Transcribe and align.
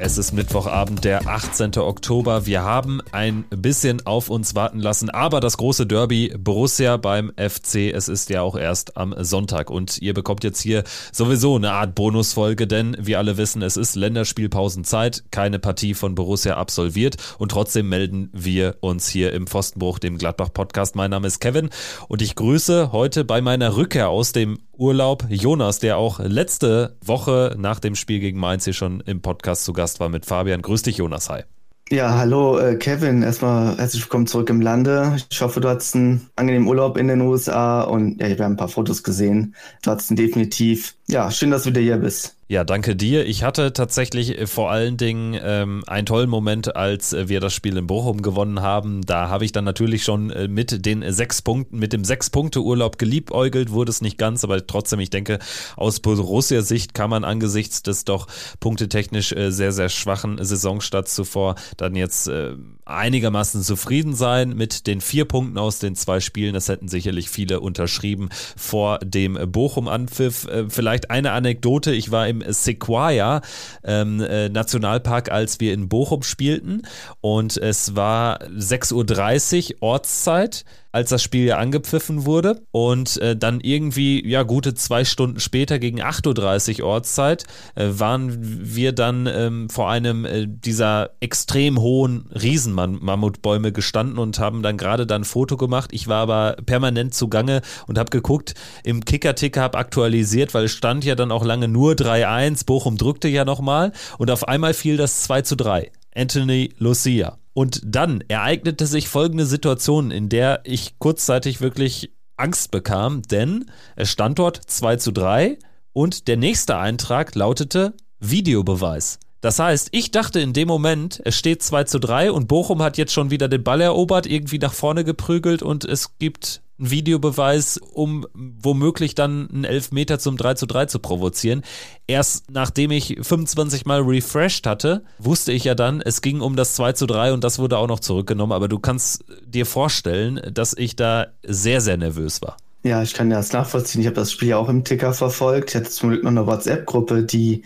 Es 0.00 0.18
ist 0.18 0.32
Mittwochabend, 0.32 1.04
der 1.04 1.28
18. 1.28 1.78
Oktober. 1.78 2.46
Wir 2.46 2.64
haben 2.64 3.00
ein 3.12 3.44
bisschen 3.50 4.04
auf 4.04 4.28
uns 4.28 4.56
warten 4.56 4.80
lassen, 4.80 5.08
aber 5.08 5.38
das 5.38 5.56
große 5.56 5.86
Derby 5.86 6.34
Borussia 6.36 6.96
beim 6.96 7.32
FC, 7.36 7.92
es 7.94 8.08
ist 8.08 8.28
ja 8.28 8.42
auch 8.42 8.56
erst 8.56 8.96
am 8.96 9.14
Sonntag 9.18 9.70
und 9.70 10.02
ihr 10.02 10.12
bekommt 10.12 10.42
jetzt 10.42 10.60
hier 10.60 10.82
sowieso 11.12 11.54
eine 11.54 11.72
Art 11.72 11.94
Bonusfolge, 11.94 12.66
denn 12.66 12.96
wir 13.00 13.18
alle 13.18 13.36
wissen, 13.36 13.62
es 13.62 13.76
ist 13.76 13.94
Länderspielpausenzeit, 13.94 15.24
keine 15.30 15.60
Partie 15.60 15.94
von 15.94 16.16
Borussia 16.16 16.56
absolviert 16.56 17.16
und 17.38 17.52
trotzdem 17.52 17.88
melden 17.88 18.30
wir 18.32 18.76
uns 18.80 19.08
hier 19.08 19.32
im 19.32 19.46
Pfostenbruch, 19.46 20.00
dem 20.00 20.18
Gladbach 20.18 20.52
Podcast. 20.52 20.96
Mein 20.96 21.12
Name 21.12 21.28
ist 21.28 21.38
Kevin 21.38 21.70
und 22.08 22.20
ich 22.20 22.34
grüße 22.34 22.90
heute 22.90 23.24
bei 23.24 23.40
meiner 23.40 23.76
Rückkehr 23.76 24.08
aus 24.08 24.32
dem 24.32 24.58
Urlaub 24.78 25.26
Jonas, 25.28 25.78
der 25.78 25.96
auch 25.96 26.20
letzte 26.20 26.96
Woche 27.04 27.54
nach 27.58 27.80
dem 27.80 27.94
Spiel 27.94 28.20
gegen 28.20 28.38
Mainz 28.38 28.64
hier 28.64 28.72
schon 28.72 29.00
im 29.00 29.20
Podcast 29.20 29.64
zu 29.64 29.72
Gast 29.72 30.00
war 30.00 30.08
mit 30.08 30.26
Fabian. 30.26 30.62
Grüß 30.62 30.82
dich, 30.82 30.98
Jonas. 30.98 31.30
Hi. 31.30 31.42
Ja, 31.90 32.16
hallo 32.16 32.58
äh, 32.58 32.76
Kevin. 32.76 33.22
Erstmal 33.22 33.76
herzlich 33.76 34.02
willkommen 34.02 34.26
zurück 34.26 34.48
im 34.48 34.62
Lande. 34.62 35.16
Ich 35.30 35.42
hoffe, 35.42 35.60
du 35.60 35.68
hattest 35.68 35.94
einen 35.94 36.30
angenehmen 36.34 36.66
Urlaub 36.66 36.96
in 36.96 37.08
den 37.08 37.20
USA 37.20 37.82
und 37.82 38.20
ja, 38.20 38.28
wir 38.28 38.42
haben 38.42 38.54
ein 38.54 38.56
paar 38.56 38.68
Fotos 38.68 39.02
gesehen. 39.02 39.54
Du 39.82 39.90
hattest 39.90 40.16
definitiv. 40.18 40.94
Ja, 41.08 41.30
schön, 41.30 41.50
dass 41.50 41.64
du 41.64 41.70
wieder 41.70 41.82
hier 41.82 41.98
bist. 41.98 42.36
Ja, 42.46 42.62
danke 42.62 42.94
dir. 42.94 43.24
Ich 43.24 43.42
hatte 43.42 43.72
tatsächlich 43.72 44.38
äh, 44.38 44.46
vor 44.46 44.70
allen 44.70 44.98
Dingen 44.98 45.38
ähm, 45.42 45.82
einen 45.86 46.04
tollen 46.04 46.28
Moment, 46.28 46.76
als 46.76 47.14
äh, 47.14 47.30
wir 47.30 47.40
das 47.40 47.54
Spiel 47.54 47.78
in 47.78 47.86
Bochum 47.86 48.20
gewonnen 48.20 48.60
haben. 48.60 49.00
Da 49.06 49.30
habe 49.30 49.46
ich 49.46 49.52
dann 49.52 49.64
natürlich 49.64 50.04
schon 50.04 50.28
äh, 50.28 50.46
mit 50.46 50.84
den 50.84 51.10
sechs 51.10 51.40
Punkten, 51.40 51.78
mit 51.78 51.94
dem 51.94 52.04
Sechs-Punkte-Urlaub 52.04 52.98
geliebäugelt, 52.98 53.70
wurde 53.70 53.90
es 53.90 54.02
nicht 54.02 54.18
ganz, 54.18 54.44
aber 54.44 54.66
trotzdem, 54.66 55.00
ich 55.00 55.08
denke, 55.08 55.38
aus 55.76 56.00
Borussia-Sicht 56.00 56.92
kann 56.92 57.08
man 57.08 57.24
angesichts 57.24 57.82
des 57.82 58.04
doch 58.04 58.26
punktetechnisch 58.60 59.34
sehr, 59.48 59.72
sehr 59.72 59.88
schwachen 59.88 60.36
Saisonstarts 60.42 61.14
zuvor 61.14 61.54
dann 61.78 61.96
jetzt 61.96 62.28
äh, 62.28 62.56
einigermaßen 62.84 63.62
zufrieden 63.62 64.14
sein 64.14 64.54
mit 64.54 64.86
den 64.86 65.00
vier 65.00 65.24
Punkten 65.24 65.56
aus 65.56 65.78
den 65.78 65.96
zwei 65.96 66.20
Spielen. 66.20 66.52
Das 66.52 66.68
hätten 66.68 66.88
sicherlich 66.88 67.30
viele 67.30 67.60
unterschrieben 67.60 68.28
vor 68.56 68.98
dem 68.98 69.38
Bochum-Anpfiff. 69.50 70.46
Vielleicht 70.68 71.10
eine 71.10 71.32
Anekdote. 71.32 71.94
Ich 71.94 72.10
war 72.10 72.28
im 72.28 72.33
Sequoia 72.46 73.42
ähm, 73.84 74.20
äh, 74.20 74.48
Nationalpark, 74.48 75.30
als 75.30 75.60
wir 75.60 75.72
in 75.74 75.88
Bochum 75.88 76.22
spielten. 76.22 76.82
Und 77.20 77.56
es 77.56 77.94
war 77.94 78.42
6.30 78.44 79.74
Uhr 79.74 79.82
Ortszeit 79.82 80.64
als 80.94 81.10
das 81.10 81.24
Spiel 81.24 81.46
ja 81.46 81.58
angepfiffen 81.58 82.24
wurde. 82.24 82.62
Und 82.70 83.16
äh, 83.18 83.36
dann 83.36 83.60
irgendwie, 83.60 84.26
ja, 84.26 84.44
gute 84.44 84.74
zwei 84.74 85.04
Stunden 85.04 85.40
später, 85.40 85.80
gegen 85.80 86.00
8.30 86.00 86.80
Uhr 86.80 86.86
Ortszeit, 86.86 87.44
äh, 87.74 87.86
waren 87.88 88.38
wir 88.40 88.92
dann 88.92 89.26
ähm, 89.26 89.68
vor 89.68 89.90
einem 89.90 90.24
äh, 90.24 90.46
dieser 90.46 91.10
extrem 91.18 91.80
hohen 91.80 92.30
Riesenmammutbäume 92.32 93.72
gestanden 93.72 94.18
und 94.18 94.38
haben 94.38 94.62
dann 94.62 94.76
gerade 94.76 95.04
dann 95.04 95.22
ein 95.22 95.24
Foto 95.24 95.56
gemacht. 95.56 95.90
Ich 95.92 96.06
war 96.06 96.22
aber 96.22 96.56
permanent 96.64 97.12
zugange 97.12 97.62
und 97.88 97.98
habe 97.98 98.10
geguckt, 98.10 98.54
im 98.84 99.04
Kicker-Ticker 99.04 99.62
habe 99.62 99.78
aktualisiert, 99.78 100.54
weil 100.54 100.64
es 100.64 100.72
stand 100.72 101.04
ja 101.04 101.16
dann 101.16 101.32
auch 101.32 101.44
lange 101.44 101.66
nur 101.66 101.94
3-1. 101.94 102.66
Bochum 102.66 102.96
drückte 102.96 103.26
ja 103.26 103.44
nochmal 103.44 103.92
und 104.18 104.30
auf 104.30 104.46
einmal 104.46 104.74
fiel 104.74 104.96
das 104.96 105.22
2 105.22 105.42
zu 105.42 105.56
3. 105.56 105.90
Anthony 106.14 106.72
Lucia. 106.78 107.38
Und 107.54 107.80
dann 107.84 108.22
ereignete 108.28 108.86
sich 108.86 109.08
folgende 109.08 109.46
Situation, 109.46 110.10
in 110.10 110.28
der 110.28 110.60
ich 110.64 110.98
kurzzeitig 110.98 111.60
wirklich 111.60 112.12
Angst 112.36 112.72
bekam, 112.72 113.22
denn 113.22 113.70
es 113.96 114.10
stand 114.10 114.40
dort 114.40 114.56
2 114.56 114.96
zu 114.96 115.12
3 115.12 115.58
und 115.92 116.26
der 116.26 116.36
nächste 116.36 116.76
Eintrag 116.76 117.34
lautete 117.36 117.94
Videobeweis. 118.18 119.20
Das 119.44 119.58
heißt, 119.58 119.88
ich 119.90 120.10
dachte 120.10 120.40
in 120.40 120.54
dem 120.54 120.68
Moment, 120.68 121.20
es 121.26 121.36
steht 121.36 121.62
2 121.62 121.84
zu 121.84 121.98
3 121.98 122.32
und 122.32 122.48
Bochum 122.48 122.80
hat 122.80 122.96
jetzt 122.96 123.12
schon 123.12 123.30
wieder 123.30 123.46
den 123.46 123.62
Ball 123.62 123.82
erobert, 123.82 124.24
irgendwie 124.24 124.56
nach 124.56 124.72
vorne 124.72 125.04
geprügelt 125.04 125.60
und 125.62 125.84
es 125.84 126.16
gibt 126.18 126.62
einen 126.78 126.90
Videobeweis, 126.90 127.76
um 127.76 128.26
womöglich 128.32 129.14
dann 129.14 129.50
einen 129.50 129.64
Elfmeter 129.64 130.18
zum 130.18 130.38
3 130.38 130.54
zu 130.54 130.64
3 130.64 130.86
zu 130.86 130.98
provozieren. 130.98 131.60
Erst 132.06 132.52
nachdem 132.52 132.90
ich 132.90 133.18
25 133.20 133.84
Mal 133.84 134.00
refreshed 134.00 134.66
hatte, 134.66 135.04
wusste 135.18 135.52
ich 135.52 135.64
ja 135.64 135.74
dann, 135.74 136.00
es 136.00 136.22
ging 136.22 136.40
um 136.40 136.56
das 136.56 136.74
2 136.76 136.94
zu 136.94 137.04
3 137.04 137.34
und 137.34 137.44
das 137.44 137.58
wurde 137.58 137.76
auch 137.76 137.86
noch 137.86 138.00
zurückgenommen. 138.00 138.52
Aber 138.54 138.68
du 138.68 138.78
kannst 138.78 139.26
dir 139.44 139.66
vorstellen, 139.66 140.40
dass 140.54 140.74
ich 140.74 140.96
da 140.96 141.26
sehr, 141.42 141.82
sehr 141.82 141.98
nervös 141.98 142.40
war. 142.40 142.56
Ja, 142.82 143.02
ich 143.02 143.12
kann 143.12 143.28
das 143.28 143.52
nachvollziehen. 143.52 144.00
Ich 144.00 144.06
habe 144.06 144.16
das 144.16 144.32
Spiel 144.32 144.48
ja 144.48 144.56
auch 144.56 144.68
im 144.70 144.84
Ticker 144.84 145.12
verfolgt. 145.12 145.70
Ich 145.70 145.76
hatte 145.76 145.90
zum 145.90 146.10
Glück 146.10 146.22
noch 146.22 146.30
eine 146.30 146.46
WhatsApp-Gruppe, 146.46 147.24
die 147.24 147.62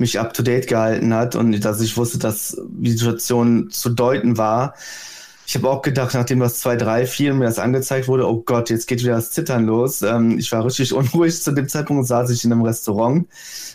mich 0.00 0.18
up 0.18 0.32
to 0.32 0.42
date 0.42 0.66
gehalten 0.66 1.14
hat 1.14 1.36
und 1.36 1.60
dass 1.64 1.80
ich 1.80 1.96
wusste, 1.96 2.18
dass 2.18 2.60
die 2.68 2.92
Situation 2.92 3.70
zu 3.70 3.90
deuten 3.90 4.38
war. 4.38 4.74
Ich 5.46 5.56
habe 5.56 5.68
auch 5.68 5.82
gedacht, 5.82 6.14
nachdem 6.14 6.40
das 6.40 6.60
2, 6.60 6.76
3, 6.76 7.06
4 7.06 7.34
mir 7.34 7.44
das 7.44 7.58
angezeigt 7.58 8.08
wurde, 8.08 8.26
oh 8.26 8.40
Gott, 8.40 8.70
jetzt 8.70 8.86
geht 8.86 9.02
wieder 9.02 9.16
das 9.16 9.32
Zittern 9.32 9.66
los. 9.66 10.00
Ähm, 10.02 10.38
ich 10.38 10.50
war 10.52 10.64
richtig 10.64 10.92
unruhig 10.94 11.42
zu 11.42 11.52
dem 11.52 11.68
Zeitpunkt, 11.68 12.06
saß 12.06 12.30
ich 12.30 12.44
in 12.44 12.52
einem 12.52 12.62
Restaurant 12.62 13.26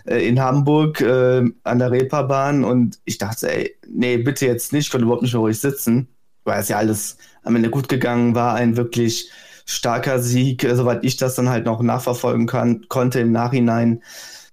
äh, 0.05 0.27
in 0.27 0.39
Hamburg 0.39 1.01
äh, 1.01 1.43
an 1.63 1.79
der 1.79 1.91
Reeperbahn 1.91 2.63
und 2.63 2.99
ich 3.05 3.17
dachte, 3.17 3.51
ey, 3.51 3.75
nee, 3.87 4.17
bitte 4.17 4.47
jetzt 4.47 4.73
nicht, 4.73 4.85
ich 4.85 4.91
konnte 4.91 5.03
überhaupt 5.03 5.23
nicht 5.23 5.33
mehr 5.33 5.41
ruhig 5.41 5.59
sitzen, 5.59 6.07
weil 6.43 6.61
es 6.61 6.69
ja 6.69 6.77
alles 6.77 7.17
am 7.43 7.55
Ende 7.55 7.69
gut 7.69 7.89
gegangen 7.89 8.35
war, 8.35 8.55
ein 8.55 8.77
wirklich 8.77 9.29
starker 9.65 10.19
Sieg, 10.19 10.63
äh, 10.63 10.75
soweit 10.75 11.03
ich 11.03 11.17
das 11.17 11.35
dann 11.35 11.49
halt 11.49 11.65
noch 11.65 11.81
nachverfolgen 11.81 12.47
kann, 12.47 12.85
konnte 12.87 13.19
im 13.19 13.31
Nachhinein. 13.31 14.01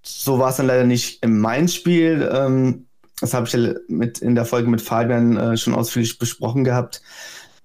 So 0.03 0.39
war 0.39 0.51
es 0.51 0.57
dann 0.57 0.67
leider 0.67 0.85
nicht 0.85 1.23
in 1.23 1.39
mein 1.39 1.69
Spiel. 1.69 2.29
Ähm, 2.33 2.87
das 3.21 3.35
habe 3.35 3.47
ich 3.47 3.57
mit, 3.89 4.19
in 4.19 4.35
der 4.35 4.45
Folge 4.45 4.69
mit 4.69 4.83
Fabian 4.83 5.37
äh, 5.37 5.57
schon 5.57 5.75
ausführlich 5.75 6.19
besprochen 6.19 6.65
gehabt. 6.65 7.03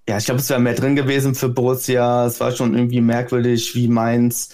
Ja, 0.08 0.18
ich 0.18 0.26
glaube, 0.26 0.40
es 0.40 0.50
wäre 0.50 0.60
mehr 0.60 0.76
drin 0.76 0.96
gewesen 0.96 1.36
für 1.36 1.50
Borussia. 1.50 2.26
Es 2.28 2.40
war 2.40 2.52
schon 2.52 2.76
irgendwie 2.76 3.02
merkwürdig, 3.02 3.76
wie 3.76 3.88
Mainz 3.88 4.50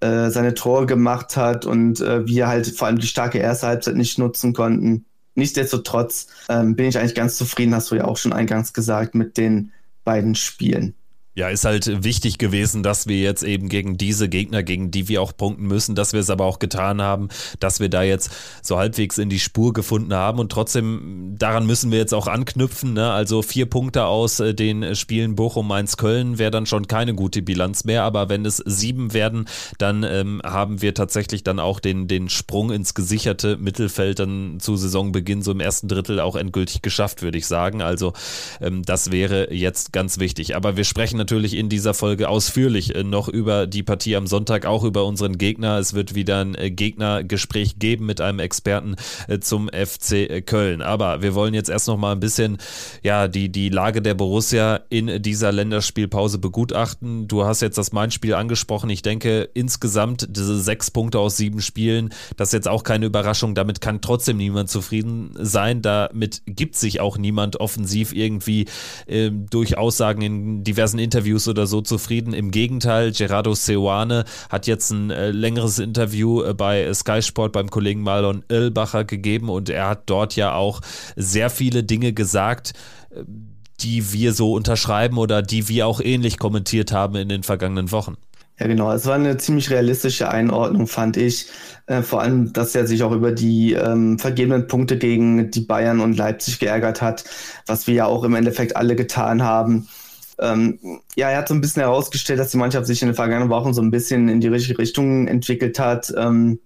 äh, 0.00 0.30
seine 0.30 0.54
Tore 0.54 0.86
gemacht 0.86 1.36
hat 1.36 1.66
und 1.66 2.00
äh, 2.00 2.26
wir 2.26 2.48
halt 2.48 2.66
vor 2.66 2.88
allem 2.88 2.98
die 2.98 3.06
starke 3.06 3.38
erste 3.38 3.68
Halbzeit 3.68 3.96
nicht 3.96 4.18
nutzen 4.18 4.52
konnten. 4.52 5.06
Nichtsdestotrotz 5.36 6.26
ähm, 6.48 6.74
bin 6.74 6.86
ich 6.86 6.98
eigentlich 6.98 7.14
ganz 7.14 7.36
zufrieden, 7.36 7.74
hast 7.74 7.90
du 7.90 7.94
ja 7.94 8.04
auch 8.04 8.16
schon 8.16 8.32
eingangs 8.32 8.72
gesagt, 8.72 9.14
mit 9.14 9.36
den 9.36 9.72
beiden 10.04 10.34
Spielen. 10.34 10.94
Ja, 11.36 11.48
ist 11.48 11.64
halt 11.64 12.02
wichtig 12.02 12.38
gewesen, 12.38 12.82
dass 12.82 13.06
wir 13.06 13.20
jetzt 13.20 13.44
eben 13.44 13.68
gegen 13.68 13.96
diese 13.96 14.28
Gegner, 14.28 14.64
gegen 14.64 14.90
die 14.90 15.06
wir 15.06 15.22
auch 15.22 15.36
punkten 15.36 15.64
müssen, 15.68 15.94
dass 15.94 16.12
wir 16.12 16.18
es 16.18 16.28
aber 16.28 16.44
auch 16.44 16.58
getan 16.58 17.00
haben, 17.00 17.28
dass 17.60 17.78
wir 17.78 17.88
da 17.88 18.02
jetzt 18.02 18.32
so 18.62 18.78
halbwegs 18.78 19.16
in 19.16 19.30
die 19.30 19.38
Spur 19.38 19.72
gefunden 19.72 20.12
haben 20.12 20.40
und 20.40 20.50
trotzdem 20.50 21.36
daran 21.38 21.66
müssen 21.66 21.92
wir 21.92 21.98
jetzt 21.98 22.14
auch 22.14 22.26
anknüpfen. 22.26 22.94
Ne? 22.94 23.12
Also 23.12 23.42
vier 23.42 23.66
Punkte 23.66 24.06
aus 24.06 24.40
äh, 24.40 24.54
den 24.54 24.96
Spielen 24.96 25.36
Bochum, 25.36 25.68
Mainz, 25.68 25.96
Köln 25.96 26.38
wäre 26.38 26.50
dann 26.50 26.66
schon 26.66 26.88
keine 26.88 27.14
gute 27.14 27.42
Bilanz 27.42 27.84
mehr, 27.84 28.02
aber 28.02 28.28
wenn 28.28 28.44
es 28.44 28.56
sieben 28.66 29.12
werden, 29.12 29.46
dann 29.78 30.02
ähm, 30.02 30.42
haben 30.44 30.82
wir 30.82 30.94
tatsächlich 30.94 31.44
dann 31.44 31.60
auch 31.60 31.78
den, 31.78 32.08
den 32.08 32.28
Sprung 32.28 32.72
ins 32.72 32.92
gesicherte 32.94 33.56
Mittelfeld 33.56 34.18
dann 34.18 34.58
zu 34.58 34.76
Saisonbeginn 34.76 35.42
so 35.42 35.52
im 35.52 35.60
ersten 35.60 35.86
Drittel 35.86 36.18
auch 36.18 36.34
endgültig 36.34 36.82
geschafft, 36.82 37.22
würde 37.22 37.38
ich 37.38 37.46
sagen. 37.46 37.82
Also 37.82 38.14
ähm, 38.60 38.82
das 38.82 39.12
wäre 39.12 39.54
jetzt 39.54 39.92
ganz 39.92 40.18
wichtig. 40.18 40.56
Aber 40.56 40.76
wir 40.76 40.84
sprechen 40.84 41.16
natürlich 41.16 41.29
in 41.30 41.68
dieser 41.68 41.94
Folge 41.94 42.28
ausführlich 42.28 42.96
äh, 42.96 43.04
noch 43.04 43.28
über 43.28 43.68
die 43.68 43.84
Partie 43.84 44.16
am 44.16 44.26
Sonntag, 44.26 44.66
auch 44.66 44.82
über 44.82 45.04
unseren 45.04 45.38
Gegner. 45.38 45.78
Es 45.78 45.94
wird 45.94 46.16
wieder 46.16 46.40
ein 46.40 46.56
äh, 46.56 46.72
Gegnergespräch 46.72 47.78
geben 47.78 48.06
mit 48.06 48.20
einem 48.20 48.40
Experten 48.40 48.96
äh, 49.28 49.38
zum 49.38 49.68
FC 49.68 50.44
Köln. 50.44 50.82
Aber 50.82 51.22
wir 51.22 51.36
wollen 51.36 51.54
jetzt 51.54 51.70
erst 51.70 51.86
noch 51.86 51.96
mal 51.96 52.12
ein 52.12 52.20
bisschen 52.20 52.58
ja, 53.04 53.28
die, 53.28 53.48
die 53.48 53.68
Lage 53.68 54.02
der 54.02 54.14
Borussia 54.14 54.80
in 54.88 55.22
dieser 55.22 55.52
Länderspielpause 55.52 56.38
begutachten. 56.38 57.28
Du 57.28 57.44
hast 57.44 57.60
jetzt 57.60 57.78
das 57.78 57.92
Main-Spiel 57.92 58.34
angesprochen. 58.34 58.90
Ich 58.90 59.02
denke, 59.02 59.48
insgesamt 59.54 60.26
diese 60.36 60.60
sechs 60.60 60.90
Punkte 60.90 61.20
aus 61.20 61.36
sieben 61.36 61.60
Spielen, 61.60 62.12
das 62.36 62.48
ist 62.48 62.54
jetzt 62.54 62.68
auch 62.68 62.82
keine 62.82 63.06
Überraschung. 63.06 63.54
Damit 63.54 63.80
kann 63.80 64.00
trotzdem 64.00 64.36
niemand 64.36 64.68
zufrieden 64.68 65.32
sein. 65.38 65.80
Damit 65.80 66.42
gibt 66.46 66.74
sich 66.74 66.98
auch 67.00 67.18
niemand 67.18 67.60
offensiv 67.60 68.12
irgendwie 68.12 68.66
äh, 69.06 69.30
durch 69.30 69.78
Aussagen 69.78 70.22
in 70.22 70.64
diversen 70.64 70.98
Interviews 70.98 71.09
oder 71.48 71.66
so 71.66 71.80
zufrieden. 71.80 72.32
Im 72.32 72.50
Gegenteil, 72.50 73.12
Gerardo 73.12 73.54
Seoane 73.54 74.24
hat 74.48 74.66
jetzt 74.66 74.90
ein 74.90 75.10
äh, 75.10 75.30
längeres 75.30 75.78
Interview 75.78 76.42
äh, 76.42 76.54
bei 76.54 76.92
Sky 76.94 77.22
Sport 77.22 77.52
beim 77.52 77.70
Kollegen 77.70 78.02
Marlon 78.02 78.44
Irlbacher 78.48 79.04
gegeben 79.04 79.48
und 79.48 79.68
er 79.68 79.88
hat 79.88 80.02
dort 80.06 80.36
ja 80.36 80.54
auch 80.54 80.80
sehr 81.16 81.50
viele 81.50 81.84
Dinge 81.84 82.12
gesagt, 82.12 82.72
äh, 83.10 83.22
die 83.80 84.12
wir 84.12 84.32
so 84.32 84.52
unterschreiben 84.52 85.18
oder 85.18 85.42
die 85.42 85.68
wir 85.68 85.86
auch 85.86 86.00
ähnlich 86.00 86.38
kommentiert 86.38 86.92
haben 86.92 87.16
in 87.16 87.28
den 87.28 87.42
vergangenen 87.42 87.92
Wochen. 87.92 88.16
Ja, 88.60 88.66
genau. 88.66 88.92
Es 88.92 89.06
war 89.06 89.14
eine 89.14 89.38
ziemlich 89.38 89.70
realistische 89.70 90.30
Einordnung, 90.30 90.86
fand 90.86 91.16
ich. 91.16 91.46
Äh, 91.86 92.02
vor 92.02 92.20
allem, 92.20 92.52
dass 92.52 92.74
er 92.74 92.86
sich 92.86 93.02
auch 93.02 93.12
über 93.12 93.32
die 93.32 93.72
ähm, 93.72 94.18
vergebenen 94.18 94.66
Punkte 94.66 94.98
gegen 94.98 95.50
die 95.50 95.62
Bayern 95.62 96.00
und 96.00 96.18
Leipzig 96.18 96.58
geärgert 96.58 97.00
hat, 97.00 97.24
was 97.66 97.86
wir 97.86 97.94
ja 97.94 98.06
auch 98.06 98.22
im 98.22 98.34
Endeffekt 98.34 98.76
alle 98.76 98.96
getan 98.96 99.42
haben. 99.42 99.88
Ähm, 100.40 100.78
ja, 101.16 101.30
er 101.30 101.38
hat 101.38 101.48
so 101.48 101.54
ein 101.54 101.60
bisschen 101.60 101.82
herausgestellt, 101.82 102.38
dass 102.38 102.50
die 102.50 102.56
Mannschaft 102.56 102.86
sich 102.86 103.02
in 103.02 103.08
den 103.08 103.14
vergangenen 103.14 103.50
Wochen 103.50 103.74
so 103.74 103.82
ein 103.82 103.90
bisschen 103.90 104.28
in 104.28 104.40
die 104.40 104.48
richtige 104.48 104.78
Richtung 104.78 105.28
entwickelt 105.28 105.78
hat. 105.78 106.12
Ähm, 106.16 106.60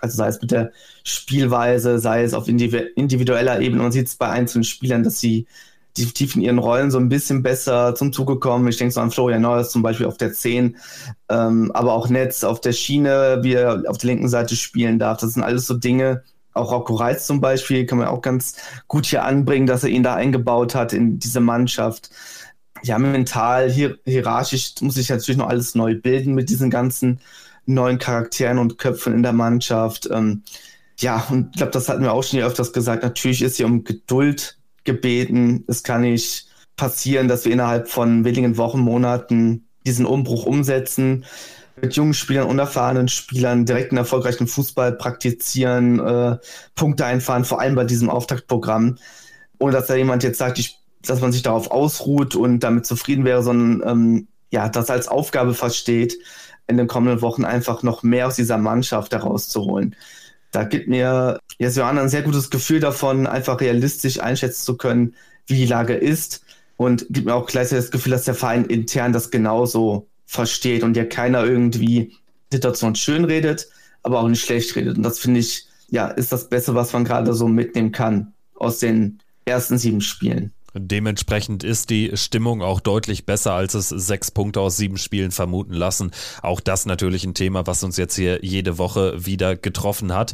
also 0.00 0.16
sei 0.16 0.28
es 0.28 0.40
mit 0.40 0.50
der 0.50 0.72
Spielweise, 1.04 1.98
sei 1.98 2.22
es 2.22 2.34
auf 2.34 2.48
individueller 2.48 3.60
Ebene. 3.60 3.82
Man 3.82 3.92
sieht 3.92 4.06
es 4.06 4.16
bei 4.16 4.28
einzelnen 4.28 4.64
Spielern, 4.64 5.02
dass 5.02 5.20
sie 5.20 5.46
definitiv 5.98 6.36
in 6.36 6.42
ihren 6.42 6.58
Rollen 6.58 6.90
so 6.90 6.98
ein 6.98 7.08
bisschen 7.08 7.42
besser 7.42 7.94
zum 7.94 8.12
Zuge 8.12 8.36
kommen. 8.36 8.68
Ich 8.68 8.78
denke 8.78 8.94
so 8.94 9.00
an 9.00 9.10
Florian 9.10 9.42
Neuers 9.42 9.70
zum 9.70 9.82
Beispiel 9.82 10.06
auf 10.06 10.16
der 10.16 10.32
10, 10.32 10.76
ähm, 11.28 11.70
aber 11.74 11.92
auch 11.94 12.08
Netz 12.08 12.44
auf 12.44 12.60
der 12.60 12.72
Schiene, 12.72 13.40
wie 13.42 13.54
er 13.54 13.82
auf 13.88 13.98
der 13.98 14.08
linken 14.08 14.28
Seite 14.28 14.56
spielen 14.56 14.98
darf. 14.98 15.18
Das 15.18 15.34
sind 15.34 15.42
alles 15.42 15.66
so 15.66 15.74
Dinge, 15.74 16.22
auch 16.52 16.72
Rocco 16.72 16.94
Reitz 16.94 17.26
zum 17.26 17.40
Beispiel 17.40 17.86
kann 17.86 17.98
man 17.98 18.08
auch 18.08 18.22
ganz 18.22 18.56
gut 18.88 19.06
hier 19.06 19.24
anbringen, 19.24 19.66
dass 19.66 19.84
er 19.84 19.90
ihn 19.90 20.02
da 20.02 20.14
eingebaut 20.14 20.74
hat 20.74 20.92
in 20.92 21.18
diese 21.18 21.40
Mannschaft. 21.40 22.10
Ja, 22.82 22.98
mental, 22.98 23.70
hier, 23.70 23.98
hierarchisch 24.04 24.74
muss 24.80 24.96
ich 24.96 25.08
natürlich 25.08 25.38
noch 25.38 25.48
alles 25.48 25.74
neu 25.74 25.94
bilden 26.00 26.34
mit 26.34 26.48
diesen 26.48 26.70
ganzen 26.70 27.20
neuen 27.66 27.98
Charakteren 27.98 28.58
und 28.58 28.78
Köpfen 28.78 29.14
in 29.14 29.22
der 29.22 29.32
Mannschaft. 29.32 30.08
Ähm, 30.10 30.42
ja, 30.98 31.26
und 31.30 31.50
ich 31.50 31.56
glaube, 31.58 31.72
das 31.72 31.88
hatten 31.88 32.02
wir 32.02 32.12
auch 32.12 32.22
schon 32.22 32.38
hier 32.38 32.46
öfters 32.46 32.72
gesagt. 32.72 33.02
Natürlich 33.02 33.42
ist 33.42 33.56
hier 33.56 33.66
um 33.66 33.84
Geduld 33.84 34.58
gebeten. 34.84 35.64
Es 35.66 35.82
kann 35.82 36.02
nicht 36.02 36.46
passieren, 36.76 37.28
dass 37.28 37.44
wir 37.44 37.52
innerhalb 37.52 37.88
von 37.88 38.24
wenigen 38.24 38.56
Wochen, 38.56 38.80
Monaten 38.80 39.66
diesen 39.86 40.06
Umbruch 40.06 40.46
umsetzen, 40.46 41.24
mit 41.80 41.94
jungen 41.96 42.14
Spielern, 42.14 42.48
unerfahrenen 42.48 43.08
Spielern 43.08 43.64
direkt 43.64 43.92
einen 43.92 43.98
erfolgreichen 43.98 44.46
Fußball 44.46 44.92
praktizieren, 44.92 45.98
äh, 45.98 46.38
Punkte 46.74 47.06
einfahren, 47.06 47.44
vor 47.44 47.60
allem 47.60 47.74
bei 47.74 47.84
diesem 47.84 48.10
Auftaktprogramm. 48.10 48.98
Ohne 49.58 49.72
dass 49.72 49.86
da 49.86 49.94
jemand 49.94 50.22
jetzt 50.22 50.38
sagt, 50.38 50.58
ich, 50.58 50.79
dass 51.02 51.20
man 51.20 51.32
sich 51.32 51.42
darauf 51.42 51.70
ausruht 51.70 52.34
und 52.34 52.60
damit 52.60 52.86
zufrieden 52.86 53.24
wäre, 53.24 53.42
sondern 53.42 53.88
ähm, 53.88 54.28
ja, 54.50 54.68
das 54.68 54.90
als 54.90 55.08
Aufgabe 55.08 55.54
versteht, 55.54 56.18
in 56.66 56.76
den 56.76 56.86
kommenden 56.86 57.22
Wochen 57.22 57.44
einfach 57.44 57.82
noch 57.82 58.02
mehr 58.02 58.26
aus 58.26 58.36
dieser 58.36 58.58
Mannschaft 58.58 59.12
herauszuholen. 59.12 59.96
Da 60.52 60.64
gibt 60.64 60.88
mir 60.88 61.38
jetzt 61.58 61.76
Johanna 61.76 62.02
ein 62.02 62.08
sehr 62.08 62.22
gutes 62.22 62.50
Gefühl 62.50 62.80
davon, 62.80 63.26
einfach 63.26 63.60
realistisch 63.60 64.20
einschätzen 64.20 64.64
zu 64.64 64.76
können, 64.76 65.14
wie 65.46 65.56
die 65.56 65.66
Lage 65.66 65.94
ist. 65.94 66.42
Und 66.76 67.06
gibt 67.10 67.26
mir 67.26 67.34
auch 67.34 67.46
gleichzeitig 67.46 67.84
das 67.84 67.90
Gefühl, 67.90 68.12
dass 68.12 68.24
der 68.24 68.34
Verein 68.34 68.64
intern 68.64 69.12
das 69.12 69.30
genauso 69.30 70.08
versteht 70.26 70.82
und 70.82 70.96
ja 70.96 71.04
keiner 71.04 71.44
irgendwie 71.44 72.14
Situation 72.50 72.94
schön 72.94 73.24
redet, 73.24 73.68
aber 74.02 74.20
auch 74.20 74.28
nicht 74.28 74.44
schlecht 74.44 74.74
redet. 74.76 74.96
Und 74.96 75.02
das 75.02 75.18
finde 75.18 75.40
ich, 75.40 75.66
ja, 75.88 76.08
ist 76.08 76.32
das 76.32 76.48
Beste, 76.48 76.74
was 76.74 76.92
man 76.92 77.04
gerade 77.04 77.34
so 77.34 77.48
mitnehmen 77.48 77.92
kann 77.92 78.32
aus 78.54 78.78
den 78.78 79.18
ersten 79.44 79.78
sieben 79.78 80.00
Spielen. 80.00 80.52
Dementsprechend 80.74 81.64
ist 81.64 81.90
die 81.90 82.12
Stimmung 82.14 82.62
auch 82.62 82.80
deutlich 82.80 83.26
besser, 83.26 83.52
als 83.52 83.74
es 83.74 83.88
sechs 83.88 84.30
Punkte 84.30 84.60
aus 84.60 84.76
sieben 84.76 84.98
Spielen 84.98 85.30
vermuten 85.30 85.74
lassen. 85.74 86.12
Auch 86.42 86.60
das 86.60 86.86
natürlich 86.86 87.24
ein 87.24 87.34
Thema, 87.34 87.66
was 87.66 87.82
uns 87.82 87.96
jetzt 87.96 88.14
hier 88.14 88.44
jede 88.44 88.78
Woche 88.78 89.24
wieder 89.24 89.56
getroffen 89.56 90.14
hat. 90.14 90.32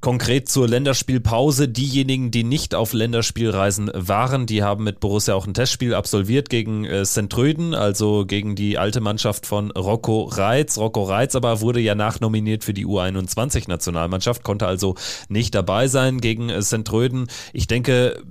Konkret 0.00 0.48
zur 0.48 0.68
Länderspielpause. 0.68 1.68
Diejenigen, 1.68 2.30
die 2.30 2.44
nicht 2.44 2.74
auf 2.74 2.92
Länderspielreisen 2.92 3.90
waren, 3.94 4.46
die 4.46 4.62
haben 4.62 4.84
mit 4.84 5.00
Borussia 5.00 5.34
auch 5.34 5.46
ein 5.46 5.54
Testspiel 5.54 5.94
absolviert 5.94 6.48
gegen 6.48 6.84
äh, 6.84 7.04
Sentröden, 7.04 7.74
also 7.74 8.24
gegen 8.26 8.54
die 8.54 8.78
alte 8.78 9.00
Mannschaft 9.00 9.46
von 9.46 9.70
Rocco 9.70 10.24
Reitz. 10.24 10.78
Rocco 10.78 11.02
Reitz 11.02 11.34
aber 11.34 11.60
wurde 11.60 11.80
ja 11.80 11.94
nachnominiert 11.94 12.64
für 12.64 12.74
die 12.74 12.86
U21-Nationalmannschaft, 12.86 14.42
konnte 14.42 14.66
also 14.66 14.94
nicht 15.28 15.54
dabei 15.54 15.88
sein 15.88 16.20
gegen 16.20 16.48
äh, 16.48 16.62
Sentröden. 16.62 17.28
Ich 17.52 17.66
denke, 17.66 18.22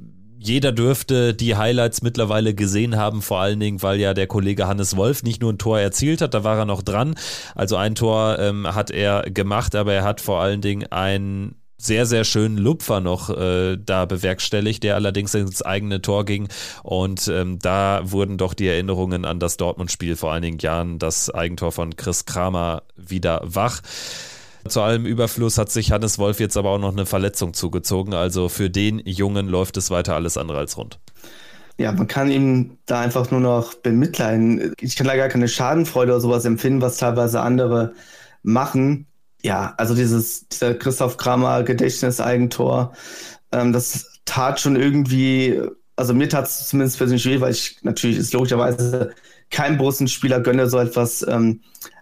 jeder 0.44 0.72
dürfte 0.72 1.36
die 1.36 1.56
Highlights 1.56 2.02
mittlerweile 2.02 2.56
gesehen 2.56 2.98
haben, 2.98 3.22
vor 3.22 3.40
allen 3.40 3.60
Dingen, 3.60 3.84
weil 3.84 4.00
ja 4.00 4.16
der 4.16 4.26
Kollege 4.26 4.68
Hannes 4.68 4.98
Wolf 4.98 5.22
nicht 5.22 5.42
nur 5.42 5.54
ein 5.54 5.60
Tor 5.60 5.80
erzielt 5.80 6.22
hat, 6.22 6.34
da 6.34 6.44
war 6.44 6.58
er 6.58 6.66
noch 6.66 6.82
dran. 6.82 7.16
Also 7.54 7.76
ein 7.76 7.94
Tor 7.94 8.40
ähm, 8.40 8.68
hat 8.74 8.90
er 8.90 9.24
gemacht, 9.30 9.76
aber 9.76 9.94
er 9.94 10.04
hat 10.04 10.20
vor 10.20 10.42
allen 10.42 10.62
Dingen 10.62 10.92
einen 10.92 11.56
sehr, 11.78 12.06
sehr 12.06 12.24
schönen 12.24 12.58
Lupfer 12.58 13.02
noch 13.02 13.30
äh, 13.30 13.78
da 13.78 14.06
bewerkstelligt, 14.06 14.84
der 14.84 14.96
allerdings 14.96 15.34
ins 15.34 15.62
eigene 15.62 16.02
Tor 16.02 16.26
ging. 16.26 16.48
Und 16.84 17.28
ähm, 17.28 17.60
da 17.60 18.02
wurden 18.04 18.38
doch 18.38 18.54
die 18.54 18.68
Erinnerungen 18.68 19.26
an 19.26 19.40
das 19.40 19.58
Dortmund-Spiel 19.58 20.16
vor 20.16 20.34
einigen 20.34 20.58
Jahren, 20.60 21.00
das 21.00 21.30
Eigentor 21.30 21.72
von 21.72 21.96
Chris 21.96 22.26
Kramer, 22.26 22.84
wieder 22.96 23.42
wach. 23.44 23.82
Zu 24.68 24.82
allem 24.82 25.06
Überfluss 25.06 25.58
hat 25.58 25.72
sich 25.72 25.92
Hannes 25.92 26.20
Wolf 26.20 26.40
jetzt 26.40 26.58
aber 26.58 26.70
auch 26.70 26.80
noch 26.80 26.92
eine 26.92 27.06
Verletzung 27.06 27.54
zugezogen. 27.54 28.14
Also 28.14 28.50
für 28.50 28.70
den 28.70 29.00
Jungen 29.06 29.48
läuft 29.48 29.78
es 29.78 29.90
weiter 29.90 30.16
alles 30.16 30.38
andere 30.38 30.60
als 30.60 30.78
rund. 30.78 31.00
Ja, 31.78 31.92
man 31.92 32.08
kann 32.08 32.30
ihm 32.30 32.78
da 32.86 33.02
einfach 33.02 33.32
nur 33.32 33.40
noch 33.40 33.74
bemitleiden. 33.74 34.74
Ich 34.80 34.96
kann 34.96 35.08
da 35.08 35.16
gar 35.16 35.30
keine 35.30 35.48
Schadenfreude 35.48 36.12
oder 36.12 36.22
sowas 36.22 36.46
empfinden, 36.46 36.82
was 36.82 36.98
teilweise 36.98 37.42
andere 37.42 37.94
machen. 38.44 39.08
Ja, 39.42 39.74
also 39.78 39.96
dieses, 39.96 40.48
dieser 40.48 40.76
Christoph 40.76 41.18
Kramer 41.18 41.64
Gedächtniseigentor, 41.64 42.94
ähm, 43.52 43.74
das 43.74 44.20
tat 44.26 44.60
schon 44.60 44.76
irgendwie, 44.76 45.60
also 45.96 46.14
mir 46.14 46.30
tat 46.30 46.46
es 46.46 46.68
zumindest 46.68 46.98
persönlich 47.00 47.26
weh, 47.26 47.42
weil 47.42 47.52
ich 47.52 47.78
natürlich 47.82 48.18
ist 48.18 48.34
logischerweise 48.34 49.16
keinem 49.50 49.78
Borussenspieler 49.78 50.40
gönne, 50.40 50.70
so 50.70 50.78
etwas 50.78 51.26
ähm, 51.28 51.62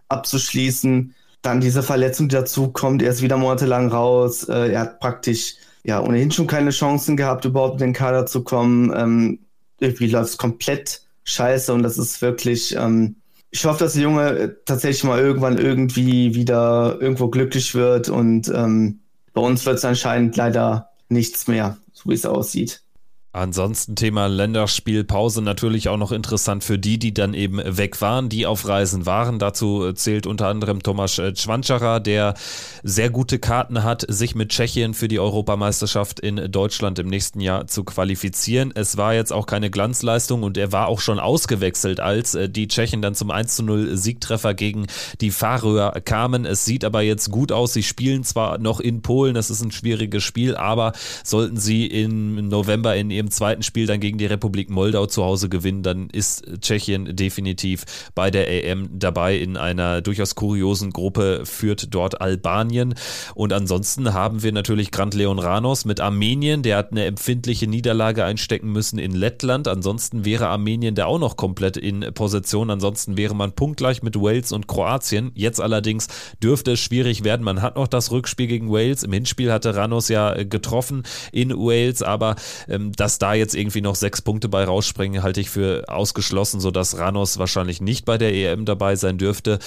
abzuschließen. 0.09 1.15
Dann 1.41 1.61
diese 1.61 1.83
Verletzung, 1.83 2.27
die 2.27 2.35
dazu 2.35 2.71
kommt, 2.71 3.01
er 3.01 3.11
ist 3.11 3.21
wieder 3.21 3.37
monatelang 3.37 3.89
raus. 3.89 4.43
Äh, 4.43 4.73
er 4.73 4.81
hat 4.81 4.99
praktisch 4.99 5.55
ja 5.83 6.01
ohnehin 6.01 6.31
schon 6.31 6.47
keine 6.47 6.71
Chancen 6.71 7.15
gehabt, 7.15 7.45
überhaupt 7.45 7.81
in 7.81 7.87
den 7.89 7.93
Kader 7.93 8.25
zu 8.25 8.43
kommen. 8.43 8.91
Ähm, 8.95 9.39
irgendwie 9.79 10.07
läuft 10.07 10.31
es 10.31 10.37
komplett 10.37 11.01
scheiße 11.23 11.73
und 11.73 11.83
das 11.83 11.97
ist 11.97 12.21
wirklich. 12.21 12.75
Ähm, 12.75 13.15
ich 13.51 13.65
hoffe, 13.65 13.85
dass 13.85 13.93
der 13.93 14.03
Junge 14.03 14.29
äh, 14.29 14.55
tatsächlich 14.65 15.03
mal 15.03 15.19
irgendwann 15.19 15.57
irgendwie 15.57 16.35
wieder 16.35 16.97
irgendwo 16.99 17.29
glücklich 17.29 17.73
wird 17.73 18.09
und 18.09 18.49
ähm, 18.49 18.99
bei 19.33 19.41
uns 19.41 19.65
wird 19.65 19.77
es 19.77 19.85
anscheinend 19.85 20.35
leider 20.35 20.89
nichts 21.07 21.47
mehr, 21.47 21.77
so 21.93 22.09
wie 22.09 22.15
es 22.15 22.25
aussieht. 22.25 22.83
Ansonsten 23.31 23.95
Thema 23.95 24.25
Länderspielpause 24.25 25.43
natürlich 25.43 25.87
auch 25.87 25.97
noch 25.97 26.11
interessant 26.11 26.63
für 26.63 26.79
die, 26.79 26.97
die 26.97 27.13
dann 27.13 27.35
eben 27.35 27.61
weg 27.63 28.01
waren, 28.01 28.27
die 28.27 28.47
auf 28.47 28.67
Reisen 28.67 29.05
waren. 29.05 29.37
Dazu 29.37 29.93
zählt 29.93 30.25
unter 30.25 30.47
anderem 30.47 30.81
Tomasz 30.81 31.21
Schwanczara, 31.35 31.99
der 31.99 32.33
sehr 32.81 33.11
gute 33.11 33.37
Karten 33.37 33.83
hat, 33.83 34.03
sich 34.07 34.33
mit 34.33 34.49
Tschechien 34.49 34.95
für 34.95 35.07
die 35.07 35.19
Europameisterschaft 35.19 36.19
in 36.19 36.51
Deutschland 36.51 36.97
im 36.97 37.07
nächsten 37.07 37.39
Jahr 37.39 37.67
zu 37.67 37.83
qualifizieren. 37.83 38.71
Es 38.73 38.97
war 38.97 39.13
jetzt 39.13 39.31
auch 39.31 39.45
keine 39.45 39.69
Glanzleistung 39.69 40.41
und 40.41 40.57
er 40.57 40.71
war 40.71 40.87
auch 40.87 40.99
schon 40.99 41.19
ausgewechselt, 41.19 41.99
als 41.99 42.33
äh, 42.33 42.49
die 42.49 42.67
Tschechen 42.67 43.03
dann 43.03 43.13
zum 43.13 43.29
1 43.29 43.57
zu 43.57 43.61
0 43.63 43.95
Siegtreffer 43.95 44.55
gegen 44.55 44.87
die 45.21 45.29
Färöer 45.29 45.91
kamen. 46.03 46.45
Es 46.45 46.65
sieht 46.65 46.83
aber 46.83 47.01
jetzt 47.01 47.29
gut 47.29 47.51
aus. 47.51 47.73
Sie 47.73 47.83
spielen 47.83 48.23
zwar 48.23 48.57
noch 48.57 48.79
in 48.79 49.03
Polen, 49.03 49.35
das 49.35 49.51
ist 49.51 49.61
ein 49.61 49.71
schwieriges 49.71 50.23
Spiel, 50.23 50.55
aber 50.55 50.93
sollten 51.23 51.57
sie 51.57 51.85
im 51.85 52.47
November 52.47 52.95
in 52.95 53.11
ihrem 53.11 53.28
zweiten 53.31 53.63
Spiel 53.63 53.85
dann 53.85 53.99
gegen 53.99 54.17
die 54.17 54.25
Republik 54.25 54.69
Moldau 54.69 55.05
zu 55.05 55.23
Hause 55.23 55.49
gewinnen, 55.49 55.83
dann 55.83 56.09
ist 56.09 56.43
Tschechien 56.61 57.15
definitiv 57.15 57.85
bei 58.15 58.31
der 58.31 58.49
EM 58.65 58.99
dabei 58.99 59.37
in 59.37 59.57
einer 59.57 60.01
durchaus 60.01 60.35
kuriosen 60.35 60.91
Gruppe, 60.91 61.41
führt 61.45 61.93
dort 61.93 62.21
Albanien. 62.21 62.95
Und 63.35 63.53
ansonsten 63.53 64.13
haben 64.13 64.43
wir 64.43 64.51
natürlich 64.51 64.91
Grant 64.91 65.13
Leon 65.13 65.39
Ranos 65.39 65.85
mit 65.85 65.99
Armenien, 65.99 66.63
der 66.63 66.77
hat 66.77 66.91
eine 66.91 67.05
empfindliche 67.05 67.67
Niederlage 67.67 68.23
einstecken 68.23 68.71
müssen 68.71 68.99
in 68.99 69.11
Lettland. 69.11 69.67
Ansonsten 69.67 70.25
wäre 70.25 70.47
Armenien 70.47 70.95
da 70.95 71.05
auch 71.05 71.19
noch 71.19 71.37
komplett 71.37 71.77
in 71.77 72.05
Position. 72.13 72.69
Ansonsten 72.69 73.17
wäre 73.17 73.35
man 73.35 73.51
punktgleich 73.53 74.03
mit 74.03 74.15
Wales 74.15 74.51
und 74.51 74.67
Kroatien. 74.67 75.31
Jetzt 75.35 75.61
allerdings 75.61 76.07
dürfte 76.41 76.73
es 76.73 76.79
schwierig 76.79 77.23
werden. 77.23 77.43
Man 77.43 77.61
hat 77.61 77.75
noch 77.75 77.87
das 77.87 78.11
Rückspiel 78.11 78.47
gegen 78.47 78.71
Wales. 78.71 79.03
Im 79.03 79.13
Hinspiel 79.13 79.51
hatte 79.51 79.75
Ranos 79.75 80.09
ja 80.09 80.43
getroffen 80.43 81.03
in 81.31 81.51
Wales, 81.51 82.01
aber 82.03 82.35
ähm, 82.67 82.91
das 82.95 83.08
dass 83.09 83.17
da 83.17 83.33
jetzt 83.33 83.55
irgendwie 83.55 83.81
noch 83.81 83.95
sechs 83.95 84.21
Punkte 84.21 84.49
bei 84.49 84.63
rausspringen, 84.63 85.23
halte 85.23 85.41
ich 85.41 85.49
für 85.49 85.85
ausgeschlossen, 85.87 86.59
sodass 86.59 86.99
Ranos 86.99 87.39
wahrscheinlich 87.39 87.81
nicht 87.81 88.05
bei 88.05 88.19
der 88.19 88.35
EM 88.35 88.65
dabei 88.65 88.95
sein 88.95 89.17
dürfte. 89.17 89.57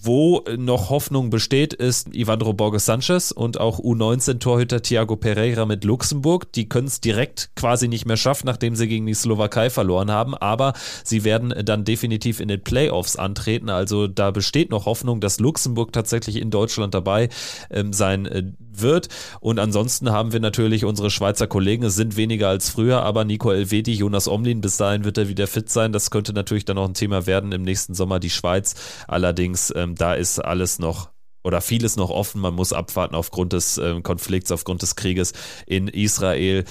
Wo 0.00 0.44
noch 0.56 0.90
Hoffnung 0.90 1.28
besteht, 1.28 1.74
ist 1.74 2.14
Ivandro 2.14 2.52
Borges 2.52 2.84
Sanchez 2.84 3.32
und 3.32 3.58
auch 3.58 3.80
U19-Torhüter 3.80 4.80
Thiago 4.80 5.16
Pereira 5.16 5.66
mit 5.66 5.82
Luxemburg. 5.82 6.52
Die 6.52 6.68
können 6.68 6.86
es 6.86 7.00
direkt 7.00 7.50
quasi 7.56 7.88
nicht 7.88 8.06
mehr 8.06 8.16
schaffen, 8.16 8.46
nachdem 8.46 8.76
sie 8.76 8.86
gegen 8.86 9.06
die 9.06 9.14
Slowakei 9.14 9.70
verloren 9.70 10.12
haben. 10.12 10.36
Aber 10.36 10.74
sie 11.02 11.24
werden 11.24 11.52
dann 11.64 11.84
definitiv 11.84 12.38
in 12.38 12.46
den 12.46 12.62
Playoffs 12.62 13.16
antreten. 13.16 13.70
Also 13.70 14.06
da 14.06 14.30
besteht 14.30 14.70
noch 14.70 14.86
Hoffnung, 14.86 15.20
dass 15.20 15.40
Luxemburg 15.40 15.92
tatsächlich 15.92 16.36
in 16.36 16.50
Deutschland 16.50 16.94
dabei 16.94 17.28
ähm, 17.70 17.92
sein 17.92 18.26
äh, 18.26 18.44
wird. 18.80 19.08
Und 19.40 19.58
ansonsten 19.58 20.10
haben 20.10 20.32
wir 20.32 20.40
natürlich 20.40 20.84
unsere 20.84 21.10
Schweizer 21.10 21.46
Kollegen. 21.46 21.84
Es 21.84 21.96
sind 21.96 22.16
weniger 22.16 22.48
als 22.48 22.70
früher, 22.70 23.02
aber 23.02 23.24
Nico 23.24 23.50
Elvedi, 23.50 23.94
Jonas 23.94 24.28
Omlin, 24.28 24.60
bis 24.60 24.76
dahin 24.76 25.04
wird 25.04 25.18
er 25.18 25.28
wieder 25.28 25.46
fit 25.46 25.70
sein. 25.70 25.92
Das 25.92 26.10
könnte 26.10 26.32
natürlich 26.32 26.64
dann 26.64 26.76
noch 26.76 26.86
ein 26.86 26.94
Thema 26.94 27.26
werden 27.26 27.52
im 27.52 27.62
nächsten 27.62 27.94
Sommer. 27.94 28.20
Die 28.20 28.30
Schweiz 28.30 28.74
allerdings, 29.06 29.72
ähm, 29.74 29.87
da 29.94 30.14
ist 30.14 30.38
alles 30.38 30.78
noch 30.78 31.10
oder 31.44 31.60
vieles 31.60 31.96
noch 31.96 32.10
offen. 32.10 32.40
Man 32.40 32.54
muss 32.54 32.72
abwarten 32.72 33.14
aufgrund 33.14 33.52
des 33.52 33.78
äh, 33.78 34.00
Konflikts, 34.02 34.52
aufgrund 34.52 34.82
des 34.82 34.96
Krieges 34.96 35.32
in 35.66 35.88
Israel. 35.88 36.64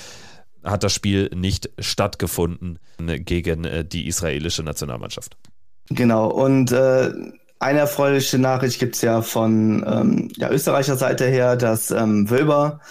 hat 0.64 0.84
das 0.84 0.94
Spiel 0.94 1.30
nicht 1.34 1.70
stattgefunden 1.80 2.80
gegen 2.98 3.66
äh, 3.66 3.86
die 3.86 4.08
israelische 4.08 4.64
Nationalmannschaft. 4.64 5.38
Genau, 5.90 6.30
und 6.30 6.72
äh, 6.72 7.12
eine 7.60 7.80
erfreuliche 7.80 8.38
Nachricht 8.38 8.80
gibt 8.80 8.96
es 8.96 9.02
ja 9.02 9.22
von 9.22 9.84
ähm, 9.88 10.30
ja, 10.36 10.52
Österreicher 10.52 10.98
Seite 10.98 11.26
her, 11.26 11.56
dass 11.56 11.92
ähm, 11.92 12.30
Wölber 12.30 12.82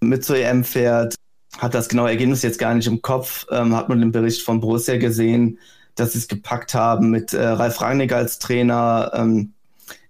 mit 0.00 0.24
zur 0.24 0.36
EM 0.36 0.64
fährt. 0.64 1.14
Hat 1.58 1.74
das 1.74 1.88
genaue 1.88 2.10
Ergebnis 2.10 2.42
jetzt 2.42 2.58
gar 2.58 2.74
nicht 2.74 2.86
im 2.86 3.02
Kopf, 3.02 3.46
ähm, 3.50 3.76
hat 3.76 3.88
man 3.88 4.00
den 4.00 4.12
Bericht 4.12 4.42
von 4.42 4.60
Borussia 4.60 4.96
gesehen, 4.96 5.58
dass 5.94 6.12
sie 6.12 6.18
es 6.18 6.28
gepackt 6.28 6.74
haben 6.74 7.10
mit 7.10 7.32
äh, 7.32 7.46
Ralf 7.46 7.80
Rangnick 7.80 8.12
als 8.12 8.38
Trainer. 8.38 9.10
Ähm, 9.14 9.54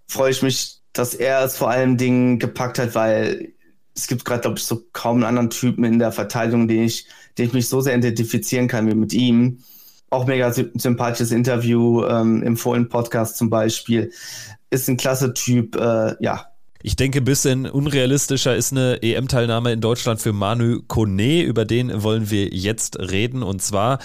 Freue 0.09 0.31
ich 0.31 0.41
mich, 0.41 0.79
dass 0.91 1.13
er 1.13 1.45
es 1.45 1.55
vor 1.55 1.69
allen 1.69 1.95
Dingen 1.95 2.39
gepackt 2.39 2.79
hat, 2.79 2.95
weil 2.95 3.53
es 3.95 4.07
gibt 4.07 4.25
gerade, 4.25 4.41
glaube 4.41 4.57
ich, 4.57 4.65
so 4.65 4.83
kaum 4.91 5.17
einen 5.17 5.25
anderen 5.25 5.49
Typen 5.49 5.85
in 5.85 5.99
der 5.99 6.11
Verteidigung, 6.11 6.67
den 6.67 6.83
ich, 6.83 7.05
den 7.37 7.47
ich 7.47 7.53
mich 7.53 7.69
so 7.69 7.79
sehr 7.79 7.95
identifizieren 7.95 8.67
kann 8.67 8.87
wie 8.87 8.95
mit 8.95 9.13
ihm 9.13 9.59
auch 10.09 10.25
mega 10.25 10.51
sympathisches 10.51 11.31
Interview 11.31 12.03
ähm, 12.05 12.43
im 12.43 12.57
vollen 12.57 12.89
Podcast 12.89 13.37
zum 13.37 13.49
Beispiel. 13.49 14.11
Ist 14.69 14.89
ein 14.89 14.97
klasse 14.97 15.33
Typ, 15.33 15.75
äh, 15.75 16.15
ja. 16.19 16.45
Ich 16.81 16.95
denke, 16.95 17.19
ein 17.19 17.25
bisschen 17.25 17.65
unrealistischer 17.65 18.55
ist 18.55 18.71
eine 18.71 19.01
EM-Teilnahme 19.01 19.73
in 19.73 19.81
Deutschland 19.81 20.21
für 20.21 20.31
Manu 20.31 20.81
Kone. 20.87 21.41
Über 21.41 21.65
den 21.65 22.03
wollen 22.03 22.29
wir 22.29 22.47
jetzt 22.47 22.97
reden. 22.99 23.43
Und 23.43 23.61
zwar 23.61 23.99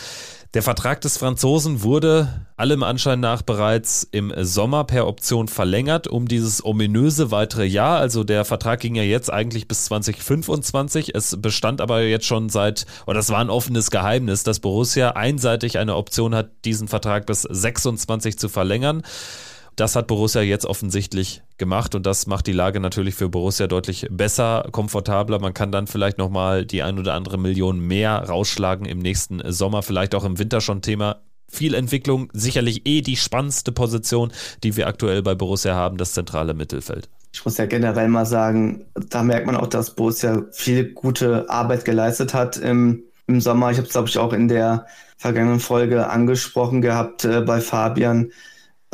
der 0.54 0.62
Vertrag 0.62 1.00
des 1.00 1.18
Franzosen 1.18 1.82
wurde 1.82 2.46
allem 2.56 2.84
Anschein 2.84 3.18
nach 3.18 3.42
bereits 3.42 4.06
im 4.12 4.32
Sommer 4.37 4.84
per 4.84 5.08
Option 5.08 5.49
verlängert 5.49 6.06
um 6.06 6.28
dieses 6.28 6.64
ominöse 6.64 7.32
weitere 7.32 7.64
Jahr. 7.64 7.99
Also 7.99 8.23
der 8.23 8.44
Vertrag 8.44 8.78
ging 8.78 8.94
ja 8.94 9.02
jetzt 9.02 9.32
eigentlich 9.32 9.66
bis 9.66 9.87
2025. 9.87 11.12
Es 11.12 11.37
bestand 11.42 11.80
aber 11.80 12.02
jetzt 12.02 12.26
schon 12.26 12.50
seit, 12.50 12.87
oder 13.06 13.16
das 13.16 13.30
war 13.30 13.40
ein 13.40 13.50
offenes 13.50 13.90
Geheimnis, 13.90 14.44
dass 14.44 14.61
Borussia 14.61 15.11
einseitig 15.11 15.78
eine 15.78 15.96
Option 15.96 16.37
hat, 16.37 16.50
diesen 16.64 16.87
Vertrag 16.87 17.26
bis 17.26 17.42
26 17.42 18.38
zu 18.38 18.49
verlängern. 18.49 19.02
Das 19.76 19.97
hat 19.97 20.07
Borussia 20.07 20.40
jetzt 20.40 20.66
offensichtlich 20.66 21.43
gemacht 21.59 21.97
und 21.97 22.07
das 22.07 22.28
macht 22.28 22.47
die 22.47 22.52
Lage 22.52 22.78
natürlich 22.78 23.16
für 23.16 23.28
Borussia 23.28 23.66
deutlich 23.66 24.07
besser, 24.09 24.69
komfortabler. 24.71 25.40
Man 25.40 25.52
kann 25.52 25.73
dann 25.73 25.88
vielleicht 25.88 26.16
nochmal 26.16 26.64
die 26.64 26.83
ein 26.83 26.99
oder 26.99 27.14
andere 27.14 27.38
Million 27.38 27.81
mehr 27.81 28.19
rausschlagen 28.28 28.87
im 28.87 29.00
nächsten 29.00 29.43
Sommer, 29.50 29.83
vielleicht 29.83 30.14
auch 30.14 30.25
im 30.25 30.38
Winter 30.38 30.61
schon 30.61 30.81
Thema. 30.81 31.23
Viel 31.49 31.75
Entwicklung, 31.75 32.31
sicherlich 32.33 32.87
eh 32.87 33.00
die 33.00 33.16
spannendste 33.16 33.73
Position, 33.73 34.33
die 34.62 34.76
wir 34.76 34.87
aktuell 34.87 35.23
bei 35.23 35.35
Borussia 35.35 35.75
haben, 35.75 35.97
das 35.97 36.12
zentrale 36.12 36.54
Mittelfeld. 36.54 37.09
Ich 37.33 37.45
muss 37.45 37.59
ja 37.59 37.66
generell 37.66 38.09
mal 38.09 38.26
sagen, 38.26 38.85
da 38.95 39.25
merkt 39.25 39.47
man 39.47 39.57
auch, 39.57 39.66
dass 39.66 39.97
Borussia 39.97 40.45
viel 40.52 40.93
gute 40.93 41.50
Arbeit 41.50 41.85
geleistet 41.85 42.33
hat 42.33 42.57
im, 42.57 43.02
im 43.26 43.40
Sommer. 43.40 43.73
Ich 43.73 43.78
habe 43.78 43.88
es, 43.88 43.93
glaube 43.93 44.09
ich, 44.09 44.19
auch 44.19 44.33
in 44.33 44.47
der 44.47 44.87
vergangenen 45.16 45.59
Folge 45.59 46.09
angesprochen 46.09 46.81
gehabt 46.81 47.25
äh, 47.25 47.40
bei 47.40 47.61
Fabian 47.61 48.31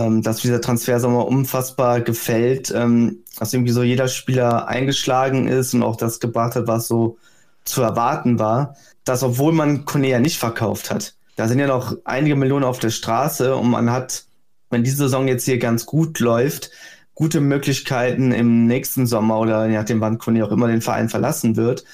ähm, 0.00 0.22
dass 0.22 0.38
dieser 0.38 0.60
Transfersommer 0.60 1.26
unfassbar 1.26 2.00
gefällt, 2.00 2.72
ähm, 2.74 3.18
dass 3.38 3.52
irgendwie 3.52 3.72
so 3.72 3.82
jeder 3.82 4.08
Spieler 4.08 4.66
eingeschlagen 4.66 5.46
ist 5.46 5.74
und 5.74 5.82
auch 5.82 5.96
das 5.96 6.20
gebracht 6.20 6.56
hat, 6.56 6.66
was 6.66 6.88
so 6.88 7.18
zu 7.64 7.82
erwarten 7.82 8.38
war, 8.38 8.76
dass 9.04 9.22
obwohl 9.22 9.52
man 9.52 9.84
Kone 9.84 10.18
nicht 10.20 10.38
verkauft 10.38 10.90
hat, 10.90 11.14
da 11.36 11.48
sind 11.48 11.58
ja 11.58 11.66
noch 11.66 11.96
einige 12.04 12.36
Millionen 12.36 12.64
auf 12.64 12.78
der 12.78 12.90
Straße 12.90 13.54
und 13.54 13.70
man 13.70 13.90
hat, 13.90 14.24
wenn 14.70 14.84
diese 14.84 14.96
Saison 14.96 15.28
jetzt 15.28 15.44
hier 15.44 15.58
ganz 15.58 15.84
gut 15.84 16.18
läuft, 16.18 16.70
gute 17.14 17.40
Möglichkeiten 17.40 18.32
im 18.32 18.66
nächsten 18.66 19.06
Sommer 19.06 19.38
oder 19.38 19.66
je 19.66 19.76
nachdem, 19.76 20.00
wann 20.00 20.18
Kone 20.18 20.44
auch 20.44 20.50
immer 20.50 20.68
den 20.68 20.80
Verein 20.80 21.10
verlassen 21.10 21.56
wird, 21.56 21.84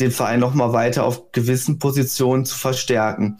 den 0.00 0.10
Verein 0.10 0.40
nochmal 0.40 0.72
weiter 0.72 1.04
auf 1.04 1.30
gewissen 1.30 1.78
Positionen 1.78 2.44
zu 2.44 2.56
verstärken. 2.56 3.38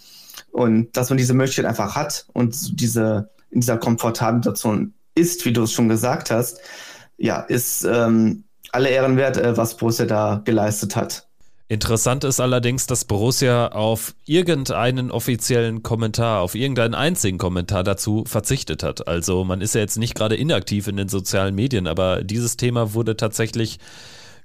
Und 0.53 0.97
dass 0.97 1.11
man 1.11 1.19
diese 1.19 1.35
Möglichkeit 1.35 1.67
einfach 1.67 1.97
hat 1.97 2.27
und 2.33 2.81
diese 2.81 3.31
in 3.57 3.61
dieser 3.61 3.79
komfortablen 3.79 4.43
Situation 4.43 4.93
ist, 5.15 5.47
wie 5.47 5.53
du 5.53 5.63
es 5.63 5.73
schon 5.73 5.89
gesagt 5.89 6.31
hast, 6.31 6.61
ja, 7.17 7.41
ist 7.41 7.85
ähm, 7.85 8.45
alle 8.71 8.91
Ehren 8.91 9.17
wert, 9.17 9.39
äh, 9.39 9.57
was 9.57 9.79
Borussia 9.79 10.05
da 10.05 10.43
geleistet 10.45 10.95
hat. 10.95 11.27
Interessant 11.69 12.23
ist 12.23 12.39
allerdings, 12.39 12.87
dass 12.87 13.07
Borussia 13.07 13.69
auf 13.69 14.15
irgendeinen 14.27 15.11
offiziellen 15.11 15.83
Kommentar, 15.83 16.43
auf 16.43 16.55
irgendeinen 16.55 16.95
einzigen 16.95 17.39
Kommentar 17.39 17.83
dazu 17.83 18.25
verzichtet 18.27 18.83
hat. 18.83 19.09
Also 19.09 19.43
man 19.43 19.63
ist 19.63 19.75
ja 19.75 19.81
jetzt 19.81 19.97
nicht 19.97 20.15
gerade 20.15 20.37
inaktiv 20.37 20.87
in 20.87 20.99
den 20.99 21.09
sozialen 21.09 21.55
Medien, 21.55 21.87
aber 21.87 22.23
dieses 22.23 22.59
Thema 22.59 22.93
wurde 22.93 23.17
tatsächlich 23.17 23.79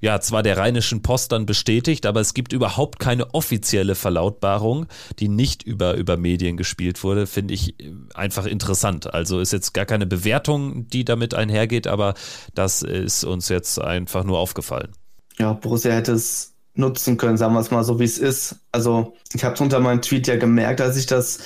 ja 0.01 0.20
zwar 0.20 0.43
der 0.43 0.58
Rheinischen 0.58 1.01
Post 1.01 1.31
dann 1.31 1.46
bestätigt, 1.46 2.05
aber 2.05 2.20
es 2.20 2.34
gibt 2.34 2.51
überhaupt 2.51 3.00
keine 3.00 3.34
offizielle 3.34 3.96
Verlautbarung, 3.96 4.88
die 5.20 5.29
nicht 5.29 5.63
über, 5.63 5.93
über 5.93 6.17
Medien 6.17 6.58
gespielt 6.58 7.03
wurde, 7.03 7.27
finde 7.27 7.53
ich 7.53 7.79
äh, 7.79 7.93
einfach 8.13 8.46
interessant. 8.46 9.13
Also 9.13 9.39
ist 9.39 9.53
jetzt 9.53 9.74
gar 9.74 9.86
keine 9.86 10.05
Bewertung, 10.05 10.88
die 10.88 11.05
damit 11.05 11.34
einhergeht, 11.34 11.88
aber 11.88 12.15
das 12.53 12.81
ist 12.81 13.24
uns 13.24 13.48
jetzt 13.50 13.79
einfach 13.79 14.24
nur 14.24 14.39
aufgefallen. 14.39 14.91
Ja, 15.38 15.53
Borussia 15.53 15.93
hätte 15.93 16.13
es 16.13 16.53
nutzen 16.74 17.17
können, 17.17 17.38
sagen 17.38 17.53
wir 17.53 17.60
es 17.60 17.72
mal 17.72 17.84
so, 17.84 18.00
wie 18.00 18.05
es 18.05 18.17
ist. 18.17 18.55
Also 18.72 19.13
ich 19.34 19.43
habe 19.43 19.55
es 19.55 19.62
unter 19.62 19.79
meinem 19.79 20.01
Tweet 20.01 20.27
ja 20.27 20.38
gemerkt, 20.38 20.81
als 20.81 20.98
ich 20.98 21.05
das 21.05 21.39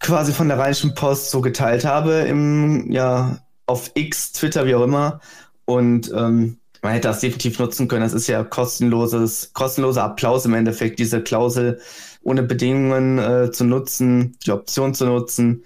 quasi 0.00 0.32
von 0.32 0.48
der 0.48 0.58
Rheinischen 0.58 0.94
Post 0.94 1.30
so 1.30 1.40
geteilt 1.40 1.84
habe 1.84 2.12
im, 2.20 2.90
ja, 2.90 3.40
auf 3.66 3.90
X, 3.94 4.32
Twitter, 4.32 4.66
wie 4.66 4.74
auch 4.74 4.82
immer. 4.82 5.20
Und 5.64 6.10
ähm, 6.14 6.58
man 6.82 6.92
hätte 6.92 7.08
das 7.08 7.20
definitiv 7.20 7.58
nutzen 7.58 7.88
können. 7.88 8.02
Das 8.02 8.12
ist 8.12 8.28
ja 8.28 8.44
kostenloses, 8.44 9.52
kostenloser 9.52 10.04
Applaus 10.04 10.44
im 10.44 10.54
Endeffekt, 10.54 10.98
diese 10.98 11.22
Klausel 11.22 11.80
ohne 12.22 12.42
Bedingungen 12.42 13.18
äh, 13.18 13.50
zu 13.50 13.64
nutzen, 13.64 14.36
die 14.44 14.52
Option 14.52 14.94
zu 14.94 15.06
nutzen, 15.06 15.64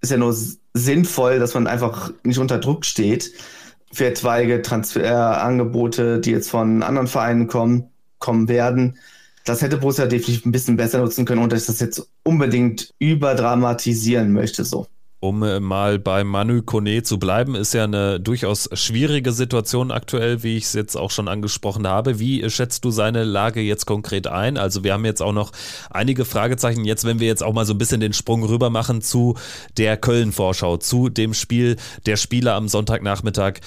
ist 0.00 0.10
ja 0.10 0.16
nur 0.16 0.36
sinnvoll, 0.74 1.38
dass 1.38 1.54
man 1.54 1.66
einfach 1.66 2.12
nicht 2.22 2.38
unter 2.38 2.58
Druck 2.58 2.84
steht 2.84 3.32
für 3.92 4.06
etwaige 4.06 4.60
Transferangebote, 4.62 6.20
die 6.20 6.32
jetzt 6.32 6.50
von 6.50 6.82
anderen 6.82 7.06
Vereinen 7.06 7.46
kommen, 7.46 7.90
kommen 8.18 8.48
werden. 8.48 8.98
Das 9.44 9.62
hätte 9.62 9.76
Borussia 9.76 10.06
definitiv 10.06 10.46
ein 10.46 10.52
bisschen 10.52 10.76
besser 10.76 10.98
nutzen 10.98 11.24
können 11.24 11.42
und 11.42 11.52
dass 11.52 11.62
ich 11.62 11.66
das 11.66 11.80
jetzt 11.80 12.08
unbedingt 12.22 12.92
überdramatisieren 12.98 14.32
möchte, 14.32 14.64
so. 14.64 14.86
Um 15.24 15.42
äh, 15.42 15.58
mal 15.58 15.98
bei 15.98 16.22
Manu 16.22 16.60
Kone 16.60 17.02
zu 17.02 17.18
bleiben, 17.18 17.54
ist 17.54 17.72
ja 17.72 17.84
eine 17.84 18.20
durchaus 18.20 18.68
schwierige 18.74 19.32
Situation 19.32 19.90
aktuell, 19.90 20.42
wie 20.42 20.58
ich 20.58 20.64
es 20.64 20.74
jetzt 20.74 20.96
auch 20.96 21.10
schon 21.10 21.28
angesprochen 21.28 21.88
habe. 21.88 22.18
Wie 22.18 22.50
schätzt 22.50 22.84
du 22.84 22.90
seine 22.90 23.24
Lage 23.24 23.62
jetzt 23.62 23.86
konkret 23.86 24.26
ein? 24.26 24.58
Also 24.58 24.84
wir 24.84 24.92
haben 24.92 25.06
jetzt 25.06 25.22
auch 25.22 25.32
noch 25.32 25.52
einige 25.88 26.26
Fragezeichen. 26.26 26.84
Jetzt, 26.84 27.06
wenn 27.06 27.20
wir 27.20 27.26
jetzt 27.26 27.42
auch 27.42 27.54
mal 27.54 27.64
so 27.64 27.72
ein 27.72 27.78
bisschen 27.78 28.02
den 28.02 28.12
Sprung 28.12 28.44
rüber 28.44 28.68
machen 28.68 29.00
zu 29.00 29.34
der 29.78 29.96
Köln-Vorschau, 29.96 30.76
zu 30.76 31.08
dem 31.08 31.32
Spiel 31.32 31.76
der 32.04 32.18
Spieler 32.18 32.52
am 32.52 32.68
Sonntagnachmittag. 32.68 33.60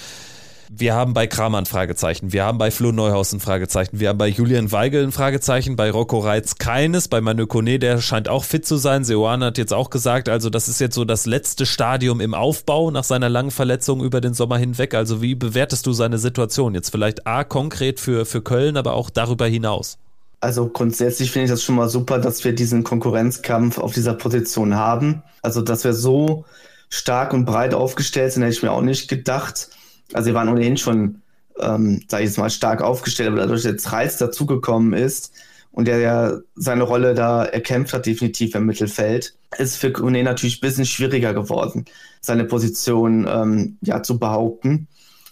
Wir 0.70 0.94
haben 0.94 1.14
bei 1.14 1.26
Kramer 1.26 1.58
ein 1.58 1.66
Fragezeichen, 1.66 2.34
wir 2.34 2.44
haben 2.44 2.58
bei 2.58 2.70
Flo 2.70 2.92
Neuhaus 2.92 3.32
ein 3.32 3.40
Fragezeichen, 3.40 4.00
wir 4.00 4.10
haben 4.10 4.18
bei 4.18 4.28
Julian 4.28 4.70
Weigel 4.70 5.02
ein 5.02 5.12
Fragezeichen, 5.12 5.76
bei 5.76 5.90
Rocco 5.90 6.18
Reitz 6.18 6.56
keines, 6.56 7.08
bei 7.08 7.22
Manu 7.22 7.46
Kone, 7.46 7.78
der 7.78 8.02
scheint 8.02 8.28
auch 8.28 8.44
fit 8.44 8.66
zu 8.66 8.76
sein. 8.76 9.02
Seoane 9.02 9.46
hat 9.46 9.56
jetzt 9.56 9.72
auch 9.72 9.88
gesagt, 9.88 10.28
also 10.28 10.50
das 10.50 10.68
ist 10.68 10.78
jetzt 10.78 10.94
so 10.94 11.06
das 11.06 11.24
letzte 11.24 11.64
Stadium 11.64 12.20
im 12.20 12.34
Aufbau 12.34 12.90
nach 12.90 13.04
seiner 13.04 13.30
langen 13.30 13.50
Verletzung 13.50 14.04
über 14.04 14.20
den 14.20 14.34
Sommer 14.34 14.58
hinweg. 14.58 14.92
Also 14.92 15.22
wie 15.22 15.34
bewertest 15.34 15.86
du 15.86 15.92
seine 15.92 16.18
Situation 16.18 16.74
jetzt 16.74 16.90
vielleicht 16.90 17.26
A 17.26 17.44
konkret 17.44 17.98
für, 17.98 18.26
für 18.26 18.42
Köln, 18.42 18.76
aber 18.76 18.92
auch 18.92 19.08
darüber 19.08 19.46
hinaus? 19.46 19.96
Also 20.40 20.68
grundsätzlich 20.68 21.30
finde 21.30 21.46
ich 21.46 21.50
das 21.50 21.62
schon 21.62 21.76
mal 21.76 21.88
super, 21.88 22.18
dass 22.18 22.44
wir 22.44 22.54
diesen 22.54 22.84
Konkurrenzkampf 22.84 23.78
auf 23.78 23.94
dieser 23.94 24.12
Position 24.12 24.74
haben. 24.74 25.22
Also 25.40 25.62
dass 25.62 25.84
wir 25.84 25.94
so 25.94 26.44
stark 26.90 27.32
und 27.32 27.46
breit 27.46 27.72
aufgestellt 27.72 28.34
sind, 28.34 28.42
hätte 28.42 28.54
ich 28.54 28.62
mir 28.62 28.72
auch 28.72 28.82
nicht 28.82 29.08
gedacht. 29.08 29.70
Also 30.12 30.30
sie 30.30 30.34
waren 30.34 30.48
ohnehin 30.48 30.76
schon, 30.76 31.22
ähm, 31.60 32.02
sage 32.08 32.24
ich 32.24 32.30
jetzt 32.30 32.38
mal, 32.38 32.50
stark 32.50 32.82
aufgestellt, 32.82 33.28
aber 33.28 33.38
dadurch, 33.38 33.62
dass 33.62 33.72
jetzt 33.72 33.92
Reis 33.92 34.16
dazugekommen 34.16 34.92
ist 34.92 35.32
und 35.72 35.86
der 35.86 35.98
ja 35.98 36.38
seine 36.54 36.82
Rolle 36.84 37.14
da 37.14 37.44
erkämpft 37.44 37.92
hat, 37.92 38.06
definitiv 38.06 38.54
im 38.54 38.66
Mittelfeld, 38.66 39.34
ist 39.58 39.76
für 39.76 39.92
Kone 39.92 40.22
natürlich 40.22 40.58
ein 40.58 40.66
bisschen 40.68 40.86
schwieriger 40.86 41.34
geworden, 41.34 41.84
seine 42.20 42.44
Position 42.44 43.26
ähm, 43.28 43.78
ja 43.80 44.02
zu 44.02 44.18
behaupten. 44.18 44.88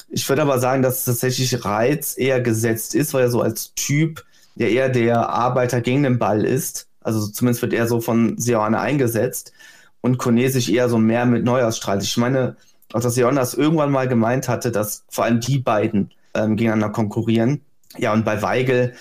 Ich 0.09 0.29
würde 0.29 0.43
aber 0.43 0.59
sagen, 0.59 0.83
dass 0.83 1.05
tatsächlich 1.05 1.65
Reiz 1.65 2.17
eher 2.17 2.41
gesetzt 2.41 2.95
ist, 2.95 3.13
weil 3.13 3.25
er 3.25 3.31
so 3.31 3.41
als 3.43 3.75
Typ 3.75 4.25
ja 4.55 4.69
eher 4.69 4.89
der 4.89 5.29
Arbeiter 5.29 5.81
gegen 5.81 6.05
den 6.05 6.19
Ball 6.19 6.45
ist. 6.45 6.89
Also 7.01 7.27
zumindest 7.29 7.63
wird 7.63 7.73
er 7.73 7.87
so 7.87 8.01
von 8.01 8.39
Sioane 8.39 8.79
eingesetzt 8.81 9.53
und 10.01 10.19
Kone 10.19 10.49
sich 10.51 10.73
eher 10.73 10.89
so 10.89 10.99
mehr 10.99 11.27
mit 11.27 11.45
Neuausstrahlt. 11.45 12.03
Ich 12.03 12.17
meine, 12.17 12.57
auch 12.93 13.01
dass 13.01 13.17
Jonas 13.17 13.55
irgendwann 13.55 13.91
mal 13.91 14.09
gemeint 14.09 14.49
hatte, 14.49 14.71
dass 14.71 15.05
vor 15.09 15.25
allem 15.25 15.41
die 15.41 15.59
beiden 15.59 16.11
ähm, 16.35 16.57
gegeneinander 16.57 16.91
konkurrieren. 16.91 17.63
Ja, 17.99 18.13
und 18.13 18.25
bei 18.25 18.43
Weigel, 18.43 18.95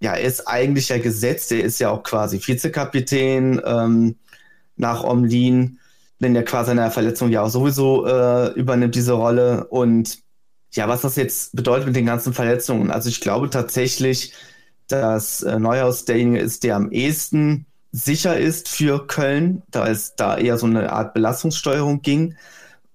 ja, 0.00 0.14
er 0.14 0.26
ist 0.26 0.48
eigentlich 0.48 0.88
ja 0.88 0.98
gesetzt, 0.98 1.52
er 1.52 1.62
ist 1.62 1.78
ja 1.78 1.90
auch 1.90 2.02
quasi 2.02 2.40
Vizekapitän 2.44 3.60
ähm, 3.64 4.16
nach 4.76 5.04
Omlin, 5.04 5.78
wenn 6.18 6.36
er 6.36 6.44
quasi 6.44 6.70
eine 6.72 6.90
Verletzung 6.90 7.30
ja 7.30 7.42
auch 7.42 7.50
sowieso 7.50 8.06
äh, 8.06 8.48
übernimmt 8.52 8.94
diese 8.94 9.12
Rolle. 9.12 9.66
Und 9.68 10.18
ja, 10.72 10.88
was 10.88 11.02
das 11.02 11.16
jetzt 11.16 11.54
bedeutet 11.54 11.86
mit 11.86 11.96
den 11.96 12.06
ganzen 12.06 12.32
Verletzungen. 12.32 12.90
Also 12.90 13.08
ich 13.08 13.20
glaube 13.20 13.50
tatsächlich, 13.50 14.32
dass 14.88 15.42
äh, 15.42 15.58
Neuhaus 15.58 16.04
derjenige 16.04 16.40
ist, 16.40 16.64
der 16.64 16.76
am 16.76 16.90
ehesten 16.90 17.66
sicher 17.92 18.38
ist 18.38 18.68
für 18.68 19.06
Köln, 19.06 19.62
da 19.70 19.86
es 19.86 20.16
da 20.16 20.36
eher 20.38 20.58
so 20.58 20.66
eine 20.66 20.92
Art 20.92 21.14
Belastungssteuerung 21.14 22.02
ging. 22.02 22.36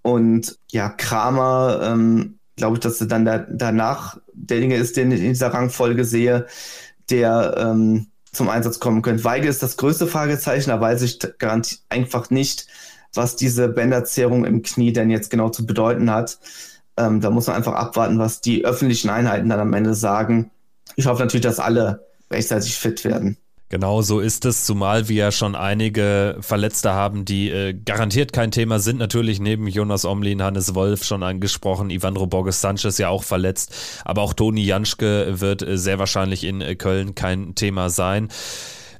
Und 0.07 0.57
ja, 0.71 0.87
Kramer, 0.87 1.81
ähm, 1.83 2.39
glaube 2.55 2.75
ich, 2.75 2.79
dass 2.79 3.01
er 3.01 3.07
dann 3.07 3.25
da, 3.25 3.39
danach 3.39 4.17
derjenige 4.31 4.79
ist, 4.79 4.95
den 4.95 5.11
ich 5.11 5.19
in 5.19 5.27
dieser 5.27 5.53
Rangfolge 5.53 6.05
sehe, 6.05 6.45
der 7.09 7.55
ähm, 7.57 8.07
zum 8.31 8.47
Einsatz 8.47 8.79
kommen 8.79 9.01
könnte. 9.01 9.25
Weigel 9.25 9.49
ist 9.49 9.61
das 9.63 9.75
größte 9.75 10.07
Fragezeichen, 10.07 10.69
da 10.69 10.79
weiß 10.79 11.01
ich 11.01 11.19
einfach 11.89 12.29
nicht, 12.29 12.67
was 13.13 13.35
diese 13.35 13.67
Bänderzerrung 13.67 14.45
im 14.45 14.61
Knie 14.61 14.93
denn 14.93 15.09
jetzt 15.09 15.29
genau 15.29 15.49
zu 15.49 15.65
bedeuten 15.65 16.09
hat. 16.09 16.39
Ähm, 16.95 17.19
da 17.19 17.29
muss 17.29 17.47
man 17.47 17.57
einfach 17.57 17.73
abwarten, 17.73 18.17
was 18.17 18.39
die 18.39 18.63
öffentlichen 18.63 19.09
Einheiten 19.09 19.49
dann 19.49 19.59
am 19.59 19.73
Ende 19.73 19.93
sagen. 19.93 20.51
Ich 20.95 21.07
hoffe 21.07 21.21
natürlich, 21.21 21.43
dass 21.43 21.59
alle 21.59 22.07
rechtzeitig 22.31 22.77
fit 22.77 23.03
werden. 23.03 23.35
Genau 23.69 24.01
so 24.01 24.21
ist 24.21 24.45
es, 24.45 24.63
zumal 24.65 25.09
wir 25.09 25.15
ja 25.17 25.31
schon 25.31 25.53
einige 25.53 26.38
Verletzte 26.39 26.93
haben, 26.93 27.25
die 27.25 27.50
äh, 27.50 27.74
garantiert 27.74 28.31
kein 28.31 28.51
Thema 28.51 28.79
sind. 28.79 28.97
Natürlich 28.97 29.41
neben 29.41 29.67
Jonas 29.67 30.05
Omlin, 30.05 30.41
Hannes 30.41 30.74
Wolf 30.74 31.03
schon 31.03 31.21
angesprochen, 31.21 31.89
Ivandro 31.89 32.27
Borges 32.27 32.62
Sanchez 32.62 32.97
ja 32.97 33.09
auch 33.09 33.24
verletzt, 33.24 33.75
aber 34.05 34.21
auch 34.21 34.33
Toni 34.33 34.63
Janschke 34.63 35.41
wird 35.41 35.63
äh, 35.63 35.77
sehr 35.77 36.00
wahrscheinlich 36.00 36.45
in 36.45 36.62
äh, 36.62 36.75
Köln 36.75 37.13
kein 37.13 37.55
Thema 37.55 37.89
sein. 37.89 38.29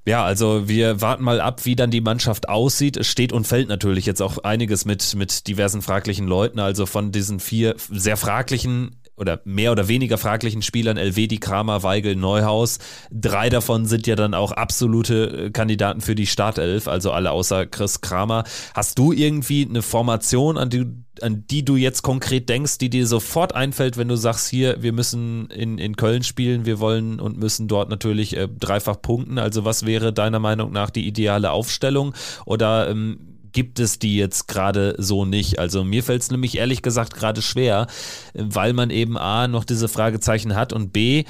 Ja, 0.06 0.24
also 0.24 0.68
wir 0.68 1.02
warten 1.02 1.24
mal 1.24 1.40
ab, 1.40 1.66
wie 1.66 1.76
dann 1.76 1.92
die 1.92 2.02
Mannschaft 2.02 2.50
aussieht. 2.50 2.98
Es 2.98 3.08
steht 3.08 3.34
und 3.34 3.48
fällt 3.48 3.68
natürlich 3.70 4.06
jetzt 4.06 4.22
auch 4.22 4.38
einiges 4.40 4.86
mit, 4.86 5.16
mit 5.16 5.48
diversen 5.48 5.82
fraglichen 5.82 6.28
Leuten. 6.28 6.60
Also 6.60 6.86
von 6.86 7.12
diesen 7.12 7.42
vier 7.42 7.76
sehr 7.90 8.16
fraglichen 8.16 8.96
oder 9.18 9.42
mehr 9.44 9.72
oder 9.72 9.88
weniger 9.88 10.18
fraglichen 10.18 10.62
Spielern, 10.62 10.98
Elvedi, 10.98 11.40
Kramer, 11.40 11.84
Weigel, 11.84 12.16
Neuhaus. 12.16 12.78
Drei 13.12 13.50
davon 13.50 13.86
sind 13.86 14.08
ja 14.08 14.16
dann 14.16 14.34
auch 14.34 14.52
absolute 14.52 15.48
äh, 15.48 15.50
Kandidaten 15.50 16.02
für 16.02 16.16
die 16.16 16.28
Startelf, 16.28 16.88
also 16.88 17.12
alle 17.12 17.32
außer 17.32 17.66
Chris 17.66 18.02
Kramer. 18.02 18.44
Hast 18.74 19.00
du 19.00 19.12
irgendwie 19.12 19.68
eine 19.68 19.82
Formation, 19.82 20.58
an 20.58 20.70
die, 20.70 20.86
an 21.22 21.46
die 21.48 21.66
du 21.66 21.76
jetzt 21.76 22.04
konkret 22.04 22.48
denkst, 22.48 22.78
die 22.78 22.92
dir 22.92 23.08
sofort 23.08 23.56
einfällt, 23.56 23.98
wenn 23.98 24.08
du 24.08 24.16
sagst, 24.16 24.50
hier, 24.50 24.84
wir 24.84 24.94
müssen 24.94 25.50
in, 25.50 25.80
in 25.80 25.96
Köln 25.96 26.24
spielen, 26.24 26.66
wir 26.66 26.80
wollen 26.80 27.20
und 27.20 27.38
müssen 27.38 27.68
dort 27.68 27.90
natürlich 27.90 28.38
äh, 28.38 28.48
dreifach 28.48 29.02
punkten. 29.02 29.40
Also 29.40 29.66
was 29.66 29.86
wäre 29.86 30.14
deiner 30.14 30.40
Meinung 30.40 30.72
nach 30.72 30.92
die 30.92 31.08
ideale 31.08 31.52
Aufstellung? 31.52 32.14
Oder 32.46 32.90
ähm, 32.90 33.37
gibt 33.52 33.80
es 33.80 34.00
die 34.00 34.18
jetzt 34.18 34.48
gerade 34.48 34.96
so 34.98 35.26
nicht. 35.26 35.60
Also 35.60 35.84
mir 35.84 36.04
fällt 36.04 36.22
es 36.22 36.32
nämlich 36.32 36.58
ehrlich 36.58 36.82
gesagt 36.82 37.14
gerade 37.14 37.42
schwer, 37.42 37.88
weil 38.34 38.74
man 38.74 38.90
eben 38.90 39.18
A 39.18 39.48
noch 39.48 39.64
diese 39.64 39.88
Fragezeichen 39.88 40.56
hat 40.56 40.74
und 40.74 40.94
B 40.94 41.26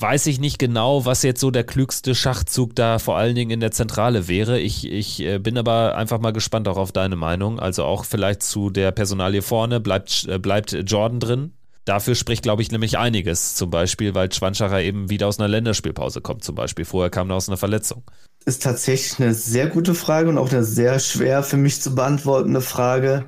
weiß 0.00 0.26
ich 0.26 0.40
nicht 0.40 0.58
genau, 0.58 1.04
was 1.04 1.22
jetzt 1.22 1.40
so 1.40 1.50
der 1.50 1.64
klügste 1.64 2.14
Schachzug 2.14 2.74
da 2.74 2.98
vor 2.98 3.16
allen 3.16 3.34
Dingen 3.34 3.50
in 3.50 3.60
der 3.60 3.70
Zentrale 3.70 4.28
wäre. 4.28 4.58
Ich, 4.58 4.90
ich 4.90 5.20
äh, 5.20 5.38
bin 5.38 5.58
aber 5.58 5.96
einfach 5.96 6.20
mal 6.20 6.32
gespannt 6.32 6.68
auch 6.68 6.76
auf 6.76 6.92
deine 6.92 7.16
Meinung. 7.16 7.58
Also 7.60 7.84
auch 7.84 8.04
vielleicht 8.04 8.42
zu 8.42 8.70
der 8.70 8.92
Personalie 8.92 9.42
vorne. 9.42 9.80
Bleibt, 9.80 10.26
äh, 10.28 10.38
bleibt 10.38 10.72
Jordan 10.72 11.20
drin? 11.20 11.52
Dafür 11.84 12.14
spricht, 12.14 12.42
glaube 12.42 12.62
ich, 12.62 12.70
nämlich 12.70 12.98
einiges. 12.98 13.54
Zum 13.54 13.70
Beispiel, 13.70 14.14
weil 14.14 14.32
Schwanschacher 14.32 14.82
eben 14.82 15.10
wieder 15.10 15.26
aus 15.26 15.38
einer 15.38 15.48
Länderspielpause 15.48 16.20
kommt, 16.20 16.44
zum 16.44 16.54
Beispiel. 16.54 16.84
Vorher 16.84 17.10
kam 17.10 17.30
er 17.30 17.36
aus 17.36 17.48
einer 17.48 17.56
Verletzung 17.56 18.04
ist 18.44 18.62
tatsächlich 18.62 19.20
eine 19.20 19.34
sehr 19.34 19.66
gute 19.66 19.94
Frage 19.94 20.28
und 20.28 20.38
auch 20.38 20.50
eine 20.50 20.64
sehr 20.64 20.98
schwer 20.98 21.42
für 21.42 21.56
mich 21.56 21.82
zu 21.82 21.94
beantwortende 21.94 22.60
Frage. 22.60 23.26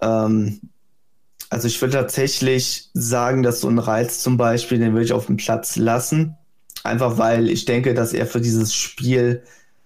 Ähm, 0.00 0.60
also 1.50 1.66
ich 1.68 1.80
würde 1.80 1.94
tatsächlich 1.94 2.90
sagen, 2.94 3.42
dass 3.42 3.60
so 3.60 3.68
ein 3.68 3.78
Reiz 3.78 4.20
zum 4.20 4.36
Beispiel, 4.36 4.78
den 4.78 4.92
würde 4.92 5.04
ich 5.04 5.12
auf 5.12 5.26
dem 5.26 5.36
Platz 5.36 5.76
lassen. 5.76 6.36
Einfach 6.84 7.18
weil 7.18 7.48
ich 7.50 7.64
denke, 7.64 7.94
dass 7.94 8.12
er 8.12 8.26
für 8.26 8.40
dieses 8.40 8.74
Spiel 8.74 9.42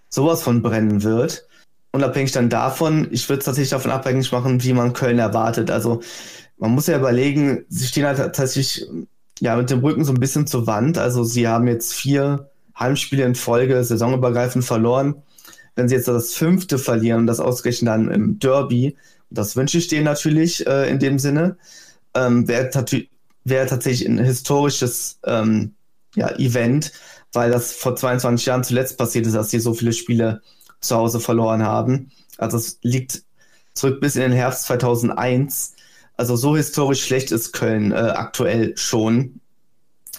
sowas 0.09 0.43
von 0.43 0.63
brennen 0.63 1.03
wird. 1.03 1.47
Unabhängig 1.93 2.33
dann 2.33 2.49
davon, 2.49 3.09
ich 3.11 3.29
würde 3.29 3.41
es 3.41 3.45
tatsächlich 3.45 3.71
davon 3.71 3.91
abhängig 3.91 4.33
machen, 4.33 4.63
wie 4.63 4.73
man 4.73 4.93
Köln 4.93 5.19
erwartet. 5.19 5.71
Also 5.71 6.01
man 6.63 6.77
muss 6.77 6.87
ja 6.87 6.97
überlegen, 6.97 7.65
sie 7.69 7.89
stehen 7.89 8.07
halt 8.07 8.19
tatsächlich 8.19 8.87
ja 9.41 9.57
mit 9.57 9.69
dem 9.69 9.81
Rücken 9.81 10.05
so 10.05 10.13
ein 10.13 10.21
bisschen 10.21 10.47
zur 10.47 10.69
Wand. 10.69 10.97
Also 10.97 11.25
sie 11.25 11.49
haben 11.49 11.67
jetzt 11.67 11.93
vier 11.93 12.51
Heimspiele 12.79 13.25
in 13.25 13.35
Folge 13.35 13.83
saisonübergreifend 13.83 14.65
verloren. 14.65 15.17
Wenn 15.75 15.89
sie 15.89 15.97
jetzt 15.97 16.07
das 16.07 16.35
fünfte 16.35 16.79
verlieren 16.79 17.23
und 17.23 17.27
das 17.27 17.41
ausgerechnet 17.41 17.89
dann 17.89 18.13
im 18.13 18.39
Derby, 18.39 18.97
das 19.29 19.57
wünsche 19.57 19.77
ich 19.77 19.89
denen 19.89 20.05
natürlich 20.05 20.65
äh, 20.65 20.89
in 20.89 21.01
dem 21.01 21.19
Sinne, 21.19 21.57
ähm, 22.15 22.47
wäre 22.47 22.71
wär 23.43 23.67
tatsächlich 23.67 24.09
ein 24.09 24.19
historisches 24.19 25.19
ähm, 25.27 25.75
ja, 26.15 26.31
Event, 26.37 26.93
weil 27.33 27.51
das 27.51 27.73
vor 27.73 27.97
22 27.97 28.47
Jahren 28.47 28.63
zuletzt 28.63 28.99
passiert 28.99 29.27
ist, 29.27 29.35
dass 29.35 29.51
sie 29.51 29.59
so 29.59 29.75
viele 29.75 29.93
Spiele 29.93 30.43
zu 30.81 30.95
Hause 30.95 31.19
verloren 31.19 31.65
haben. 31.65 32.13
Also 32.39 32.57
es 32.57 32.79
liegt 32.83 33.25
zurück 33.75 34.01
bis 34.01 34.15
in 34.15 34.23
den 34.23 34.33
Herbst 34.33 34.67
2001. 34.67 35.75
Also 36.23 36.37
so 36.37 36.57
historisch 36.57 37.05
schlecht 37.05 37.33
ist 37.33 37.53
Köln 37.53 37.91
äh, 37.91 37.97
aktuell 37.97 38.77
schon. 38.77 39.41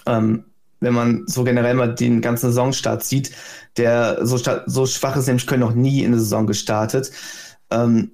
Ähm, 0.04 0.44
wenn 0.80 0.92
man 0.92 1.24
so 1.26 1.44
generell 1.44 1.72
mal 1.72 1.94
den 1.94 2.20
ganzen 2.20 2.48
Saisonstart 2.48 3.02
sieht. 3.02 3.30
Der 3.78 4.18
so, 4.26 4.38
so 4.66 4.84
schwach 4.84 5.16
ist 5.16 5.28
nämlich 5.28 5.46
Köln 5.46 5.62
noch 5.62 5.74
nie 5.74 6.04
in 6.04 6.10
der 6.10 6.20
Saison 6.20 6.46
gestartet. 6.46 7.10
Ähm, 7.70 8.10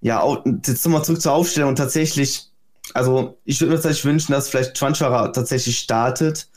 ja, 0.00 0.18
auch, 0.18 0.44
jetzt 0.44 0.84
nochmal 0.84 1.04
zurück 1.04 1.22
zur 1.22 1.34
Aufstellung. 1.34 1.68
Und 1.68 1.76
tatsächlich, 1.76 2.48
also 2.94 3.38
ich 3.44 3.60
würde 3.60 3.70
mir 3.70 3.76
tatsächlich 3.76 4.06
wünschen, 4.06 4.32
dass 4.32 4.48
vielleicht 4.48 4.76
Schwanschara 4.76 5.28
tatsächlich 5.28 5.78
startet. 5.78 6.48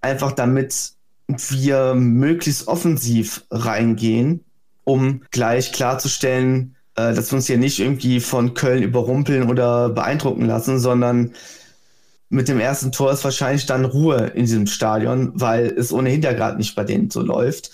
Einfach 0.00 0.32
damit 0.32 0.92
wir 1.28 1.92
möglichst 1.92 2.66
offensiv 2.66 3.44
reingehen, 3.50 4.42
um 4.84 5.22
gleich 5.32 5.72
klarzustellen, 5.72 6.75
äh, 6.96 7.14
dass 7.14 7.30
wir 7.30 7.36
uns 7.36 7.46
hier 7.46 7.58
nicht 7.58 7.78
irgendwie 7.78 8.20
von 8.20 8.54
Köln 8.54 8.82
überrumpeln 8.82 9.48
oder 9.48 9.90
beeindrucken 9.90 10.46
lassen, 10.46 10.78
sondern 10.78 11.32
mit 12.28 12.48
dem 12.48 12.58
ersten 12.58 12.92
Tor 12.92 13.12
ist 13.12 13.24
wahrscheinlich 13.24 13.66
dann 13.66 13.84
Ruhe 13.84 14.32
in 14.34 14.46
diesem 14.46 14.66
Stadion, 14.66 15.32
weil 15.34 15.66
es 15.66 15.92
ohnehin 15.92 16.22
ja 16.22 16.32
gerade 16.32 16.56
nicht 16.56 16.74
bei 16.74 16.84
denen 16.84 17.10
so 17.10 17.22
läuft. 17.22 17.70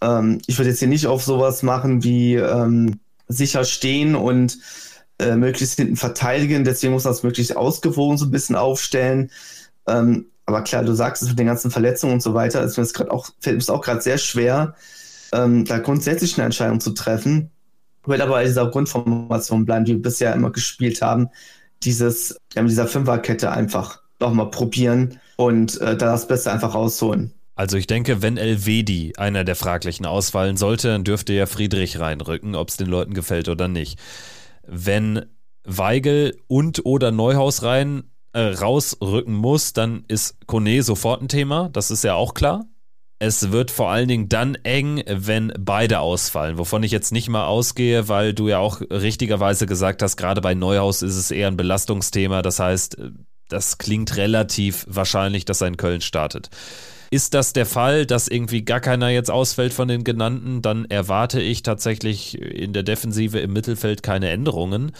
Ähm, 0.00 0.40
ich 0.46 0.58
würde 0.58 0.70
jetzt 0.70 0.78
hier 0.78 0.88
nicht 0.88 1.06
auf 1.06 1.22
sowas 1.22 1.62
machen 1.62 2.02
wie 2.02 2.36
ähm, 2.36 3.00
sicher 3.28 3.64
stehen 3.64 4.14
und 4.14 4.58
äh, 5.18 5.36
möglichst 5.36 5.76
hinten 5.76 5.96
verteidigen. 5.96 6.64
Deswegen 6.64 6.92
muss 6.92 7.04
man 7.04 7.12
das 7.12 7.22
möglichst 7.22 7.56
ausgewogen 7.56 8.18
so 8.18 8.26
ein 8.26 8.30
bisschen 8.30 8.56
aufstellen. 8.56 9.30
Ähm, 9.86 10.26
aber 10.46 10.62
klar, 10.62 10.82
du 10.82 10.94
sagst 10.94 11.22
es 11.22 11.28
mit 11.28 11.38
den 11.38 11.46
ganzen 11.46 11.70
Verletzungen 11.70 12.14
und 12.14 12.22
so 12.22 12.34
weiter, 12.34 12.62
ist 12.62 12.76
mir 12.76 12.84
das 12.84 12.94
auch, 13.08 13.30
fällt 13.40 13.56
mir 13.56 13.74
auch 13.74 13.82
gerade 13.82 14.00
sehr 14.00 14.18
schwer, 14.18 14.74
ähm, 15.32 15.64
da 15.64 15.78
grundsätzlich 15.78 16.36
eine 16.36 16.46
Entscheidung 16.46 16.80
zu 16.80 16.90
treffen. 16.90 17.51
Werde 18.06 18.24
aber 18.24 18.32
bei 18.32 18.44
dieser 18.44 18.68
Grundformation 18.68 19.64
bleiben, 19.64 19.84
die 19.84 19.92
wir 19.92 20.02
bisher 20.02 20.34
immer 20.34 20.50
gespielt 20.50 21.02
haben 21.02 21.28
dieses, 21.84 22.36
ja, 22.54 22.62
mit 22.62 22.70
dieser 22.70 22.86
Fünferkette 22.86 23.50
einfach 23.50 24.00
nochmal 24.20 24.50
probieren 24.50 25.18
und 25.36 25.80
äh, 25.80 25.96
da 25.96 26.06
das 26.06 26.28
Beste 26.28 26.52
einfach 26.52 26.74
rausholen. 26.74 27.32
Also 27.54 27.76
ich 27.76 27.86
denke, 27.86 28.22
wenn 28.22 28.38
Elvedi 28.38 29.14
einer 29.16 29.44
der 29.44 29.56
Fraglichen 29.56 30.06
ausfallen 30.06 30.56
sollte, 30.56 30.88
dann 30.88 31.04
dürfte 31.04 31.32
ja 31.32 31.46
Friedrich 31.46 32.00
reinrücken, 32.00 32.54
ob 32.54 32.68
es 32.68 32.76
den 32.76 32.86
Leuten 32.86 33.14
gefällt 33.14 33.48
oder 33.48 33.68
nicht. 33.68 33.98
Wenn 34.66 35.26
Weigel 35.64 36.36
und 36.48 36.86
oder 36.86 37.10
Neuhaus 37.10 37.62
rein 37.62 38.04
äh, 38.32 38.40
rausrücken 38.40 39.34
muss, 39.34 39.74
dann 39.74 40.04
ist 40.08 40.36
Kone 40.46 40.82
sofort 40.82 41.20
ein 41.20 41.28
Thema, 41.28 41.68
das 41.72 41.90
ist 41.90 42.04
ja 42.04 42.14
auch 42.14 42.34
klar. 42.34 42.64
Es 43.24 43.52
wird 43.52 43.70
vor 43.70 43.88
allen 43.88 44.08
Dingen 44.08 44.28
dann 44.28 44.56
eng, 44.64 45.00
wenn 45.06 45.52
beide 45.56 46.00
ausfallen, 46.00 46.58
wovon 46.58 46.82
ich 46.82 46.90
jetzt 46.90 47.12
nicht 47.12 47.28
mal 47.28 47.46
ausgehe, 47.46 48.08
weil 48.08 48.34
du 48.34 48.48
ja 48.48 48.58
auch 48.58 48.80
richtigerweise 48.80 49.66
gesagt 49.66 50.02
hast, 50.02 50.16
gerade 50.16 50.40
bei 50.40 50.54
Neuhaus 50.54 51.02
ist 51.02 51.14
es 51.14 51.30
eher 51.30 51.46
ein 51.46 51.56
Belastungsthema. 51.56 52.42
Das 52.42 52.58
heißt, 52.58 52.96
das 53.48 53.78
klingt 53.78 54.16
relativ 54.16 54.86
wahrscheinlich, 54.88 55.44
dass 55.44 55.60
er 55.60 55.68
in 55.68 55.76
Köln 55.76 56.00
startet. 56.00 56.50
Ist 57.12 57.34
das 57.34 57.52
der 57.52 57.64
Fall, 57.64 58.06
dass 58.06 58.26
irgendwie 58.26 58.64
gar 58.64 58.80
keiner 58.80 59.10
jetzt 59.10 59.30
ausfällt 59.30 59.72
von 59.72 59.86
den 59.86 60.02
genannten, 60.02 60.60
dann 60.60 60.84
erwarte 60.86 61.40
ich 61.40 61.62
tatsächlich 61.62 62.42
in 62.42 62.72
der 62.72 62.82
Defensive 62.82 63.38
im 63.38 63.52
Mittelfeld 63.52 64.02
keine 64.02 64.30
Änderungen. 64.30 64.90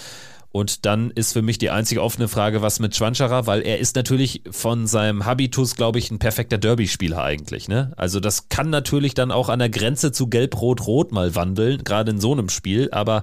Und 0.52 0.84
dann 0.84 1.10
ist 1.10 1.32
für 1.32 1.40
mich 1.40 1.56
die 1.56 1.70
einzige 1.70 2.02
offene 2.02 2.28
Frage, 2.28 2.60
was 2.60 2.78
mit 2.78 2.94
Schwanscherer, 2.94 3.46
weil 3.46 3.62
er 3.62 3.78
ist 3.78 3.96
natürlich 3.96 4.42
von 4.50 4.86
seinem 4.86 5.24
Habitus, 5.24 5.74
glaube 5.76 5.98
ich, 5.98 6.10
ein 6.10 6.18
perfekter 6.18 6.58
Derby-Spieler 6.58 7.22
eigentlich. 7.22 7.68
Ne? 7.68 7.92
Also 7.96 8.20
das 8.20 8.50
kann 8.50 8.68
natürlich 8.68 9.14
dann 9.14 9.32
auch 9.32 9.48
an 9.48 9.58
der 9.58 9.70
Grenze 9.70 10.12
zu 10.12 10.28
Gelb-Rot-Rot 10.28 11.10
mal 11.10 11.34
wandeln, 11.34 11.82
gerade 11.84 12.10
in 12.10 12.20
so 12.20 12.32
einem 12.32 12.50
Spiel. 12.50 12.90
Aber 12.92 13.22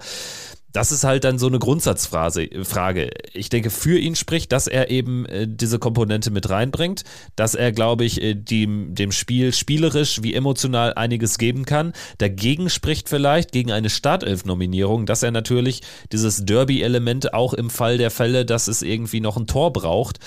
das 0.72 0.92
ist 0.92 1.04
halt 1.04 1.24
dann 1.24 1.40
so 1.40 1.48
eine 1.48 1.60
Grundsatzfrage. 1.60 3.10
Ich 3.34 3.50
denke, 3.50 3.70
für 3.70 3.98
ihn 3.98 4.16
spricht, 4.16 4.52
dass 4.52 4.68
er 4.68 4.90
eben 4.90 5.26
äh, 5.26 5.48
diese 5.48 5.80
Komponente 5.80 6.32
mit 6.32 6.50
reinbringt, 6.50 7.04
dass 7.36 7.56
er, 7.56 7.72
glaube 7.72 8.06
ich, 8.06 8.22
äh, 8.22 8.36
dem, 8.36 8.94
dem 8.94 9.12
Spiel 9.12 9.54
spielerisch 9.54 10.22
wie 10.22 10.34
emotional 10.34 10.94
einiges 10.94 11.38
geben 11.38 11.66
kann. 11.66 11.94
Dagegen 12.20 12.70
spricht 12.70 13.10
vielleicht 13.10 13.52
gegen 13.52 13.72
eine 13.72 13.90
Startelf-Nominierung, 13.90 15.06
dass 15.06 15.24
er 15.24 15.32
natürlich 15.32 15.82
dieses 16.12 16.46
Derby-Element 16.46 17.34
auch 17.34 17.54
im 17.54 17.70
Fall 17.70 17.98
der 17.98 18.12
Fälle, 18.12 18.46
dass 18.46 18.68
es 18.68 18.82
irgendwie 18.82 19.22
noch 19.22 19.38
ein 19.38 19.48
Tor 19.48 19.74
braucht, 19.74 20.20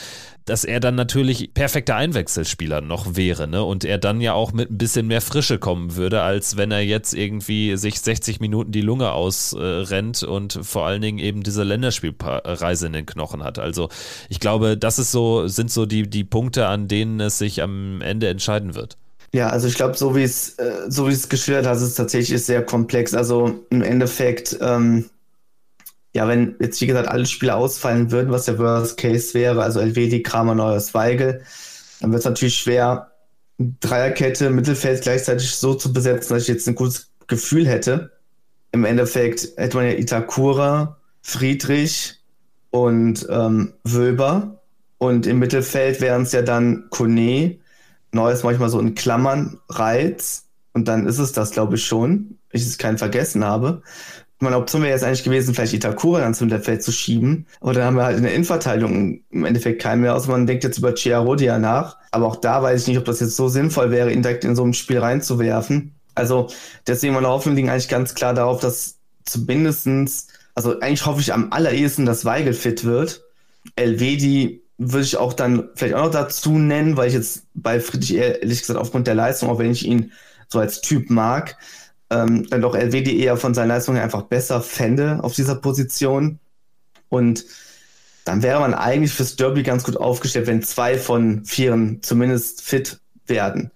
dass 0.44 0.64
er 0.64 0.80
dann 0.80 0.94
natürlich 0.94 1.54
perfekter 1.54 1.96
Einwechselspieler 1.96 2.80
noch 2.80 3.16
wäre, 3.16 3.46
ne? 3.48 3.62
Und 3.62 3.84
er 3.84 3.98
dann 3.98 4.20
ja 4.20 4.32
auch 4.32 4.52
mit 4.52 4.70
ein 4.70 4.78
bisschen 4.78 5.06
mehr 5.06 5.20
Frische 5.20 5.58
kommen 5.58 5.96
würde, 5.96 6.22
als 6.22 6.56
wenn 6.56 6.70
er 6.70 6.80
jetzt 6.80 7.14
irgendwie 7.14 7.76
sich 7.76 8.00
60 8.00 8.40
Minuten 8.40 8.72
die 8.72 8.80
Lunge 8.80 9.12
ausrennt 9.12 10.22
und 10.22 10.58
vor 10.62 10.86
allen 10.86 11.02
Dingen 11.02 11.18
eben 11.18 11.42
diese 11.42 11.62
Länderspielreise 11.62 12.86
in 12.86 12.92
den 12.92 13.06
Knochen 13.06 13.42
hat. 13.42 13.58
Also 13.58 13.88
ich 14.28 14.40
glaube, 14.40 14.76
das 14.76 14.98
ist 14.98 15.12
so, 15.12 15.46
sind 15.48 15.70
so 15.70 15.86
die, 15.86 16.08
die 16.08 16.24
Punkte, 16.24 16.66
an 16.66 16.88
denen 16.88 17.20
es 17.20 17.38
sich 17.38 17.62
am 17.62 18.00
Ende 18.00 18.28
entscheiden 18.28 18.74
wird. 18.74 18.96
Ja, 19.34 19.48
also 19.48 19.66
ich 19.66 19.74
glaube, 19.74 19.96
so 19.96 20.14
wie 20.14 20.24
es 20.24 20.58
äh, 20.58 20.90
so 20.90 21.08
wie 21.08 21.12
es 21.12 21.28
geschildert 21.28 21.66
hast, 21.66 21.80
ist 21.80 21.94
tatsächlich 21.94 22.44
sehr 22.44 22.62
komplex. 22.62 23.14
Also 23.14 23.60
im 23.70 23.80
Endeffekt 23.80 24.58
ähm, 24.60 25.08
ja, 26.14 26.28
wenn 26.28 26.56
jetzt 26.60 26.80
wie 26.80 26.86
gesagt 26.86 27.08
alle 27.08 27.26
Spiele 27.26 27.54
ausfallen 27.54 28.10
würden, 28.10 28.32
was 28.32 28.44
der 28.44 28.58
Worst 28.58 28.98
Case 28.98 29.34
wäre, 29.34 29.62
also 29.62 29.80
LWD, 29.80 30.22
Kramer, 30.22 30.54
Neuers, 30.54 30.92
Weigel, 30.94 31.42
dann 32.00 32.12
wird 32.12 32.20
es 32.20 32.26
natürlich 32.26 32.56
schwer, 32.56 33.12
Dreierkette, 33.80 34.50
Mittelfeld 34.50 35.02
gleichzeitig 35.02 35.54
so 35.54 35.74
zu 35.74 35.92
besetzen, 35.92 36.34
dass 36.34 36.42
ich 36.42 36.48
jetzt 36.48 36.68
ein 36.68 36.74
gutes 36.74 37.10
Gefühl 37.28 37.66
hätte. 37.66 38.12
Im 38.72 38.84
Endeffekt 38.84 39.48
hätte 39.56 39.76
man 39.76 39.86
ja 39.86 39.92
Itakura, 39.92 40.98
Friedrich 41.22 42.18
und 42.70 43.26
ähm, 43.30 43.74
Wöber. 43.84 44.60
Und 44.98 45.26
im 45.26 45.38
Mittelfeld 45.38 46.00
wären 46.00 46.22
es 46.22 46.32
ja 46.32 46.42
dann 46.42 46.88
Kone, 46.90 47.58
Neues 48.12 48.42
manchmal 48.42 48.68
so 48.68 48.80
in 48.80 48.94
Klammern, 48.94 49.58
Reiz. 49.68 50.46
Und 50.72 50.88
dann 50.88 51.06
ist 51.06 51.18
es 51.18 51.32
das, 51.32 51.52
glaube 51.52 51.76
ich, 51.76 51.84
schon. 51.84 52.38
Ich 52.50 52.62
es 52.62 52.78
keinen 52.78 52.98
vergessen 52.98 53.44
habe 53.44 53.82
meine 54.42 54.56
Option 54.56 54.82
wäre 54.82 54.92
jetzt 54.92 55.04
eigentlich 55.04 55.24
gewesen, 55.24 55.54
vielleicht 55.54 55.72
Itakura 55.72 56.20
dann 56.20 56.34
zum 56.34 56.48
Mittelfeld 56.48 56.82
zu 56.82 56.92
schieben. 56.92 57.46
Aber 57.60 57.72
dann 57.72 57.84
haben 57.84 57.96
wir 57.96 58.04
halt 58.04 58.16
in 58.16 58.24
der 58.24 58.34
Innenverteidigung 58.34 59.20
im 59.30 59.44
Endeffekt 59.44 59.80
keinen 59.80 60.02
mehr, 60.02 60.14
außer 60.14 60.30
man 60.30 60.46
denkt 60.46 60.64
jetzt 60.64 60.78
über 60.78 60.94
Chiarodia 60.94 61.58
nach. 61.58 61.96
Aber 62.10 62.26
auch 62.26 62.36
da 62.36 62.62
weiß 62.62 62.82
ich 62.82 62.88
nicht, 62.88 62.98
ob 62.98 63.04
das 63.04 63.20
jetzt 63.20 63.36
so 63.36 63.48
sinnvoll 63.48 63.90
wäre, 63.90 64.12
ihn 64.12 64.22
direkt 64.22 64.44
in 64.44 64.56
so 64.56 64.64
ein 64.64 64.74
Spiel 64.74 64.98
reinzuwerfen. 64.98 65.94
Also 66.14 66.48
deswegen 66.86 67.14
meine 67.14 67.28
Hoffnung 67.28 67.54
liegen 67.54 67.70
eigentlich 67.70 67.88
ganz 67.88 68.14
klar 68.14 68.34
darauf, 68.34 68.60
dass 68.60 68.98
zumindestens, 69.24 70.28
also 70.54 70.78
eigentlich 70.80 71.06
hoffe 71.06 71.20
ich 71.20 71.32
am 71.32 71.52
allerersten, 71.52 72.04
dass 72.04 72.24
Weigel 72.24 72.52
fit 72.52 72.84
wird. 72.84 73.22
Elvedi 73.76 74.62
würde 74.78 75.04
ich 75.04 75.16
auch 75.16 75.32
dann 75.32 75.68
vielleicht 75.74 75.94
auch 75.94 76.04
noch 76.04 76.10
dazu 76.10 76.58
nennen, 76.58 76.96
weil 76.96 77.08
ich 77.08 77.14
jetzt 77.14 77.44
bei 77.54 77.80
Friedrich 77.80 78.14
ehrlich 78.14 78.60
gesagt 78.60 78.78
aufgrund 78.78 79.06
der 79.06 79.14
Leistung, 79.14 79.48
auch 79.48 79.58
wenn 79.58 79.70
ich 79.70 79.86
ihn 79.86 80.12
so 80.48 80.58
als 80.58 80.80
Typ 80.80 81.08
mag, 81.08 81.56
ähm, 82.12 82.48
dann 82.50 82.60
doch 82.60 82.74
LWD 82.74 83.08
eher 83.08 83.36
von 83.36 83.54
seinen 83.54 83.68
Leistungen 83.68 84.00
einfach 84.00 84.22
besser 84.22 84.60
fände 84.60 85.22
auf 85.22 85.34
dieser 85.34 85.56
Position. 85.56 86.38
Und 87.08 87.44
dann 88.24 88.42
wäre 88.42 88.60
man 88.60 88.74
eigentlich 88.74 89.12
fürs 89.12 89.36
Derby 89.36 89.62
ganz 89.62 89.82
gut 89.84 89.96
aufgestellt, 89.96 90.46
wenn 90.46 90.62
zwei 90.62 90.98
von 90.98 91.44
vieren 91.44 92.02
zumindest 92.02 92.62
fit 92.62 93.00
werden. 93.26 93.70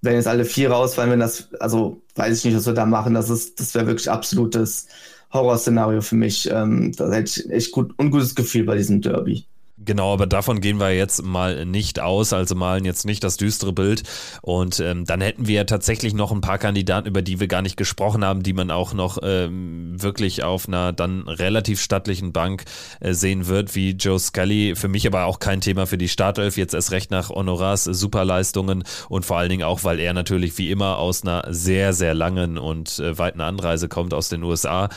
Wenn 0.00 0.14
jetzt 0.14 0.28
alle 0.28 0.44
vier 0.44 0.70
rausfallen, 0.70 1.10
wenn 1.10 1.20
das, 1.20 1.52
also 1.60 2.02
weiß 2.14 2.38
ich 2.38 2.44
nicht, 2.44 2.56
was 2.56 2.66
wir 2.66 2.74
da 2.74 2.86
machen, 2.86 3.14
das 3.14 3.30
ist, 3.30 3.60
das 3.60 3.74
wäre 3.74 3.86
wirklich 3.86 4.10
absolutes 4.10 4.86
Horrorszenario 5.32 6.00
für 6.00 6.16
mich. 6.16 6.48
Ähm, 6.50 6.92
da 6.92 7.10
hätte 7.12 7.40
ich 7.40 7.50
echt 7.50 7.72
gut, 7.72 7.94
ungutes 7.98 8.34
Gefühl 8.34 8.64
bei 8.64 8.76
diesem 8.76 9.00
Derby. 9.00 9.46
Genau, 9.84 10.12
aber 10.12 10.26
davon 10.26 10.60
gehen 10.60 10.78
wir 10.78 10.94
jetzt 10.94 11.22
mal 11.22 11.66
nicht 11.66 12.00
aus, 12.00 12.32
also 12.32 12.54
malen 12.54 12.84
jetzt 12.84 13.04
nicht 13.04 13.24
das 13.24 13.36
düstere 13.36 13.72
Bild. 13.72 14.02
Und 14.42 14.80
ähm, 14.80 15.04
dann 15.04 15.20
hätten 15.20 15.46
wir 15.46 15.66
tatsächlich 15.66 16.14
noch 16.14 16.32
ein 16.32 16.40
paar 16.40 16.58
Kandidaten, 16.58 17.08
über 17.08 17.22
die 17.22 17.40
wir 17.40 17.48
gar 17.48 17.62
nicht 17.62 17.76
gesprochen 17.76 18.24
haben, 18.24 18.42
die 18.42 18.52
man 18.52 18.70
auch 18.70 18.94
noch 18.94 19.18
ähm, 19.22 20.00
wirklich 20.00 20.42
auf 20.42 20.68
einer 20.68 20.92
dann 20.92 21.28
relativ 21.28 21.80
stattlichen 21.80 22.32
Bank 22.32 22.64
äh, 23.00 23.12
sehen 23.12 23.46
wird, 23.46 23.74
wie 23.74 23.90
Joe 23.90 24.18
Scully. 24.18 24.74
Für 24.76 24.88
mich 24.88 25.06
aber 25.06 25.24
auch 25.24 25.38
kein 25.38 25.60
Thema 25.60 25.86
für 25.86 25.98
die 25.98 26.08
Startelf, 26.08 26.56
jetzt 26.56 26.74
erst 26.74 26.92
recht 26.92 27.10
nach 27.10 27.30
Honorars 27.30 27.84
Superleistungen 27.84 28.84
und 29.08 29.24
vor 29.24 29.38
allen 29.38 29.50
Dingen 29.50 29.64
auch, 29.64 29.84
weil 29.84 30.00
er 30.00 30.14
natürlich 30.14 30.56
wie 30.58 30.70
immer 30.70 30.98
aus 30.98 31.22
einer 31.22 31.44
sehr, 31.48 31.92
sehr 31.92 32.14
langen 32.14 32.58
und 32.58 32.98
äh, 32.98 33.18
weiten 33.18 33.40
Anreise 33.40 33.88
kommt 33.88 34.14
aus 34.14 34.28
den 34.28 34.42
USA. 34.42 34.88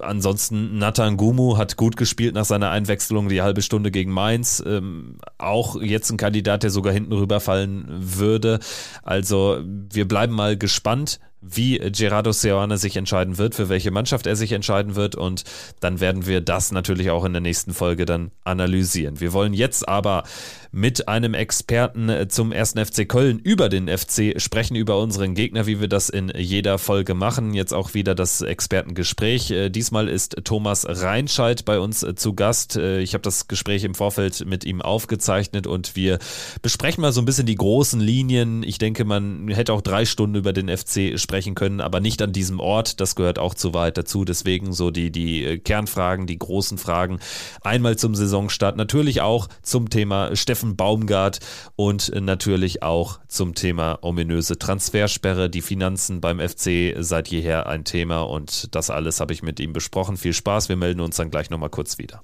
Ansonsten 0.00 0.78
Nathan 0.78 1.16
Gumu 1.16 1.56
hat 1.56 1.76
gut 1.76 1.96
gespielt 1.96 2.34
nach 2.34 2.44
seiner 2.44 2.70
Einwechslung, 2.70 3.28
die 3.28 3.42
halbe 3.42 3.62
Stunde 3.62 3.90
gegen 3.90 4.12
Mainz. 4.20 4.62
Ähm, 4.66 5.16
auch 5.38 5.80
jetzt 5.80 6.10
ein 6.10 6.18
Kandidat, 6.18 6.62
der 6.62 6.68
sogar 6.68 6.92
hinten 6.92 7.14
rüberfallen 7.14 7.86
würde. 7.88 8.58
Also 9.02 9.60
wir 9.64 10.06
bleiben 10.06 10.34
mal 10.34 10.58
gespannt 10.58 11.20
wie 11.42 11.78
Gerardo 11.78 12.32
Seoane 12.32 12.76
sich 12.76 12.96
entscheiden 12.96 13.38
wird, 13.38 13.54
für 13.54 13.70
welche 13.70 13.90
Mannschaft 13.90 14.26
er 14.26 14.36
sich 14.36 14.52
entscheiden 14.52 14.94
wird 14.94 15.14
und 15.14 15.44
dann 15.80 15.98
werden 15.98 16.26
wir 16.26 16.42
das 16.42 16.70
natürlich 16.70 17.08
auch 17.08 17.24
in 17.24 17.32
der 17.32 17.40
nächsten 17.40 17.72
Folge 17.72 18.04
dann 18.04 18.30
analysieren. 18.44 19.20
Wir 19.20 19.32
wollen 19.32 19.54
jetzt 19.54 19.88
aber 19.88 20.24
mit 20.72 21.08
einem 21.08 21.34
Experten 21.34 22.08
äh, 22.08 22.28
zum 22.28 22.52
ersten 22.52 22.84
FC 22.84 23.08
Köln 23.08 23.38
über 23.38 23.68
den 23.68 23.88
FC 23.88 24.40
sprechen, 24.40 24.76
über 24.76 25.00
unseren 25.00 25.34
Gegner, 25.34 25.66
wie 25.66 25.80
wir 25.80 25.88
das 25.88 26.08
in 26.08 26.32
jeder 26.36 26.78
Folge 26.78 27.14
machen. 27.14 27.54
Jetzt 27.54 27.74
auch 27.74 27.94
wieder 27.94 28.14
das 28.14 28.40
Expertengespräch. 28.40 29.50
Äh, 29.50 29.70
diesmal 29.70 30.08
ist 30.08 30.36
Thomas 30.44 30.86
Reinscheid 30.88 31.64
bei 31.64 31.80
uns 31.80 32.02
äh, 32.02 32.14
zu 32.14 32.34
Gast. 32.34 32.76
Ich 32.76 33.14
habe 33.14 33.22
das 33.22 33.48
Gespräch 33.48 33.84
im 33.84 33.94
Vorfeld 33.94 34.46
mit 34.46 34.64
ihm 34.64 34.80
aufgezeichnet 34.82 35.66
und 35.66 35.96
wir 35.96 36.18
besprechen 36.62 37.02
mal 37.02 37.12
so 37.12 37.20
ein 37.20 37.24
bisschen 37.24 37.46
die 37.46 37.54
großen 37.54 38.00
Linien. 38.00 38.62
Ich 38.62 38.78
denke, 38.78 39.04
man 39.04 39.48
hätte 39.48 39.72
auch 39.72 39.80
drei 39.80 40.04
Stunden 40.04 40.36
über 40.36 40.52
den 40.52 40.68
FC 40.68 41.18
sprechen 41.18 41.54
können, 41.54 41.80
aber 41.80 42.00
nicht 42.00 42.22
an 42.22 42.32
diesem 42.32 42.60
Ort. 42.60 43.00
Das 43.00 43.14
gehört 43.16 43.38
auch 43.38 43.54
zu 43.54 43.74
weit 43.74 43.98
dazu. 43.98 44.24
Deswegen 44.24 44.72
so 44.72 44.90
die, 44.90 45.10
die 45.10 45.58
Kernfragen, 45.58 46.26
die 46.26 46.38
großen 46.38 46.78
Fragen. 46.78 47.18
Einmal 47.62 47.96
zum 47.96 48.14
Saisonstart, 48.14 48.76
natürlich 48.76 49.20
auch 49.20 49.48
zum 49.62 49.90
Thema 49.90 50.36
Steffen 50.36 50.59
Steffen 50.60 50.76
Baumgart 50.76 51.38
und 51.74 52.12
natürlich 52.20 52.82
auch 52.82 53.18
zum 53.28 53.54
Thema 53.54 53.98
ominöse 54.02 54.58
Transfersperre. 54.58 55.48
Die 55.48 55.62
Finanzen 55.62 56.20
beim 56.20 56.38
FC 56.38 56.94
seit 56.98 57.28
jeher 57.28 57.66
ein 57.66 57.84
Thema 57.84 58.20
und 58.20 58.74
das 58.74 58.90
alles 58.90 59.20
habe 59.20 59.32
ich 59.32 59.42
mit 59.42 59.58
ihm 59.58 59.72
besprochen. 59.72 60.18
Viel 60.18 60.34
Spaß, 60.34 60.68
wir 60.68 60.76
melden 60.76 61.00
uns 61.00 61.16
dann 61.16 61.30
gleich 61.30 61.48
nochmal 61.48 61.70
kurz 61.70 61.96
wieder. 61.96 62.22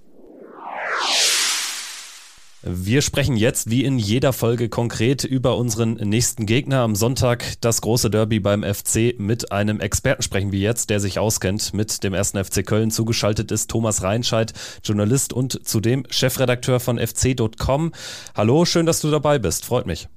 Wir 2.69 3.01
sprechen 3.01 3.37
jetzt 3.37 3.71
wie 3.71 3.85
in 3.85 3.97
jeder 3.97 4.33
Folge 4.33 4.69
konkret 4.69 5.23
über 5.23 5.57
unseren 5.57 5.93
nächsten 5.95 6.47
Gegner. 6.47 6.81
Am 6.81 6.97
Sonntag 6.97 7.45
das 7.61 7.81
große 7.81 8.11
Derby 8.11 8.41
beim 8.41 8.65
FC. 8.65 9.15
Mit 9.19 9.53
einem 9.53 9.79
Experten 9.79 10.25
sprechen 10.25 10.51
wir 10.51 10.59
jetzt, 10.59 10.91
der 10.91 10.99
sich 10.99 11.21
auskennt 11.21 11.75
mit 11.75 12.03
dem 12.03 12.13
ersten 12.13 12.43
FC 12.45 12.67
Köln. 12.67 12.91
Zugeschaltet 12.91 13.53
ist 13.53 13.71
Thomas 13.71 14.03
Reinscheid, 14.03 14.53
Journalist 14.83 15.33
und 15.33 15.65
zudem 15.65 16.07
Chefredakteur 16.11 16.81
von 16.81 16.99
fc.com. 16.99 17.93
Hallo, 18.35 18.65
schön, 18.65 18.85
dass 18.85 19.01
du 19.01 19.13
dabei 19.13 19.39
bist. 19.39 19.65
Freut 19.65 19.87
mich. 19.87 20.09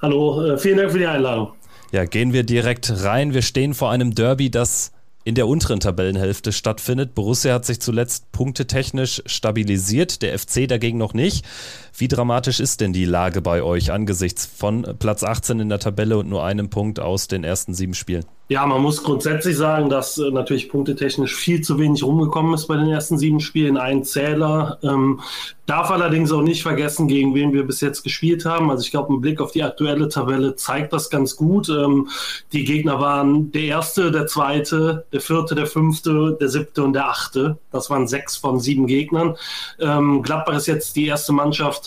Hallo, 0.00 0.44
äh, 0.44 0.58
vielen 0.58 0.78
Dank 0.78 0.90
für 0.90 0.98
die 0.98 1.06
Einladung. 1.06 1.52
Ja, 1.92 2.04
gehen 2.04 2.32
wir 2.32 2.42
direkt 2.42 3.04
rein. 3.04 3.32
Wir 3.32 3.42
stehen 3.42 3.74
vor 3.74 3.92
einem 3.92 4.12
Derby, 4.12 4.50
das 4.50 4.90
in 5.24 5.34
der 5.34 5.46
unteren 5.46 5.80
Tabellenhälfte 5.80 6.52
stattfindet. 6.52 7.14
Borussia 7.14 7.54
hat 7.54 7.64
sich 7.64 7.80
zuletzt 7.80 8.32
punktetechnisch 8.32 9.22
stabilisiert, 9.26 10.22
der 10.22 10.38
FC 10.38 10.66
dagegen 10.66 10.98
noch 10.98 11.14
nicht. 11.14 11.44
Wie 11.94 12.08
dramatisch 12.08 12.60
ist 12.60 12.80
denn 12.80 12.92
die 12.92 13.04
Lage 13.04 13.42
bei 13.42 13.62
euch 13.62 13.92
angesichts 13.92 14.46
von 14.46 14.86
Platz 14.98 15.22
18 15.22 15.60
in 15.60 15.68
der 15.68 15.78
Tabelle 15.78 16.18
und 16.18 16.28
nur 16.28 16.44
einem 16.44 16.70
Punkt 16.70 17.00
aus 17.00 17.28
den 17.28 17.44
ersten 17.44 17.74
sieben 17.74 17.94
Spielen? 17.94 18.24
Ja, 18.52 18.66
man 18.66 18.82
muss 18.82 19.02
grundsätzlich 19.02 19.56
sagen, 19.56 19.88
dass 19.88 20.18
äh, 20.18 20.30
natürlich 20.30 20.68
punktetechnisch 20.68 21.34
viel 21.34 21.62
zu 21.62 21.78
wenig 21.78 22.02
rumgekommen 22.02 22.52
ist 22.52 22.66
bei 22.66 22.76
den 22.76 22.88
ersten 22.88 23.16
sieben 23.16 23.40
Spielen. 23.40 23.78
Ein 23.78 24.04
Zähler 24.04 24.78
ähm, 24.82 25.20
darf 25.64 25.90
allerdings 25.90 26.32
auch 26.32 26.42
nicht 26.42 26.62
vergessen, 26.62 27.08
gegen 27.08 27.34
wen 27.34 27.54
wir 27.54 27.66
bis 27.66 27.80
jetzt 27.80 28.02
gespielt 28.02 28.44
haben. 28.44 28.70
Also 28.70 28.84
ich 28.84 28.90
glaube, 28.90 29.10
ein 29.14 29.22
Blick 29.22 29.40
auf 29.40 29.52
die 29.52 29.62
aktuelle 29.62 30.08
Tabelle 30.08 30.54
zeigt 30.54 30.92
das 30.92 31.08
ganz 31.08 31.36
gut. 31.36 31.70
Ähm, 31.70 32.08
die 32.52 32.64
Gegner 32.64 33.00
waren 33.00 33.52
der 33.52 33.62
erste, 33.62 34.10
der 34.10 34.26
zweite, 34.26 35.06
der 35.14 35.22
vierte, 35.22 35.54
der 35.54 35.66
fünfte, 35.66 36.36
der 36.38 36.50
siebte 36.50 36.82
und 36.82 36.92
der 36.92 37.08
achte. 37.08 37.56
Das 37.70 37.88
waren 37.88 38.06
sechs 38.06 38.36
von 38.36 38.60
sieben 38.60 38.86
Gegnern. 38.86 39.36
Ähm, 39.80 40.22
Gladbach 40.22 40.56
ist 40.56 40.66
jetzt 40.66 40.96
die 40.96 41.06
erste 41.06 41.32
Mannschaft, 41.32 41.81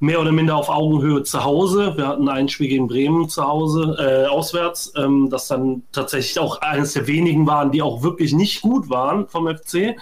mehr 0.00 0.20
oder 0.20 0.32
minder 0.32 0.56
auf 0.56 0.68
Augenhöhe 0.68 1.22
zu 1.22 1.44
Hause. 1.44 1.94
Wir 1.96 2.06
hatten 2.06 2.28
ein 2.28 2.48
Spiel 2.48 2.68
gegen 2.68 2.88
Bremen 2.88 3.28
zu 3.28 3.46
Hause, 3.46 3.96
äh, 3.98 4.26
auswärts, 4.26 4.92
ähm, 4.96 5.28
das 5.30 5.48
dann 5.48 5.82
tatsächlich 5.92 6.38
auch 6.38 6.60
eines 6.60 6.92
der 6.92 7.06
wenigen 7.06 7.46
waren, 7.46 7.72
die 7.72 7.82
auch 7.82 8.02
wirklich 8.02 8.32
nicht 8.32 8.62
gut 8.62 8.88
waren 8.90 9.28
vom 9.28 9.48
FC. 9.48 9.96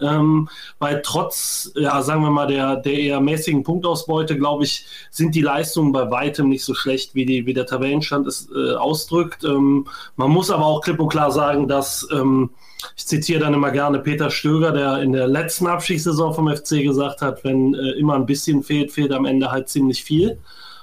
Ähm, 0.00 0.48
weil 0.78 1.02
trotz, 1.02 1.72
ja, 1.74 2.02
sagen 2.02 2.22
wir 2.22 2.30
mal, 2.30 2.46
der, 2.46 2.76
der 2.76 2.92
eher 2.92 3.20
mäßigen 3.20 3.64
Punktausbeute, 3.64 4.38
glaube 4.38 4.64
ich, 4.64 4.86
sind 5.10 5.34
die 5.34 5.40
Leistungen 5.40 5.92
bei 5.92 6.08
weitem 6.10 6.48
nicht 6.48 6.64
so 6.64 6.74
schlecht, 6.74 7.14
wie, 7.14 7.26
die, 7.26 7.46
wie 7.46 7.54
der 7.54 7.66
Tabellenstand 7.66 8.26
es 8.26 8.48
äh, 8.54 8.74
ausdrückt. 8.74 9.42
Ähm, 9.44 9.88
man 10.14 10.30
muss 10.30 10.50
aber 10.50 10.66
auch 10.66 10.82
klipp 10.82 11.00
und 11.00 11.08
klar 11.08 11.32
sagen, 11.32 11.66
dass 11.66 12.06
ähm, 12.12 12.50
ich 12.96 13.06
zitiere 13.06 13.40
dann 13.40 13.54
immer 13.54 13.70
gerne 13.70 13.98
Peter 13.98 14.30
Stöger, 14.30 14.72
der 14.72 15.02
in 15.02 15.12
der 15.12 15.26
letzten 15.26 15.66
Abstiegssaison 15.66 16.34
vom 16.34 16.48
FC 16.48 16.82
gesagt 16.82 17.22
hat, 17.22 17.44
wenn 17.44 17.74
äh, 17.74 17.98
immer 17.98 18.14
ein 18.14 18.26
bisschen 18.26 18.62
fehlt, 18.62 18.92
fehlt 18.92 19.12
am 19.12 19.24
Ende 19.24 19.50
halt 19.50 19.68
ziemlich 19.68 20.04
viel. 20.04 20.38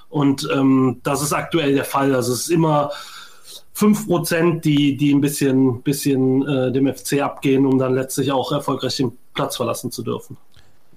Und 0.08 0.48
ähm, 0.52 1.00
das 1.02 1.22
ist 1.22 1.32
aktuell 1.32 1.74
der 1.74 1.84
Fall. 1.84 2.14
Also 2.14 2.32
es 2.32 2.42
ist 2.42 2.50
immer 2.50 2.90
5%, 3.76 4.60
die, 4.60 4.96
die 4.96 5.12
ein 5.12 5.20
bisschen, 5.20 5.82
bisschen 5.82 6.46
äh, 6.46 6.72
dem 6.72 6.92
FC 6.92 7.20
abgehen, 7.20 7.66
um 7.66 7.78
dann 7.78 7.94
letztlich 7.94 8.32
auch 8.32 8.52
erfolgreich 8.52 8.96
den 8.96 9.16
Platz 9.34 9.56
verlassen 9.56 9.90
zu 9.90 10.02
dürfen. 10.02 10.36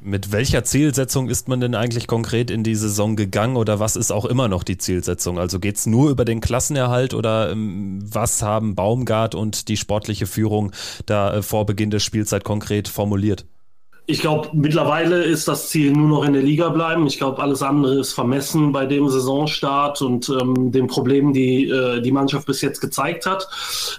Mit 0.02 0.32
welcher 0.32 0.64
Zielsetzung 0.64 1.28
ist 1.28 1.50
man 1.50 1.60
denn 1.60 1.76
eigentlich 1.76 2.08
konkret 2.08 2.50
in 2.52 2.64
die 2.64 2.76
Saison 2.76 3.18
gegangen 3.18 3.58
oder 3.58 3.80
was 3.82 3.98
ist 3.98 4.12
auch 4.12 4.24
immer 4.24 4.48
noch 4.48 4.64
die 4.64 4.78
Zielsetzung? 4.78 5.38
Also 5.38 5.60
geht 5.60 5.76
es 5.76 5.86
nur 5.88 6.10
über 6.10 6.24
den 6.24 6.40
Klassenerhalt 6.40 7.14
oder 7.14 7.52
ähm, 7.52 8.00
was 8.02 8.42
haben 8.42 8.76
Baumgart 8.76 9.36
und 9.36 9.68
die 9.68 9.76
sportliche 9.76 10.26
Führung 10.26 10.72
da 11.06 11.34
äh, 11.34 11.42
vor 11.42 11.66
Beginn 11.66 11.90
der 11.90 12.00
Spielzeit 12.00 12.46
konkret 12.46 12.88
formuliert? 12.88 13.46
Ich 14.10 14.22
glaube, 14.22 14.50
mittlerweile 14.54 15.24
ist 15.24 15.48
das 15.48 15.70
Ziel 15.70 15.92
nur 15.92 16.08
noch 16.08 16.24
in 16.24 16.34
der 16.34 16.42
Liga 16.42 16.70
bleiben. 16.70 17.06
Ich 17.06 17.20
glaube, 17.20 17.44
alles 17.44 17.62
andere 17.62 18.00
ist 18.00 18.14
vermessen 18.14 18.72
bei 18.72 18.88
dem 18.88 19.08
Saisonstart 19.08 20.02
und 20.02 20.30
ähm, 20.30 20.72
den 20.72 20.88
Problemen, 20.88 21.32
die 21.32 21.70
äh, 21.70 22.02
die 22.02 22.12
Mannschaft 22.12 22.48
bis 22.48 22.62
jetzt 22.62 22.82
gezeigt 22.82 23.28
hat. 23.28 23.48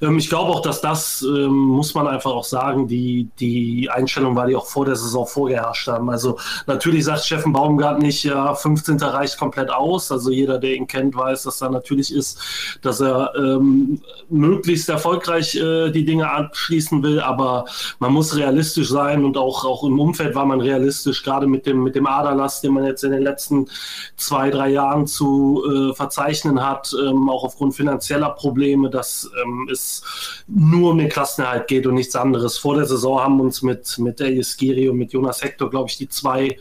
Ähm, 0.02 0.18
ich 0.18 0.28
glaube 0.28 0.50
auch, 0.50 0.62
dass 0.62 0.80
das, 0.80 1.22
ähm, 1.22 1.54
muss 1.54 1.94
man 1.94 2.08
einfach 2.08 2.32
auch 2.32 2.42
sagen, 2.42 2.88
die, 2.88 3.28
die 3.38 3.88
Einstellung 3.88 4.34
war, 4.34 4.48
die 4.48 4.56
auch 4.56 4.66
vor 4.66 4.84
der 4.84 4.96
Saison 4.96 5.28
vorgeherrscht 5.28 5.86
haben. 5.86 6.10
Also 6.10 6.40
natürlich 6.66 7.04
sagt 7.04 7.24
Steffen 7.24 7.52
Baumgart 7.52 8.02
nicht, 8.02 8.24
ja, 8.24 8.52
15. 8.52 8.98
reicht 8.98 9.38
komplett 9.38 9.70
aus. 9.70 10.10
Also 10.10 10.32
jeder, 10.32 10.58
der 10.58 10.74
ihn 10.74 10.88
kennt, 10.88 11.14
weiß, 11.14 11.44
dass 11.44 11.58
da 11.58 11.70
natürlich 11.70 12.12
ist, 12.12 12.40
dass 12.82 13.00
er 13.00 13.32
ähm, 13.36 14.00
möglichst 14.28 14.88
erfolgreich 14.88 15.54
äh, 15.54 15.92
die 15.92 16.04
Dinge 16.04 16.28
abschließen 16.28 17.00
will. 17.04 17.20
Aber 17.20 17.66
man 18.00 18.12
muss 18.12 18.34
realistisch 18.34 18.88
sein 18.88 19.24
und 19.24 19.36
auch, 19.36 19.64
auch 19.64 19.84
im 19.84 19.99
Umfeld 20.00 20.34
war 20.34 20.46
man 20.46 20.60
realistisch, 20.60 21.22
gerade 21.22 21.46
mit 21.46 21.66
dem, 21.66 21.82
mit 21.82 21.94
dem 21.94 22.06
Aderlass, 22.06 22.60
den 22.60 22.72
man 22.72 22.84
jetzt 22.84 23.04
in 23.04 23.12
den 23.12 23.22
letzten 23.22 23.68
zwei, 24.16 24.50
drei 24.50 24.70
Jahren 24.70 25.06
zu 25.06 25.62
äh, 25.64 25.94
verzeichnen 25.94 26.64
hat, 26.64 26.94
ähm, 26.98 27.28
auch 27.28 27.44
aufgrund 27.44 27.74
finanzieller 27.74 28.30
Probleme, 28.30 28.90
dass 28.90 29.30
ähm, 29.42 29.68
es 29.70 30.02
nur 30.46 30.90
um 30.90 30.98
den 30.98 31.08
Klassenerhalt 31.08 31.68
geht 31.68 31.86
und 31.86 31.94
nichts 31.94 32.16
anderes. 32.16 32.58
Vor 32.58 32.76
der 32.76 32.86
Saison 32.86 33.20
haben 33.20 33.40
uns 33.40 33.62
mit, 33.62 33.98
mit 33.98 34.20
Elias 34.20 34.56
Giri 34.56 34.88
und 34.88 34.96
mit 34.96 35.12
Jonas 35.12 35.42
Hector, 35.42 35.70
glaube 35.70 35.90
ich, 35.90 35.96
die 35.96 36.08
zwei 36.08 36.58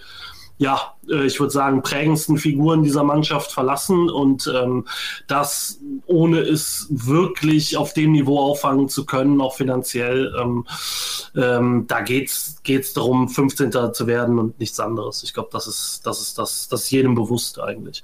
ja, 0.60 0.94
äh, 1.10 1.26
ich 1.26 1.40
würde 1.40 1.52
sagen, 1.52 1.82
prägendsten 1.82 2.38
Figuren 2.38 2.84
dieser 2.84 3.04
Mannschaft 3.04 3.52
verlassen 3.52 4.10
und 4.10 4.52
ähm, 4.54 4.86
das 5.26 5.80
ohne 6.06 6.40
es 6.42 6.88
wirklich 6.90 7.78
auf 7.78 7.94
dem 7.94 8.12
Niveau 8.12 8.40
auffangen 8.40 8.90
zu 8.90 9.06
können, 9.06 9.42
auch 9.42 9.56
finanziell, 9.56 10.36
ähm, 10.40 10.66
ähm, 11.36 11.86
da 11.88 12.02
geht 12.02 12.30
es 12.30 12.94
darum, 12.94 13.30
15. 13.30 13.72
zu 13.94 14.06
werden 14.06 14.38
und 14.38 14.60
nichts 14.60 14.80
anderes. 14.80 15.24
Ich 15.24 15.34
glaube, 15.34 15.50
das 15.52 15.66
ist, 15.66 16.02
das 16.06 16.22
ist 16.22 16.38
das, 16.38 16.68
das 16.68 16.84
ist 16.84 16.92
jedem 16.92 17.16
bewusst 17.16 17.60
eigentlich. 17.60 18.04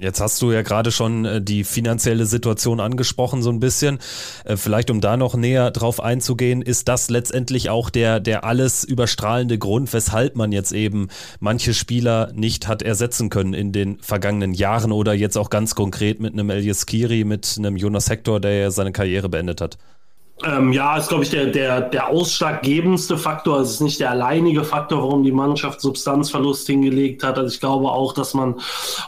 Jetzt 0.00 0.20
hast 0.20 0.40
du 0.40 0.50
ja 0.50 0.62
gerade 0.62 0.90
schon 0.92 1.26
äh, 1.26 1.42
die 1.42 1.62
finanzielle 1.62 2.24
Situation 2.24 2.80
angesprochen, 2.80 3.42
so 3.42 3.50
ein 3.50 3.60
bisschen. 3.60 3.98
Äh, 4.44 4.56
vielleicht 4.56 4.90
um 4.90 5.02
da 5.02 5.18
noch 5.18 5.34
näher 5.34 5.70
drauf 5.70 6.00
einzugehen, 6.00 6.62
ist 6.62 6.88
das 6.88 7.10
letztendlich 7.10 7.68
auch 7.68 7.90
der, 7.90 8.18
der 8.18 8.44
alles 8.44 8.82
überstrahlende 8.82 9.58
Grund, 9.58 9.92
weshalb 9.92 10.36
man 10.36 10.52
jetzt 10.52 10.72
eben 10.72 11.08
manche 11.38 11.74
Spieler 11.74 12.32
nicht 12.34 12.66
hat 12.66 12.80
ersetzen 12.82 13.28
können 13.28 13.52
in 13.52 13.72
den 13.72 13.98
vergangenen 14.00 14.54
Jahren 14.54 14.90
oder 14.90 15.12
jetzt 15.12 15.36
auch 15.36 15.50
ganz 15.50 15.74
konkret 15.74 16.18
mit 16.18 16.32
einem 16.32 16.48
Elias 16.48 16.86
Kiri, 16.86 17.24
mit 17.24 17.56
einem 17.58 17.76
Jonas 17.76 18.08
Hector, 18.08 18.40
der 18.40 18.54
ja 18.54 18.70
seine 18.70 18.92
Karriere 18.92 19.28
beendet 19.28 19.60
hat? 19.60 19.76
Ähm, 20.44 20.72
ja, 20.72 20.96
ist, 20.96 21.08
glaube 21.08 21.24
ich, 21.24 21.30
der, 21.30 21.46
der, 21.46 21.82
der 21.82 22.08
ausschlaggebendste 22.08 23.18
Faktor. 23.18 23.60
Es 23.60 23.72
ist 23.72 23.80
nicht 23.80 24.00
der 24.00 24.10
alleinige 24.10 24.64
Faktor, 24.64 25.02
warum 25.02 25.22
die 25.22 25.32
Mannschaft 25.32 25.80
Substanzverlust 25.82 26.66
hingelegt 26.66 27.22
hat. 27.22 27.38
Also 27.38 27.52
ich 27.52 27.60
glaube 27.60 27.90
auch, 27.90 28.14
dass 28.14 28.32
man 28.32 28.54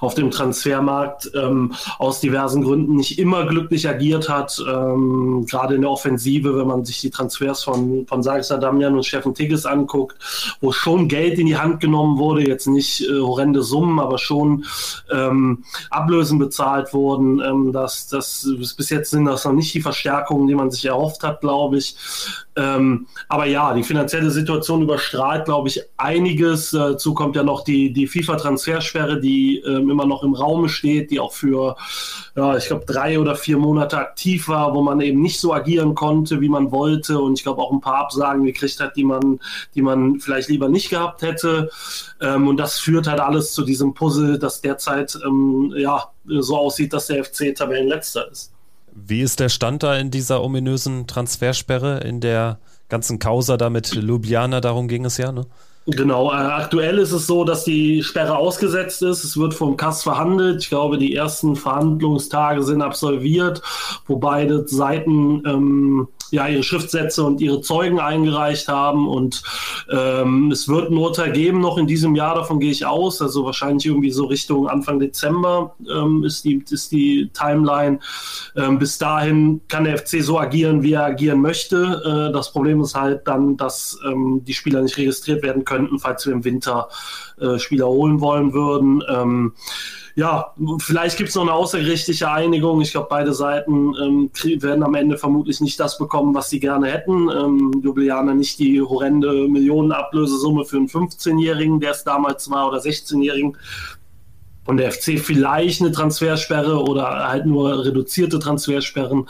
auf 0.00 0.14
dem 0.14 0.30
Transfermarkt 0.30 1.30
ähm, 1.34 1.74
aus 1.98 2.20
diversen 2.20 2.62
Gründen 2.62 2.96
nicht 2.96 3.18
immer 3.18 3.46
glücklich 3.46 3.88
agiert 3.88 4.28
hat. 4.28 4.62
Ähm, 4.68 5.46
gerade 5.48 5.76
in 5.76 5.82
der 5.82 5.90
Offensive, 5.90 6.58
wenn 6.58 6.66
man 6.66 6.84
sich 6.84 7.00
die 7.00 7.10
Transfers 7.10 7.64
von, 7.64 8.06
von 8.06 8.22
Sargis 8.22 8.50
Adamian 8.50 8.94
und 8.94 9.06
Steffen 9.06 9.34
Tigges 9.34 9.64
anguckt, 9.64 10.16
wo 10.60 10.70
schon 10.70 11.08
Geld 11.08 11.38
in 11.38 11.46
die 11.46 11.56
Hand 11.56 11.80
genommen 11.80 12.18
wurde, 12.18 12.46
jetzt 12.46 12.66
nicht 12.66 13.08
äh, 13.08 13.20
horrende 13.20 13.62
Summen, 13.62 14.00
aber 14.00 14.18
schon 14.18 14.66
ähm, 15.10 15.64
Ablösen 15.88 16.38
bezahlt 16.38 16.92
wurden. 16.92 17.40
Ähm, 17.40 17.72
das, 17.72 18.08
das, 18.08 18.46
bis 18.76 18.90
jetzt 18.90 19.10
sind 19.10 19.24
das 19.24 19.46
noch 19.46 19.52
nicht 19.52 19.72
die 19.72 19.80
Verstärkungen, 19.80 20.46
die 20.46 20.54
man 20.54 20.70
sich 20.70 20.84
erhofft 20.84 21.21
hat, 21.22 21.40
glaube 21.40 21.78
ich. 21.78 21.96
Ähm, 22.54 23.06
aber 23.28 23.46
ja, 23.46 23.72
die 23.72 23.82
finanzielle 23.82 24.30
Situation 24.30 24.82
überstrahlt, 24.82 25.46
glaube 25.46 25.68
ich, 25.68 25.82
einiges. 25.96 26.70
Dazu 26.70 27.14
kommt 27.14 27.36
ja 27.36 27.42
noch 27.42 27.64
die, 27.64 27.92
die 27.92 28.06
FIFA-Transfersperre, 28.06 29.20
die 29.20 29.58
ähm, 29.58 29.88
immer 29.90 30.06
noch 30.06 30.22
im 30.22 30.34
Raum 30.34 30.68
steht, 30.68 31.10
die 31.10 31.20
auch 31.20 31.32
für, 31.32 31.76
ja, 32.36 32.56
ich 32.56 32.66
glaube, 32.66 32.84
drei 32.84 33.18
oder 33.18 33.36
vier 33.36 33.58
Monate 33.58 33.98
aktiv 33.98 34.48
war, 34.48 34.74
wo 34.74 34.82
man 34.82 35.00
eben 35.00 35.22
nicht 35.22 35.40
so 35.40 35.54
agieren 35.54 35.94
konnte, 35.94 36.40
wie 36.40 36.48
man 36.48 36.70
wollte. 36.72 37.18
Und 37.20 37.38
ich 37.38 37.42
glaube 37.42 37.62
auch 37.62 37.72
ein 37.72 37.80
paar 37.80 37.96
Absagen 37.96 38.44
gekriegt 38.44 38.80
hat, 38.80 38.96
die 38.96 39.04
man, 39.04 39.40
die 39.74 39.82
man 39.82 40.20
vielleicht 40.20 40.48
lieber 40.48 40.68
nicht 40.68 40.90
gehabt 40.90 41.22
hätte. 41.22 41.70
Ähm, 42.20 42.48
und 42.48 42.58
das 42.58 42.78
führt 42.78 43.06
halt 43.06 43.20
alles 43.20 43.52
zu 43.52 43.64
diesem 43.64 43.94
Puzzle, 43.94 44.38
das 44.38 44.60
derzeit 44.60 45.18
ähm, 45.24 45.72
ja, 45.76 46.10
so 46.26 46.56
aussieht, 46.56 46.92
dass 46.92 47.06
der 47.06 47.24
FC 47.24 47.54
Tabellenletzter 47.54 48.30
ist. 48.30 48.51
Wie 48.94 49.22
ist 49.22 49.40
der 49.40 49.48
Stand 49.48 49.82
da 49.82 49.96
in 49.96 50.10
dieser 50.10 50.42
ominösen 50.42 51.06
Transfersperre, 51.06 52.00
in 52.00 52.20
der 52.20 52.58
ganzen 52.88 53.18
Causa 53.18 53.56
da 53.56 53.70
mit 53.70 53.94
Ljubljana? 53.94 54.60
Darum 54.60 54.86
ging 54.86 55.04
es 55.04 55.16
ja, 55.16 55.32
ne? 55.32 55.46
Genau, 55.86 56.30
äh, 56.30 56.36
aktuell 56.36 56.98
ist 56.98 57.10
es 57.10 57.26
so, 57.26 57.42
dass 57.42 57.64
die 57.64 58.04
Sperre 58.04 58.36
ausgesetzt 58.36 59.02
ist. 59.02 59.24
Es 59.24 59.36
wird 59.36 59.52
vom 59.52 59.76
Kass 59.76 60.04
verhandelt. 60.04 60.62
Ich 60.62 60.68
glaube, 60.68 60.96
die 60.96 61.14
ersten 61.14 61.56
Verhandlungstage 61.56 62.62
sind 62.62 62.82
absolviert, 62.82 63.62
wo 64.06 64.16
beide 64.16 64.66
Seiten 64.68 65.42
ähm, 65.44 66.08
ja 66.32 66.48
ihre 66.48 66.62
Schriftsätze 66.62 67.22
und 67.22 67.40
ihre 67.40 67.60
Zeugen 67.60 68.00
eingereicht 68.00 68.66
haben. 68.66 69.06
Und 69.06 69.42
ähm, 69.90 70.50
es 70.50 70.66
wird 70.66 70.90
ein 70.90 70.96
Urteil 70.96 71.30
geben 71.30 71.60
noch 71.60 71.78
in 71.78 71.86
diesem 71.86 72.16
Jahr, 72.16 72.34
davon 72.34 72.58
gehe 72.58 72.70
ich 72.70 72.84
aus. 72.84 73.20
Also 73.20 73.44
wahrscheinlich 73.44 73.86
irgendwie 73.86 74.10
so 74.10 74.24
Richtung 74.24 74.66
Anfang 74.66 74.98
Dezember 74.98 75.74
ähm, 75.88 76.24
ist, 76.24 76.44
die, 76.44 76.64
ist 76.70 76.90
die 76.90 77.30
Timeline. 77.32 78.00
Ähm, 78.56 78.78
bis 78.78 78.98
dahin 78.98 79.60
kann 79.68 79.84
der 79.84 79.98
FC 79.98 80.22
so 80.22 80.38
agieren, 80.38 80.82
wie 80.82 80.94
er 80.94 81.04
agieren 81.04 81.40
möchte. 81.40 82.30
Äh, 82.30 82.32
das 82.32 82.50
Problem 82.50 82.80
ist 82.80 82.94
halt 82.94 83.28
dann, 83.28 83.56
dass 83.56 83.98
ähm, 84.06 84.42
die 84.44 84.54
Spieler 84.54 84.80
nicht 84.80 84.96
registriert 84.96 85.42
werden 85.42 85.64
könnten, 85.72 85.98
falls 85.98 86.26
wir 86.26 86.32
im 86.32 86.44
Winter 86.44 86.88
äh, 87.40 87.58
Spieler 87.58 87.86
holen 87.86 88.20
wollen 88.20 88.52
würden. 88.52 89.02
Ähm, 89.08 89.52
ja, 90.14 90.52
vielleicht 90.78 91.16
gibt 91.16 91.30
es 91.30 91.34
noch 91.34 91.42
eine 91.42 91.54
außergerichtliche 91.54 92.30
Einigung. 92.30 92.82
Ich 92.82 92.92
glaube, 92.92 93.06
beide 93.08 93.32
Seiten 93.32 93.94
ähm, 93.94 94.30
werden 94.60 94.82
am 94.82 94.94
Ende 94.94 95.16
vermutlich 95.16 95.60
nicht 95.62 95.80
das 95.80 95.96
bekommen, 95.96 96.34
was 96.34 96.50
sie 96.50 96.60
gerne 96.60 96.88
hätten. 96.88 97.30
Ähm, 97.30 97.80
Ljubljana 97.82 98.34
nicht 98.34 98.58
die 98.58 98.82
horrende 98.82 99.48
Millionenablösesumme 99.48 100.66
für 100.66 100.76
einen 100.76 100.88
15-Jährigen, 100.88 101.80
der 101.80 101.92
es 101.92 102.04
damals 102.04 102.50
war, 102.50 102.68
oder 102.68 102.78
16-Jährigen. 102.78 103.56
Und 104.66 104.76
der 104.76 104.92
FC 104.92 105.18
vielleicht 105.18 105.80
eine 105.80 105.92
Transfersperre 105.92 106.82
oder 106.82 107.28
halt 107.28 107.46
nur 107.46 107.84
reduzierte 107.84 108.38
Transfersperren. 108.38 109.26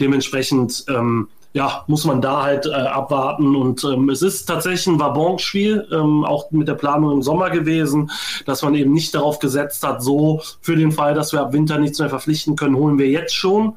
Dementsprechend 0.00 0.84
ähm, 0.88 1.28
ja, 1.54 1.84
muss 1.86 2.04
man 2.04 2.20
da 2.20 2.42
halt 2.42 2.66
äh, 2.66 2.72
abwarten. 2.72 3.54
Und 3.56 3.84
ähm, 3.84 4.10
es 4.10 4.22
ist 4.22 4.44
tatsächlich 4.46 4.88
ein 4.88 5.00
Wabonspiel, 5.00 5.88
ähm, 5.92 6.24
auch 6.24 6.50
mit 6.50 6.66
der 6.68 6.74
Planung 6.74 7.12
im 7.12 7.22
Sommer 7.22 7.50
gewesen, 7.50 8.10
dass 8.44 8.62
man 8.62 8.74
eben 8.74 8.92
nicht 8.92 9.14
darauf 9.14 9.38
gesetzt 9.38 9.86
hat, 9.86 10.02
so 10.02 10.42
für 10.60 10.76
den 10.76 10.90
Fall, 10.92 11.14
dass 11.14 11.32
wir 11.32 11.40
ab 11.40 11.52
Winter 11.52 11.78
nichts 11.78 12.00
mehr 12.00 12.10
verpflichten 12.10 12.56
können, 12.56 12.76
holen 12.76 12.98
wir 12.98 13.08
jetzt 13.08 13.34
schon 13.34 13.76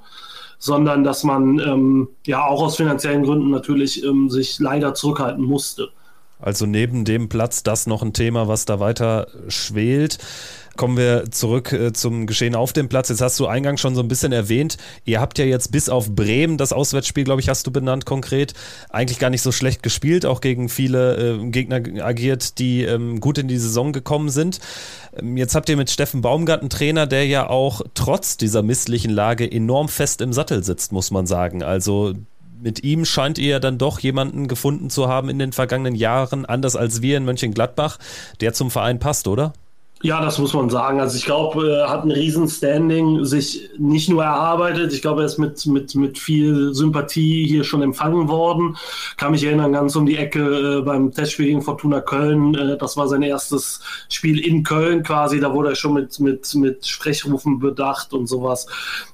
sondern 0.60 1.04
dass 1.04 1.24
man 1.24 1.60
ähm, 1.60 2.08
ja 2.26 2.44
auch 2.44 2.64
aus 2.64 2.78
finanziellen 2.78 3.22
Gründen 3.22 3.52
natürlich 3.52 4.04
ähm, 4.04 4.32
sich 4.32 4.58
leider 4.58 4.96
zurückhalten 4.96 5.44
musste. 5.44 5.90
Also 6.40 6.66
neben 6.66 7.06
dem 7.06 7.30
Platz 7.30 7.62
das 7.62 7.86
noch 7.86 8.02
ein 8.02 8.14
Thema, 8.14 8.48
was 8.48 8.66
da 8.66 8.80
weiter 8.80 9.28
schwelt. 9.50 10.18
Kommen 10.78 10.96
wir 10.96 11.32
zurück 11.32 11.74
äh, 11.74 11.92
zum 11.92 12.28
Geschehen 12.28 12.56
auf 12.56 12.72
dem 12.72 12.88
Platz. 12.88 13.10
Jetzt 13.10 13.22
hast 13.22 13.40
du 13.40 13.48
eingangs 13.48 13.82
schon 13.82 13.96
so 13.96 14.02
ein 14.02 14.08
bisschen 14.08 14.32
erwähnt, 14.32 14.78
ihr 15.06 15.20
habt 15.20 15.40
ja 15.40 15.46
jetzt 15.46 15.72
bis 15.72 15.90
auf 15.90 16.12
Bremen, 16.16 16.58
das 16.58 16.72
Auswärtsspiel, 16.72 17.24
glaube 17.24 17.42
ich, 17.42 17.50
hast 17.50 17.66
du 17.66 17.72
benannt 17.72 18.06
konkret, 18.06 18.54
eigentlich 18.90 19.20
gar 19.20 19.30
nicht 19.32 19.42
so 19.42 19.52
schlecht 19.52 19.82
gespielt, 19.82 20.26
auch 20.26 20.40
gegen 20.40 20.70
viele 20.70 21.40
äh, 21.42 21.50
Gegner 21.50 21.82
agiert, 22.06 22.60
die 22.60 22.84
ähm, 22.84 23.20
gut 23.20 23.40
in 23.40 23.48
die 23.48 23.58
Saison 23.58 23.92
gekommen 23.92 24.30
sind. 24.30 24.60
Ähm, 25.20 25.36
jetzt 25.36 25.56
habt 25.56 25.68
ihr 25.68 25.78
mit 25.78 25.90
Steffen 25.90 26.22
Baumgart 26.22 26.62
einen 26.62 26.70
Trainer, 26.70 27.08
der 27.08 27.26
ja 27.26 27.50
auch 27.50 27.82
trotz 27.96 28.38
dieser 28.38 28.62
misslichen 28.62 29.12
Lage 29.12 29.52
enorm 29.52 29.90
fest 29.90 30.22
im 30.22 30.32
Sattel 30.32 30.64
sitzt, 30.64 30.92
muss 30.92 31.10
man 31.10 31.26
sagen. 31.26 31.64
Also 31.64 32.14
mit 32.62 32.84
ihm 32.84 33.06
scheint 33.06 33.38
ihr 33.38 33.60
dann 33.60 33.78
doch 33.78 34.00
jemanden 34.00 34.48
gefunden 34.48 34.90
zu 34.90 35.08
haben 35.08 35.30
in 35.30 35.40
den 35.40 35.54
vergangenen 35.54 35.96
Jahren, 35.96 36.46
anders 36.46 36.76
als 36.76 37.02
wir 37.02 37.18
in 37.18 37.26
Mönchengladbach, 37.26 37.98
der 38.42 38.54
zum 38.54 38.72
Verein 38.72 39.00
passt, 39.00 39.28
oder? 39.28 39.54
Ja, 40.04 40.22
das 40.22 40.38
muss 40.38 40.54
man 40.54 40.70
sagen. 40.70 41.00
Also 41.00 41.18
ich 41.18 41.26
glaube, 41.26 41.72
er 41.72 41.90
hat 41.90 42.04
ein 42.04 42.12
Riesenstanding 42.12 43.26
sich 43.26 43.72
nicht 43.80 44.10
nur 44.10 44.24
erarbeitet, 44.24 44.94
ich 44.94 45.02
glaube, 45.02 45.22
er 45.22 45.26
ist 45.26 45.40
mit, 45.40 45.66
mit, 45.66 45.96
mit 45.96 46.20
viel 46.20 46.74
Sympathie 46.76 47.48
hier 47.48 47.64
schon 47.64 47.82
empfangen 47.82 48.28
worden. 48.28 48.78
Kann 49.18 49.32
mich 49.32 49.44
erinnern, 49.44 49.74
ganz 49.74 49.96
um 49.96 50.06
die 50.06 50.18
Ecke 50.18 50.80
äh, 50.80 50.82
beim 50.82 51.12
Testspiel 51.12 51.48
gegen 51.48 51.64
Fortuna 51.64 52.02
Köln. 52.02 52.54
Äh, 52.54 52.78
das 52.78 52.96
war 52.96 53.08
sein 53.08 53.24
erstes 53.24 53.82
Spiel 54.08 54.40
in 54.40 54.64
Köln 54.64 55.02
quasi. 55.02 55.40
Da 55.40 55.52
wurde 55.54 55.70
er 55.70 55.76
schon 55.76 55.94
mit, 55.94 56.20
mit, 56.20 56.54
mit 56.54 56.86
Sprechrufen 56.86 57.58
bedacht 57.58 58.14
und 58.14 58.28
sowas. 58.28 58.68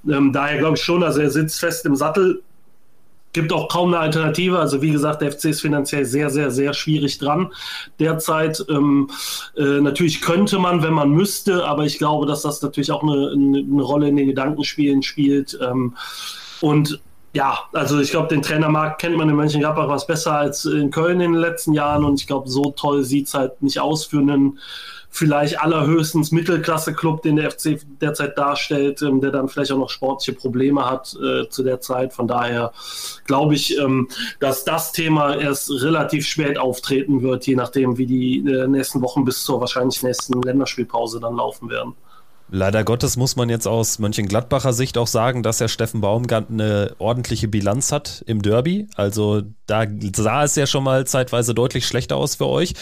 Ähm, 0.10 0.34
daher 0.34 0.58
glaube 0.58 0.76
ich 0.76 0.84
schon, 0.84 1.02
also 1.02 1.22
er 1.22 1.30
sitzt 1.30 1.62
fest 1.62 1.86
im 1.86 1.96
Sattel 1.96 2.43
gibt 3.34 3.52
auch 3.52 3.67
kaum 3.67 3.89
eine 3.89 4.00
Alternative. 4.00 4.60
Also 4.60 4.82
wie 4.82 4.91
gesagt, 4.91 5.22
der 5.22 5.32
FC 5.32 5.46
ist 5.46 5.62
finanziell 5.62 6.06
sehr, 6.06 6.30
sehr, 6.30 6.52
sehr 6.52 6.74
schwierig 6.74 7.17
dran 7.17 7.52
derzeit. 8.00 8.63
Ähm, 8.69 9.10
äh, 9.58 9.82
natürlich 9.82 10.22
könnte 10.22 10.60
man, 10.60 10.84
wenn 10.84 10.93
man 10.93 11.10
müsste, 11.10 11.65
aber 11.65 11.84
ich 11.84 11.98
glaube, 11.98 12.26
dass 12.26 12.43
das 12.43 12.62
natürlich 12.62 12.91
auch 12.91 13.04
eine, 13.04 13.32
eine 13.32 13.82
Rolle 13.82 14.08
in 14.08 14.15
den 14.15 14.28
Gedankenspielen 14.28 15.04
spielt. 15.04 15.58
Ähm, 15.62 15.96
und 16.62 17.02
ja, 17.34 17.58
also 17.74 18.00
ich 18.00 18.12
glaube, 18.12 18.28
den 18.28 18.43
Trainermarkt 18.43 19.02
kennt 19.02 19.17
man 19.17 19.28
in 19.28 19.36
Mönchengladbach 19.36 19.89
was 19.89 20.06
besser 20.06 20.34
als 20.34 20.65
in 20.65 20.91
Köln 20.91 21.19
in 21.19 21.34
den 21.34 21.41
letzten 21.41 21.74
Jahren 21.74 22.06
und 22.06 22.22
ich 22.22 22.28
glaube, 22.28 22.48
so 22.48 22.74
toll 22.76 23.04
sieht 23.04 23.28
es 23.28 23.34
halt 23.34 23.60
nicht 23.63 23.80
aus 23.80 24.06
für 24.06 24.19
einen 24.19 24.60
vielleicht 25.13 25.62
allerhöchstens 25.62 26.32
Mittelklasse-Club, 26.32 27.21
den 27.21 27.36
der 27.36 27.52
FC 27.52 27.80
derzeit 28.02 28.36
darstellt, 28.36 29.04
ähm, 29.04 29.21
der 29.21 29.30
dann 29.30 29.47
vielleicht 29.47 29.71
auch 29.71 29.78
noch 29.78 29.91
sportliche 29.91 30.34
Probleme 30.34 30.89
hat 30.89 31.15
äh, 31.15 31.47
zu 31.49 31.62
der 31.63 31.80
Zeit. 31.80 32.13
Von 32.13 32.28
daher 32.28 32.73
glaube 33.26 33.54
ich, 33.54 33.78
ähm, 33.78 34.10
dass 34.39 34.65
das 34.65 34.91
Thema 34.91 35.36
erst 35.36 35.69
relativ 35.69 36.26
spät 36.26 36.58
auftreten 36.58 37.21
wird, 37.21 37.45
je 37.45 37.56
nachdem, 37.56 37.99
wie 37.99 38.08
die 38.08 38.39
äh, 38.39 38.67
nächsten 38.67 39.04
Wochen 39.04 39.23
bis 39.23 39.43
zur 39.43 39.62
wahrscheinlich 39.62 40.02
nächsten 40.02 40.41
Länderspielpause 40.41 41.19
dann 41.19 41.36
laufen 41.36 41.69
werden. 41.69 41.93
Leider 42.56 42.84
Gottes 42.84 43.18
muss 43.18 43.36
man 43.36 43.50
jetzt 43.50 43.68
aus 43.68 43.98
Mönchengladbacher 43.98 44.74
Sicht 44.74 45.00
auch 45.00 45.08
sagen, 45.08 45.42
dass 45.42 45.58
ja 45.58 45.68
Steffen 45.68 46.02
Baumgart 46.02 46.52
eine 46.52 46.94
ordentliche 47.00 47.48
Bilanz 47.48 47.92
hat 47.92 48.24
im 48.28 48.44
Derby. 48.44 48.88
Also 48.96 49.42
da 49.66 49.88
sah 50.16 50.44
es 50.44 50.56
ja 50.56 50.68
schon 50.68 50.84
mal 50.84 51.08
zeitweise 51.08 51.56
deutlich 51.56 51.88
schlechter 51.88 52.16
aus 52.16 52.36
für 52.36 52.46
euch. 52.46 52.76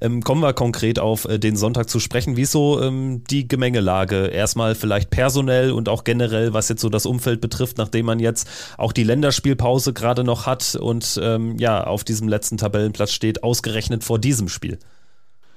Ähm, 0.00 0.22
kommen 0.22 0.42
wir 0.42 0.52
konkret 0.52 1.00
auf 1.00 1.24
äh, 1.24 1.40
den 1.40 1.56
Sonntag 1.56 1.90
zu 1.90 1.98
sprechen. 1.98 2.36
Wieso 2.36 2.80
ähm, 2.80 3.24
die 3.28 3.48
Gemengelage? 3.48 4.26
Erstmal 4.26 4.76
vielleicht 4.76 5.10
personell 5.10 5.72
und 5.72 5.88
auch 5.88 6.04
generell, 6.04 6.54
was 6.54 6.68
jetzt 6.68 6.80
so 6.80 6.88
das 6.88 7.04
Umfeld 7.04 7.40
betrifft, 7.40 7.78
nachdem 7.78 8.06
man 8.06 8.20
jetzt 8.20 8.48
auch 8.78 8.92
die 8.92 9.02
Länderspielpause 9.02 9.92
gerade 9.92 10.22
noch 10.22 10.46
hat 10.46 10.76
und 10.76 11.18
ähm, 11.20 11.58
ja 11.58 11.84
auf 11.84 12.04
diesem 12.04 12.28
letzten 12.28 12.58
Tabellenplatz 12.58 13.10
steht, 13.10 13.42
ausgerechnet 13.42 14.04
vor 14.04 14.20
diesem 14.20 14.48
Spiel. 14.48 14.78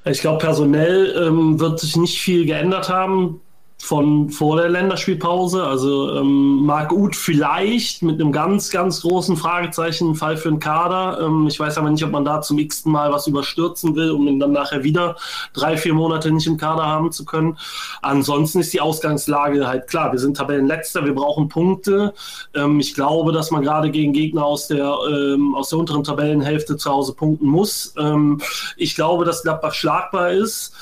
Ich 0.05 0.21
glaube, 0.21 0.39
personell 0.39 1.13
ähm, 1.23 1.59
wird 1.59 1.79
sich 1.79 1.97
nicht 1.97 2.19
viel 2.19 2.47
geändert 2.47 2.89
haben 2.89 3.41
von 3.81 4.29
vor 4.29 4.57
der 4.57 4.69
Länderspielpause. 4.69 5.63
Also 5.63 6.15
ähm, 6.17 6.65
Marc 6.65 6.91
Uth 6.91 7.15
vielleicht 7.15 8.03
mit 8.03 8.19
einem 8.19 8.31
ganz, 8.31 8.69
ganz 8.69 9.01
großen 9.01 9.37
Fragezeichen 9.37 10.15
Fall 10.15 10.37
für 10.37 10.49
den 10.49 10.59
Kader. 10.59 11.19
Ähm, 11.21 11.47
ich 11.47 11.59
weiß 11.59 11.77
aber 11.77 11.89
nicht, 11.89 12.03
ob 12.03 12.11
man 12.11 12.25
da 12.25 12.41
zum 12.41 12.59
x-ten 12.59 12.91
Mal 12.91 13.11
was 13.11 13.25
überstürzen 13.25 13.95
will, 13.95 14.11
um 14.11 14.27
ihn 14.27 14.39
dann 14.39 14.51
nachher 14.51 14.83
wieder 14.83 15.15
drei, 15.53 15.77
vier 15.77 15.93
Monate 15.93 16.29
nicht 16.29 16.45
im 16.45 16.57
Kader 16.57 16.85
haben 16.85 17.11
zu 17.11 17.25
können. 17.25 17.57
Ansonsten 18.01 18.59
ist 18.59 18.73
die 18.73 18.81
Ausgangslage 18.81 19.65
halt 19.65 19.87
klar. 19.87 20.11
Wir 20.11 20.19
sind 20.19 20.35
Tabellenletzter, 20.35 21.05
wir 21.05 21.15
brauchen 21.15 21.47
Punkte. 21.47 22.13
Ähm, 22.53 22.79
ich 22.79 22.93
glaube, 22.93 23.31
dass 23.31 23.49
man 23.49 23.63
gerade 23.63 23.91
gegen 23.91 24.11
Gegner 24.11 24.45
aus 24.45 24.67
der, 24.67 24.93
ähm, 25.09 25.55
aus 25.55 25.69
der 25.69 25.79
unteren 25.79 26.03
Tabellenhälfte 26.03 26.75
zu 26.75 26.91
Hause 26.91 27.13
punkten 27.13 27.47
muss. 27.47 27.93
Ähm, 27.97 28.41
ich 28.75 28.93
glaube, 28.95 29.23
dass 29.23 29.43
Gladbach 29.43 29.73
schlagbar 29.73 30.31
ist. 30.31 30.73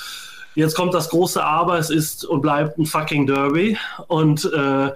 Jetzt 0.58 0.74
kommt 0.74 0.96
das 0.96 1.10
große 1.10 1.44
Aber, 1.44 1.78
es 1.78 1.92
ist 1.92 2.26
und 2.26 2.42
bleibt 2.42 2.80
ein 2.80 2.88
fucking 2.88 3.28
Derby. 3.28 3.78
Und 4.08 4.44
äh, 4.52 4.90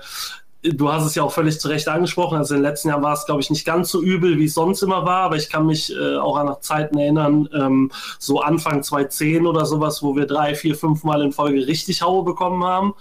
du 0.63 0.91
hast 0.91 1.05
es 1.05 1.15
ja 1.15 1.23
auch 1.23 1.31
völlig 1.31 1.59
zu 1.59 1.67
Recht 1.67 1.87
angesprochen. 1.87 2.37
Also 2.37 2.53
in 2.53 2.61
den 2.61 2.69
letzten 2.69 2.89
Jahren 2.89 3.01
war 3.01 3.13
es, 3.13 3.25
glaube 3.25 3.41
ich, 3.41 3.49
nicht 3.49 3.65
ganz 3.65 3.89
so 3.89 4.01
übel, 4.01 4.37
wie 4.37 4.45
es 4.45 4.53
sonst 4.53 4.83
immer 4.83 5.05
war, 5.05 5.23
aber 5.23 5.35
ich 5.35 5.49
kann 5.49 5.65
mich 5.65 5.93
äh, 5.95 6.17
auch 6.17 6.37
an 6.37 6.55
Zeiten 6.61 6.97
erinnern, 6.97 7.49
ähm, 7.53 7.91
so 8.19 8.41
Anfang 8.41 8.83
2010 8.83 9.47
oder 9.47 9.65
sowas, 9.65 10.03
wo 10.03 10.15
wir 10.15 10.27
drei, 10.27 10.55
vier, 10.55 10.75
fünf 10.75 11.03
Mal 11.03 11.21
in 11.21 11.31
Folge 11.31 11.65
richtig 11.65 12.01
Haue 12.01 12.23
bekommen 12.23 12.63
haben. 12.63 12.93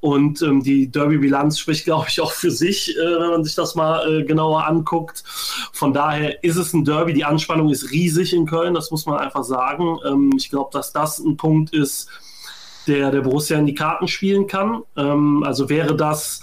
Und 0.00 0.42
ähm, 0.42 0.62
die 0.62 0.88
Derby-Bilanz 0.90 1.58
spricht, 1.58 1.84
glaube 1.84 2.06
ich, 2.08 2.20
auch 2.20 2.32
für 2.32 2.50
sich, 2.50 2.96
äh, 2.96 3.20
wenn 3.20 3.30
man 3.30 3.44
sich 3.44 3.54
das 3.54 3.74
mal 3.74 4.20
äh, 4.20 4.24
genauer 4.24 4.66
anguckt. 4.66 5.24
Von 5.72 5.94
daher 5.94 6.44
ist 6.44 6.56
es 6.56 6.72
ein 6.74 6.84
Derby. 6.84 7.12
Die 7.12 7.24
Anspannung 7.24 7.70
ist 7.70 7.90
riesig 7.90 8.32
in 8.32 8.46
Köln, 8.46 8.74
das 8.74 8.90
muss 8.90 9.06
man 9.06 9.18
einfach 9.18 9.44
sagen. 9.44 9.98
Ähm, 10.06 10.32
ich 10.36 10.50
glaube, 10.50 10.70
dass 10.72 10.92
das 10.92 11.18
ein 11.18 11.36
Punkt 11.36 11.72
ist, 11.72 12.08
der 12.86 13.10
der 13.10 13.22
Borussia 13.22 13.58
in 13.58 13.66
die 13.66 13.74
Karten 13.74 14.06
spielen 14.06 14.46
kann. 14.46 14.82
Ähm, 14.96 15.42
also 15.44 15.68
wäre 15.68 15.96
das 15.96 16.42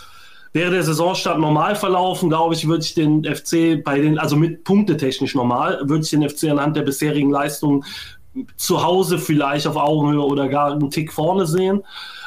Wäre 0.53 0.71
der 0.71 0.83
Saisonstart 0.83 1.39
normal 1.39 1.75
verlaufen, 1.75 2.29
glaube 2.29 2.53
ich, 2.53 2.67
würde 2.67 2.83
ich 2.83 2.93
den 2.93 3.25
FC 3.25 3.83
bei 3.83 3.99
den, 3.99 4.19
also 4.19 4.35
mit 4.35 4.63
punktetechnisch 4.63 5.33
normal, 5.33 5.81
würde 5.83 6.03
ich 6.03 6.11
den 6.11 6.27
FC 6.29 6.45
anhand 6.51 6.77
der 6.77 6.83
bisherigen 6.83 7.31
Leistungen 7.31 7.83
zu 8.55 8.83
Hause 8.83 9.17
vielleicht 9.17 9.65
auf 9.65 9.75
Augenhöhe 9.75 10.21
oder 10.21 10.47
gar 10.47 10.71
einen 10.71 10.91
Tick 10.91 11.11
vorne 11.11 11.47
sehen. 11.47 11.83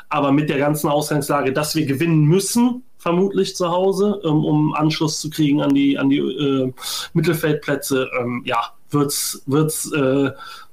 Aber 0.08 0.32
mit 0.32 0.48
der 0.50 0.58
ganzen 0.58 0.88
Ausgangslage, 0.88 1.52
dass 1.52 1.76
wir 1.76 1.86
gewinnen 1.86 2.24
müssen, 2.24 2.82
vermutlich 2.98 3.54
zu 3.54 3.70
Hause, 3.70 4.20
ähm, 4.24 4.44
um 4.44 4.74
Anschluss 4.74 5.20
zu 5.20 5.30
kriegen 5.30 5.62
an 5.62 5.72
die, 5.72 5.96
an 5.96 6.10
die 6.10 6.18
äh, 6.18 6.72
Mittelfeldplätze, 7.12 8.10
ähm, 8.20 8.42
ja, 8.44 8.72
wird 8.90 9.12
es 9.12 9.92
äh, 9.92 10.30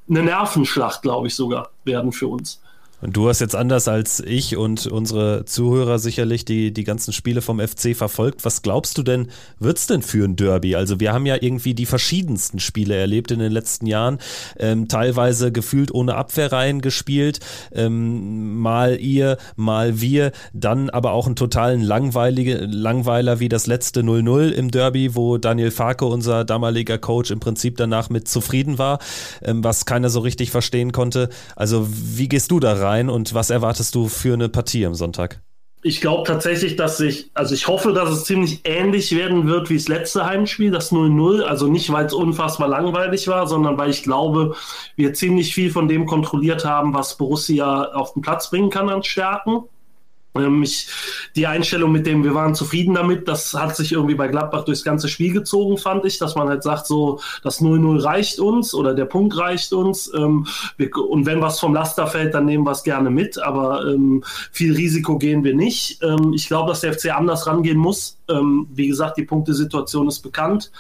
eine 0.10 0.24
Nervenschlacht, 0.24 1.04
glaube 1.04 1.28
ich, 1.28 1.36
sogar 1.36 1.70
werden 1.84 2.12
für 2.12 2.28
uns. 2.28 2.63
Und 3.04 3.18
du 3.18 3.28
hast 3.28 3.42
jetzt 3.42 3.54
anders 3.54 3.90
als 3.90 4.22
ich 4.22 4.56
und 4.56 4.88
unsere 4.88 5.44
Zuhörer 5.44 6.00
sicherlich 6.00 6.46
die, 6.46 6.72
die 6.72 6.86
ganzen 6.86 7.12
Spiele 7.12 7.42
vom 7.42 7.60
FC 7.60 7.98
verfolgt. 7.98 8.46
Was 8.46 8.62
glaubst 8.62 8.98
du 8.98 9.04
denn, 9.04 9.28
wird 9.60 9.78
es 9.78 9.88
denn 9.88 10.02
für 10.02 10.24
ein 10.24 10.38
Derby? 10.38 10.78
Also 10.78 11.02
wir 11.02 11.12
haben 11.12 11.26
ja 11.26 11.36
irgendwie 11.42 11.74
die 11.74 11.86
verschiedensten 11.86 12.62
Spiele 12.62 12.96
erlebt 12.96 13.32
in 13.32 13.40
den 13.40 13.52
letzten 13.52 13.88
Jahren. 13.88 14.20
Ähm, 14.58 14.88
teilweise 14.88 15.52
gefühlt 15.52 15.94
ohne 15.94 16.16
Abwehrreihen 16.16 16.80
gespielt. 16.80 17.42
Ähm, 17.74 18.62
mal 18.62 18.98
ihr, 19.02 19.36
mal 19.58 20.00
wir. 20.00 20.32
Dann 20.54 20.90
aber 20.90 21.12
auch 21.12 21.26
einen 21.26 21.36
totalen 21.36 21.82
langweilige, 21.82 22.56
Langweiler 22.56 23.42
wie 23.42 23.50
das 23.50 23.68
letzte 23.68 24.00
0-0 24.00 24.52
im 24.52 24.72
Derby, 24.72 25.14
wo 25.14 25.38
Daniel 25.38 25.72
Farke, 25.72 26.06
unser 26.06 26.46
damaliger 26.46 27.00
Coach, 27.00 27.32
im 27.32 27.42
Prinzip 27.42 27.76
danach 27.76 28.10
mit 28.10 28.30
zufrieden 28.30 28.78
war, 28.78 29.00
ähm, 29.42 29.62
was 29.62 29.84
keiner 29.84 30.10
so 30.10 30.22
richtig 30.22 30.52
verstehen 30.52 30.94
konnte. 30.94 31.28
Also 31.58 31.90
wie 31.92 32.30
gehst 32.30 32.50
du 32.50 32.62
da 32.62 32.72
rein? 32.72 32.93
Rein 32.94 33.10
und 33.10 33.34
was 33.34 33.50
erwartest 33.50 33.96
du 33.96 34.08
für 34.08 34.34
eine 34.34 34.50
Partie 34.50 34.86
am 34.86 34.96
Sonntag? 34.96 35.42
Ich 35.86 36.00
glaube 36.00 36.26
tatsächlich, 36.26 36.78
dass 36.78 37.02
ich, 37.02 37.30
also 37.34 37.54
ich 37.54 37.68
hoffe, 37.68 37.92
dass 37.92 38.10
es 38.10 38.24
ziemlich 38.24 38.62
ähnlich 38.64 39.14
werden 39.14 39.48
wird 39.48 39.70
wie 39.70 39.76
das 39.76 39.90
letzte 39.90 40.26
Heimspiel, 40.26 40.72
das 40.72 40.94
0-0. 40.94 41.42
Also 41.42 41.68
nicht, 41.68 41.92
weil 41.92 42.06
es 42.06 42.14
unfassbar 42.14 42.70
langweilig 42.70 43.28
war, 43.28 43.48
sondern 43.48 43.78
weil 43.78 43.90
ich 43.90 44.04
glaube, 44.04 44.56
wir 44.96 45.14
ziemlich 45.14 45.54
viel 45.54 45.72
von 45.72 45.90
dem 45.90 46.06
kontrolliert 46.06 46.64
haben, 46.64 46.94
was 46.94 47.18
Borussia 47.18 47.92
auf 47.92 48.14
den 48.14 48.22
Platz 48.22 48.50
bringen 48.50 48.70
kann 48.70 48.88
an 48.88 49.04
Stärken. 49.04 49.64
Ich, 50.64 50.88
die 51.36 51.46
Einstellung 51.46 51.92
mit 51.92 52.08
dem, 52.08 52.24
wir 52.24 52.34
waren 52.34 52.56
zufrieden 52.56 52.96
damit, 52.96 53.28
das 53.28 53.54
hat 53.54 53.76
sich 53.76 53.92
irgendwie 53.92 54.16
bei 54.16 54.28
Gladbach 54.28 54.66
durchs 54.66 54.84
ganze 54.84 55.08
Spiel 55.08 55.32
gezogen, 55.32 55.78
fand 55.78 56.06
ich, 56.06 56.18
dass 56.18 56.36
man 56.36 56.50
halt 56.50 56.64
sagt, 56.64 56.88
so, 56.88 57.20
das 57.44 57.62
0-0 57.62 58.04
reicht 58.04 58.40
uns 58.40 58.74
oder 58.74 58.96
der 58.96 59.06
Punkt 59.06 59.38
reicht 59.38 59.74
uns. 59.74 60.12
Ähm, 60.16 60.48
wir, 60.78 60.96
und 60.98 61.28
wenn 61.28 61.42
was 61.42 61.60
vom 61.60 61.74
Laster 61.74 62.08
fällt, 62.08 62.34
dann 62.34 62.46
nehmen 62.46 62.66
wir 62.66 62.72
es 62.72 62.84
gerne 62.84 63.12
mit, 63.12 63.38
aber 63.38 63.86
ähm, 63.86 64.24
viel 64.52 64.76
Risiko 64.76 65.20
gehen 65.20 65.44
wir 65.44 65.54
nicht. 65.54 66.02
Ähm, 66.02 66.34
ich 66.34 66.48
glaube, 66.48 66.70
dass 66.70 66.82
der 66.82 66.94
FC 66.94 67.16
anders 67.16 67.46
rangehen 67.46 67.78
muss. 67.78 68.18
Ähm, 68.30 68.68
wie 68.74 68.88
gesagt, 68.88 69.18
die 69.18 69.26
Punktesituation 69.26 70.08
ist 70.08 70.22
bekannt. 70.22 70.72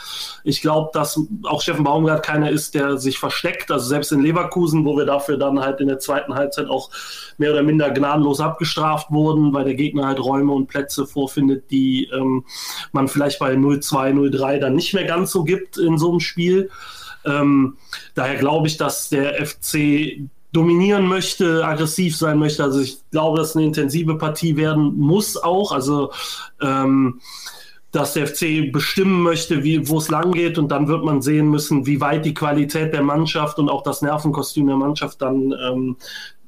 Ich 0.44 0.62
glaube, 0.62 0.92
dass 0.94 1.20
auch 1.44 1.62
Steffen 1.62 1.84
Baumgart 1.84 2.26
keiner 2.26 2.50
ist, 2.50 2.74
der 2.74 2.98
sich 2.98 3.20
versteckt. 3.20 3.70
Also 3.70 3.86
selbst 3.86 4.12
in 4.12 4.22
Leverkusen, 4.22 4.86
wo 4.86 4.96
wir 4.98 5.06
dafür 5.06 5.38
dann 5.38 5.60
halt 5.60 5.82
in 5.82 5.88
der 5.88 6.00
zweiten 6.00 6.36
Halbzeit 6.36 6.68
auch 6.68 6.90
mehr 7.38 7.52
oder 7.52 7.64
minder 7.64 7.92
gnadenlos 7.92 8.40
abgestraft 8.40 9.12
wurden, 9.12 9.54
weil 9.54 9.66
der 9.66 9.76
Gegner 9.76 10.08
halt 10.08 10.20
Räume 10.20 10.54
und 10.54 10.68
Plätze 10.68 11.06
vorfindet, 11.06 11.70
die 11.72 12.06
ähm, 12.14 12.46
man 12.92 13.08
vielleicht 13.08 13.40
bei 13.40 13.54
0-2, 13.54 14.14
0-3 14.14 14.60
dann 14.60 14.76
nicht 14.76 14.94
mehr 14.94 15.06
ganz 15.06 15.32
so 15.32 15.44
gibt 15.44 15.78
in 15.78 15.98
so 15.98 16.12
einem 16.12 16.20
Spiel. 16.20 16.70
Ähm, 17.26 17.78
daher 18.16 18.36
glaube 18.36 18.68
ich, 18.68 18.78
dass 18.78 19.10
der 19.10 19.46
FC 19.46 20.30
dominieren 20.54 21.08
möchte, 21.08 21.66
aggressiv 21.66 22.16
sein 22.16 22.40
möchte. 22.40 22.64
Also 22.64 22.80
ich 22.80 23.00
glaube, 23.12 23.40
dass 23.40 23.56
eine 23.56 23.66
intensive 23.66 24.18
Partie 24.18 24.56
werden 24.56 24.98
muss 24.98 25.36
auch. 25.36 25.72
Also 25.72 26.12
ähm, 26.62 27.20
dass 27.92 28.14
der 28.14 28.26
FC 28.28 28.72
bestimmen 28.72 29.22
möchte, 29.22 29.64
wie, 29.64 29.88
wo 29.88 30.00
es 30.00 30.10
lang 30.10 30.32
geht 30.32 30.58
und 30.58 30.70
dann 30.70 30.88
wird 30.88 31.06
man 31.06 31.22
sehen 31.22 31.50
müssen, 31.50 31.86
wie 31.86 32.02
weit 32.02 32.26
die 32.26 32.34
Qualität 32.34 32.92
der 32.92 33.04
Mannschaft 33.04 33.60
und 33.60 33.70
auch 33.70 33.84
das 33.84 34.02
Nervenkostüm 34.02 34.66
der 34.66 34.78
Mannschaft 34.78 35.22
dann 35.22 35.54
ähm, 35.64 35.98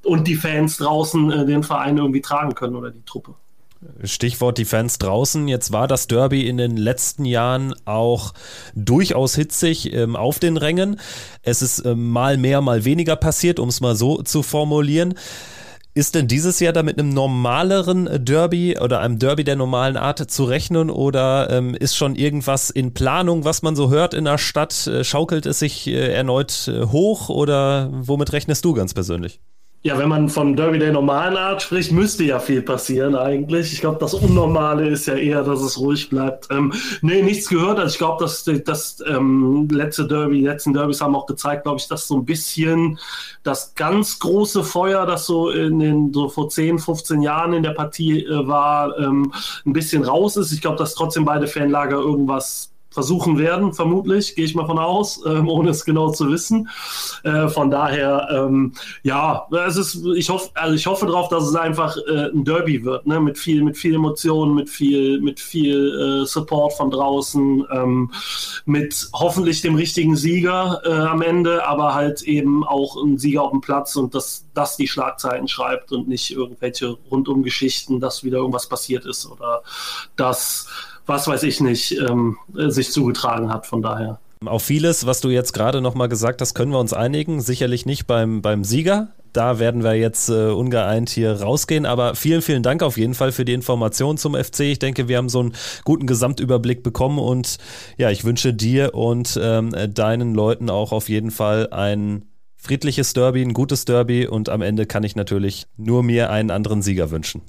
und 0.03 0.27
die 0.27 0.35
Fans 0.35 0.77
draußen 0.77 1.31
äh, 1.31 1.45
den 1.45 1.61
Verein 1.61 1.97
irgendwie 1.97 2.21
tragen 2.21 2.55
können 2.55 2.75
oder 2.75 2.89
die 2.89 3.05
Truppe. 3.05 3.35
Stichwort 4.03 4.57
die 4.57 4.65
Fans 4.65 4.97
draußen. 4.97 5.47
Jetzt 5.47 5.71
war 5.71 5.87
das 5.87 6.07
Derby 6.07 6.47
in 6.47 6.57
den 6.57 6.77
letzten 6.77 7.25
Jahren 7.25 7.73
auch 7.85 8.33
durchaus 8.75 9.35
hitzig 9.35 9.93
ähm, 9.93 10.15
auf 10.15 10.39
den 10.39 10.57
Rängen. 10.57 10.99
Es 11.41 11.61
ist 11.61 11.85
ähm, 11.85 12.09
mal 12.09 12.37
mehr, 12.37 12.61
mal 12.61 12.85
weniger 12.85 13.15
passiert, 13.15 13.59
um 13.59 13.69
es 13.69 13.81
mal 13.81 13.95
so 13.95 14.21
zu 14.21 14.43
formulieren. 14.43 15.15
Ist 15.97 16.13
denn 16.13 16.27
dieses 16.27 16.59
Jahr 16.59 16.73
da 16.73 16.83
mit 16.83 16.99
einem 16.99 17.07
normaleren 17.07 18.09
Derby 18.25 18.77
oder 18.77 18.99
einem 18.99 19.17
Derby 19.17 19.45
der 19.45 19.55
normalen 19.55 19.95
Art 19.95 20.29
zu 20.29 20.43
rechnen 20.43 20.89
oder 20.89 21.49
ähm, 21.49 21.73
ist 21.73 21.95
schon 21.95 22.15
irgendwas 22.15 22.69
in 22.69 22.93
Planung, 22.93 23.45
was 23.45 23.61
man 23.61 23.77
so 23.77 23.89
hört 23.89 24.13
in 24.13 24.25
der 24.25 24.37
Stadt? 24.37 24.87
Äh, 24.87 25.05
schaukelt 25.05 25.45
es 25.45 25.59
sich 25.59 25.87
äh, 25.87 26.13
erneut 26.13 26.67
äh, 26.67 26.87
hoch 26.87 27.29
oder 27.29 27.89
womit 27.93 28.33
rechnest 28.33 28.65
du 28.65 28.73
ganz 28.73 28.93
persönlich? 28.93 29.39
Ja, 29.85 29.99
wenn 29.99 30.09
man 30.09 30.29
von 30.29 30.55
Derby 30.55 30.79
der 30.79 30.91
normalen 30.91 31.37
Art 31.37 31.61
spricht, 31.61 31.91
müsste 31.91 32.23
ja 32.23 32.39
viel 32.39 32.63
passieren 32.63 33.15
eigentlich. 33.15 33.71
Ich 33.71 33.81
glaube, 33.81 33.99
das 33.99 34.15
Unnormale 34.15 34.87
ist 34.87 35.05
ja 35.05 35.13
eher, 35.13 35.43
dass 35.43 35.61
es 35.61 35.77
ruhig 35.77 36.09
bleibt. 36.09 36.47
Ähm, 36.49 36.73
nee, 37.03 37.21
nichts 37.21 37.47
gehört. 37.49 37.77
Also 37.77 37.93
ich 37.93 37.99
glaube, 37.99 38.23
dass 38.23 38.43
das 38.43 39.03
ähm, 39.07 39.67
letzte 39.69 40.07
Derby, 40.07 40.39
die 40.39 40.45
letzten 40.47 40.73
Derbys 40.73 41.01
haben 41.01 41.15
auch 41.15 41.27
gezeigt, 41.27 41.65
glaube 41.65 41.79
ich, 41.79 41.87
dass 41.87 42.07
so 42.07 42.17
ein 42.17 42.25
bisschen 42.25 42.97
das 43.43 43.75
ganz 43.75 44.17
große 44.17 44.63
Feuer, 44.63 45.05
das 45.05 45.27
so 45.27 45.51
in 45.51 45.77
den 45.77 46.11
so 46.11 46.29
vor 46.29 46.49
10, 46.49 46.79
15 46.79 47.21
Jahren 47.21 47.53
in 47.53 47.61
der 47.61 47.73
Partie 47.73 48.25
äh, 48.25 48.47
war, 48.47 48.97
ähm, 48.97 49.31
ein 49.67 49.73
bisschen 49.73 50.03
raus 50.03 50.35
ist. 50.35 50.51
Ich 50.51 50.61
glaube, 50.61 50.77
dass 50.77 50.95
trotzdem 50.95 51.25
beide 51.25 51.45
Fanlager 51.45 51.97
irgendwas 51.97 52.71
versuchen 52.95 53.37
werden, 53.37 53.73
vermutlich, 53.73 54.35
gehe 54.35 54.45
ich 54.45 54.55
mal 54.55 54.65
von 54.65 54.79
aus, 54.79 55.21
ähm, 55.25 55.49
ohne 55.49 55.71
es 55.71 55.83
genau 55.83 56.11
zu 56.11 56.31
wissen. 56.31 56.69
Äh, 57.23 57.49
von 57.49 57.69
daher, 57.69 58.29
ähm, 58.31 58.71
ja, 59.03 59.47
es 59.67 59.75
ist, 59.75 59.99
ich 60.15 60.29
hoffe, 60.29 60.49
also 60.53 60.73
ich 60.73 60.87
hoffe 60.87 61.05
darauf, 61.05 61.27
dass 61.27 61.43
es 61.43 61.55
einfach 61.55 61.97
äh, 62.07 62.29
ein 62.33 62.45
Derby 62.45 62.85
wird, 62.85 63.05
ne? 63.05 63.19
mit 63.19 63.37
viel, 63.37 63.63
mit 63.63 63.77
viel 63.77 63.95
Emotionen, 63.95 64.55
mit 64.55 64.69
viel, 64.69 65.19
mit 65.19 65.41
viel 65.41 66.23
äh, 66.23 66.25
Support 66.25 66.73
von 66.73 66.89
draußen, 66.89 67.65
ähm, 67.69 68.11
mit 68.65 69.09
hoffentlich 69.13 69.61
dem 69.61 69.75
richtigen 69.75 70.15
Sieger 70.15 70.81
äh, 70.85 70.91
am 70.91 71.21
Ende, 71.21 71.67
aber 71.67 71.93
halt 71.93 72.21
eben 72.21 72.65
auch 72.65 72.95
ein 72.95 73.17
Sieger 73.17 73.43
auf 73.43 73.51
dem 73.51 73.59
Platz 73.59 73.97
und 73.97 74.15
dass 74.15 74.45
das 74.53 74.77
die 74.77 74.87
Schlagzeilen 74.87 75.49
schreibt 75.49 75.91
und 75.91 76.07
nicht 76.07 76.31
irgendwelche 76.31 76.97
Rundumgeschichten, 77.11 77.99
dass 77.99 78.23
wieder 78.23 78.37
irgendwas 78.37 78.69
passiert 78.69 79.05
ist 79.05 79.29
oder 79.29 79.63
dass 80.15 80.69
was 81.05 81.27
weiß 81.27 81.43
ich 81.43 81.61
nicht, 81.61 81.97
ähm, 81.99 82.37
sich 82.53 82.91
zugetragen 82.91 83.53
hat. 83.53 83.65
Von 83.65 83.81
daher. 83.81 84.19
Auf 84.45 84.63
vieles, 84.63 85.05
was 85.05 85.21
du 85.21 85.29
jetzt 85.29 85.53
gerade 85.53 85.81
nochmal 85.81 86.09
gesagt 86.09 86.41
hast, 86.41 86.53
können 86.53 86.71
wir 86.71 86.79
uns 86.79 86.93
einigen. 86.93 87.41
Sicherlich 87.41 87.85
nicht 87.85 88.05
beim, 88.05 88.41
beim 88.41 88.63
Sieger. 88.63 89.09
Da 89.33 89.59
werden 89.59 89.83
wir 89.83 89.95
jetzt 89.95 90.29
äh, 90.29 90.49
ungeeint 90.49 91.09
hier 91.09 91.41
rausgehen. 91.41 91.85
Aber 91.85 92.15
vielen, 92.15 92.41
vielen 92.41 92.63
Dank 92.63 92.83
auf 92.83 92.97
jeden 92.97 93.15
Fall 93.15 93.31
für 93.31 93.43
die 93.43 93.53
Information 93.53 94.17
zum 94.17 94.35
FC. 94.35 94.61
Ich 94.61 94.79
denke, 94.79 95.07
wir 95.07 95.17
haben 95.17 95.29
so 95.29 95.39
einen 95.39 95.53
guten 95.83 96.07
Gesamtüberblick 96.07 96.83
bekommen. 96.83 97.19
Und 97.19 97.57
ja, 97.97 98.11
ich 98.11 98.23
wünsche 98.23 98.53
dir 98.53 98.93
und 98.93 99.37
ähm, 99.41 99.73
deinen 99.93 100.33
Leuten 100.33 100.69
auch 100.69 100.91
auf 100.91 101.09
jeden 101.09 101.31
Fall 101.31 101.67
ein 101.71 102.25
friedliches 102.55 103.13
Derby, 103.13 103.41
ein 103.41 103.53
gutes 103.53 103.85
Derby. 103.85 104.27
Und 104.27 104.49
am 104.49 104.61
Ende 104.61 104.85
kann 104.85 105.03
ich 105.03 105.15
natürlich 105.15 105.67
nur 105.75 106.01
mir 106.03 106.29
einen 106.29 106.51
anderen 106.51 106.81
Sieger 106.81 107.11
wünschen. 107.11 107.41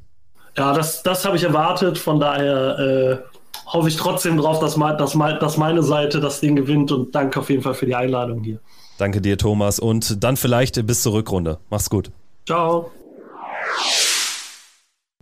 Ja, 0.57 0.73
das, 0.73 1.03
das 1.03 1.25
habe 1.25 1.37
ich 1.37 1.45
erwartet. 1.45 1.99
Von 1.99 2.19
daher 2.19 2.79
äh, 2.79 3.36
hoffe 3.67 3.89
ich 3.89 3.97
trotzdem 3.97 4.37
drauf, 4.37 4.61
dass, 4.61 4.77
dass, 4.77 5.13
dass 5.15 5.57
meine 5.57 5.83
Seite 5.83 6.21
das 6.21 6.41
Ding 6.41 6.57
gewinnt 6.57 6.93
und 6.93 7.15
danke 7.15 7.41
auf 7.41 7.51
jeden 7.51 7.63
Fall 7.63 7.75
für 7.75 7.87
die 7.87 7.95
Einladung 7.95 8.43
hier. 8.43 8.61
Danke 8.99 9.21
dir, 9.21 9.37
Thomas. 9.37 9.79
Und 9.79 10.23
dann 10.25 10.37
vielleicht 10.37 10.87
bis 10.87 11.03
zur 11.03 11.13
Rückrunde. 11.13 11.59
Mach's 11.71 11.91
gut. 11.91 12.11
Ciao. 12.47 12.91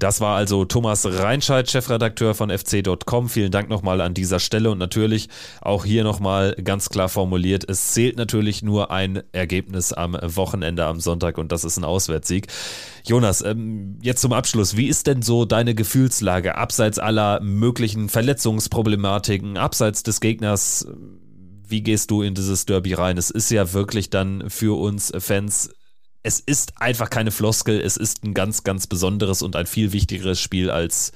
Das 0.01 0.21
war 0.21 0.37
also 0.37 0.65
Thomas 0.65 1.07
Reinscheid, 1.07 1.71
Chefredakteur 1.71 2.35
von 2.35 2.51
fc.com. 2.51 3.29
Vielen 3.29 3.53
Dank 3.53 3.71
nochmal 3.71 4.01
an 4.01 4.13
dieser 4.13 4.41
Stelle 4.41 4.73
und 4.73 4.79
natürlich 4.79 5.29
auch 5.61 5.85
hier 5.85 6.03
nochmal 6.03 6.57
ganz 6.65 6.89
klar 6.89 7.09
formuliert, 7.09 7.65
es 7.71 7.93
zählt 7.93 8.17
natürlich 8.17 8.63
nur 8.63 8.91
ein 8.91 9.23
Ergebnis 9.31 9.93
am 9.93 10.19
Wochenende 10.21 10.85
am 10.85 10.99
Sonntag 10.99 11.39
und 11.39 11.53
das 11.53 11.63
ist 11.63 11.77
ein 11.77 11.85
Auswärtssieg. 11.85 12.49
Jonas, 13.07 13.41
ähm, 13.43 13.99
jetzt 14.03 14.21
zum 14.21 14.33
Abschluss, 14.33 14.77
wie 14.77 14.89
ist 14.89 15.07
denn 15.07 15.23
so 15.23 15.45
deine 15.45 15.77
Gefühlslage 15.77 16.57
abseits 16.57 16.99
aller 16.99 17.41
möglichen 17.41 18.09
Verletzungsproblematiken, 18.09 19.57
abseits 19.57 20.03
des 20.03 20.21
Gegners? 20.21 20.89
Wie 21.67 21.83
gehst 21.83 22.11
du 22.11 22.23
in 22.23 22.35
dieses 22.35 22.67
Derby 22.67 22.95
rein? 22.95 23.17
Es 23.17 23.31
ist 23.31 23.49
ja 23.51 23.73
wirklich 23.73 24.11
dann 24.11 24.51
für 24.51 24.77
uns 24.77 25.13
Fans 25.19 25.71
es 26.25 26.41
ist 26.41 26.73
einfach 26.81 27.11
keine 27.11 27.31
Floskel, 27.31 27.81
es 27.81 27.97
ist 27.97 28.25
ein 28.25 28.35
ganz, 28.35 28.65
ganz 28.65 28.87
besonderes 28.87 29.43
und 29.43 29.55
ein 29.55 29.67
viel 29.67 29.93
wichtigeres 29.93 30.41
Spiel 30.41 30.71
als 30.71 31.13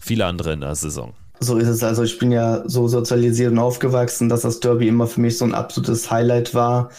viele 0.00 0.26
andere 0.26 0.52
in 0.52 0.60
der 0.60 0.74
Saison. 0.74 1.14
So 1.40 1.56
ist 1.56 1.68
es. 1.68 1.82
Also 1.82 2.04
ich 2.04 2.18
bin 2.18 2.30
ja 2.30 2.62
so 2.68 2.86
sozialisiert 2.86 3.50
und 3.50 3.58
aufgewachsen, 3.58 4.28
dass 4.28 4.42
das 4.42 4.60
Derby 4.60 4.86
immer 4.86 5.08
für 5.08 5.20
mich 5.20 5.38
so 5.38 5.44
ein 5.44 5.54
absolutes 5.54 6.10
Highlight 6.10 6.54
war. 6.54 6.90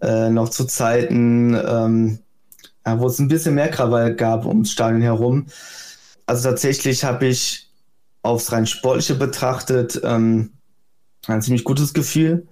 Äh, 0.00 0.30
noch 0.30 0.48
zu 0.48 0.64
Zeiten, 0.64 1.54
ähm, 1.54 2.18
ja, 2.84 2.98
wo 2.98 3.06
es 3.06 3.18
ein 3.18 3.28
bisschen 3.28 3.54
mehr 3.54 3.70
Krawall 3.70 4.16
gab 4.16 4.46
ums 4.46 4.72
Stadion 4.72 5.02
herum. 5.02 5.46
Also 6.26 6.48
tatsächlich 6.48 7.04
habe 7.04 7.26
ich 7.26 7.70
aufs 8.22 8.50
rein 8.50 8.66
Sportliche 8.66 9.14
betrachtet 9.14 10.00
ähm, 10.02 10.54
ein 11.26 11.42
ziemlich 11.42 11.64
gutes 11.64 11.92
Gefühl. 11.92 12.48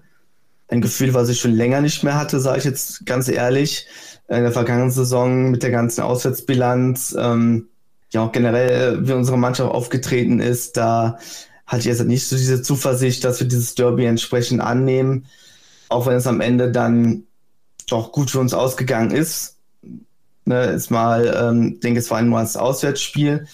Ein 0.72 0.80
Gefühl, 0.80 1.12
was 1.12 1.28
ich 1.28 1.38
schon 1.38 1.52
länger 1.52 1.82
nicht 1.82 2.02
mehr 2.02 2.14
hatte, 2.18 2.40
sage 2.40 2.58
ich 2.58 2.64
jetzt 2.64 3.04
ganz 3.04 3.28
ehrlich 3.28 3.86
in 4.28 4.42
der 4.42 4.52
vergangenen 4.52 4.90
Saison 4.90 5.50
mit 5.50 5.62
der 5.62 5.70
ganzen 5.70 6.00
Auswärtsbilanz, 6.00 7.14
ähm, 7.18 7.68
ja 8.10 8.22
auch 8.22 8.32
generell, 8.32 9.06
wie 9.06 9.12
unsere 9.12 9.36
Mannschaft 9.36 9.70
aufgetreten 9.70 10.40
ist, 10.40 10.78
da 10.78 11.18
hatte 11.66 11.80
ich 11.80 11.84
jetzt 11.84 12.02
nicht 12.06 12.26
so 12.26 12.36
diese 12.36 12.62
Zuversicht, 12.62 13.22
dass 13.22 13.38
wir 13.38 13.46
dieses 13.46 13.74
Derby 13.74 14.06
entsprechend 14.06 14.62
annehmen, 14.62 15.26
auch 15.90 16.06
wenn 16.06 16.16
es 16.16 16.26
am 16.26 16.40
Ende 16.40 16.72
dann 16.72 17.24
doch 17.88 18.10
gut 18.10 18.30
für 18.30 18.40
uns 18.40 18.54
ausgegangen 18.54 19.10
ist. 19.10 19.58
Ne, 20.46 20.64
ist 20.64 20.90
mal, 20.90 21.34
ähm, 21.38 21.80
denke, 21.80 22.00
es 22.00 22.10
war 22.10 22.16
ein 22.16 22.30
nur 22.30 22.40
Auswärtsspiel. 22.40 23.46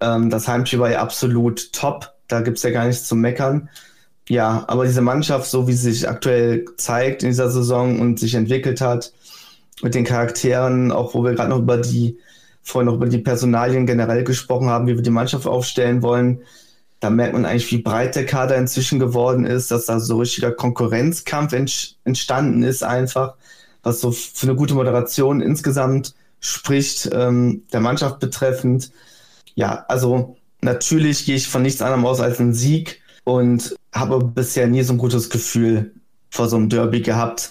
Ähm, 0.00 0.30
das 0.30 0.48
Heimspiel 0.48 0.80
war 0.80 0.90
ja 0.90 1.00
absolut 1.00 1.72
top. 1.72 2.12
Da 2.26 2.40
gibt 2.40 2.56
es 2.56 2.64
ja 2.64 2.70
gar 2.70 2.86
nichts 2.86 3.04
zu 3.04 3.14
meckern. 3.14 3.68
Ja, 4.28 4.64
aber 4.66 4.84
diese 4.84 5.02
Mannschaft, 5.02 5.48
so 5.48 5.68
wie 5.68 5.72
sie 5.72 5.92
sich 5.92 6.08
aktuell 6.08 6.64
zeigt 6.76 7.22
in 7.22 7.28
dieser 7.28 7.50
Saison 7.50 8.00
und 8.00 8.18
sich 8.18 8.34
entwickelt 8.34 8.80
hat, 8.80 9.12
mit 9.82 9.94
den 9.94 10.04
Charakteren, 10.04 10.90
auch 10.90 11.14
wo 11.14 11.22
wir 11.22 11.34
gerade 11.34 11.50
noch 11.50 11.58
über 11.58 11.76
die, 11.76 12.18
vorhin 12.62 12.86
noch 12.86 12.96
über 12.96 13.06
die 13.06 13.18
Personalien 13.18 13.86
generell 13.86 14.24
gesprochen 14.24 14.68
haben, 14.68 14.86
wie 14.86 14.96
wir 14.96 15.02
die 15.02 15.10
Mannschaft 15.10 15.46
aufstellen 15.46 16.02
wollen. 16.02 16.40
Da 16.98 17.10
merkt 17.10 17.34
man 17.34 17.44
eigentlich, 17.44 17.70
wie 17.70 17.82
breit 17.82 18.16
der 18.16 18.26
Kader 18.26 18.56
inzwischen 18.56 18.98
geworden 18.98 19.44
ist, 19.44 19.70
dass 19.70 19.86
da 19.86 20.00
so 20.00 20.18
richtiger 20.18 20.50
Konkurrenzkampf 20.50 21.52
entstanden 22.04 22.62
ist, 22.62 22.82
einfach, 22.82 23.34
was 23.82 24.00
so 24.00 24.10
für 24.10 24.48
eine 24.48 24.56
gute 24.56 24.74
Moderation 24.74 25.40
insgesamt 25.40 26.14
spricht, 26.40 27.10
ähm, 27.12 27.62
der 27.72 27.80
Mannschaft 27.80 28.18
betreffend. 28.18 28.90
Ja, 29.54 29.84
also 29.88 30.36
natürlich 30.62 31.26
gehe 31.26 31.36
ich 31.36 31.48
von 31.48 31.62
nichts 31.62 31.82
anderem 31.82 32.06
aus 32.06 32.20
als 32.20 32.40
einen 32.40 32.54
Sieg 32.54 33.02
und 33.24 33.76
habe 33.98 34.24
bisher 34.24 34.66
nie 34.66 34.82
so 34.82 34.94
ein 34.94 34.98
gutes 34.98 35.30
Gefühl 35.30 35.94
vor 36.30 36.48
so 36.48 36.56
einem 36.56 36.68
Derby 36.68 37.00
gehabt. 37.00 37.50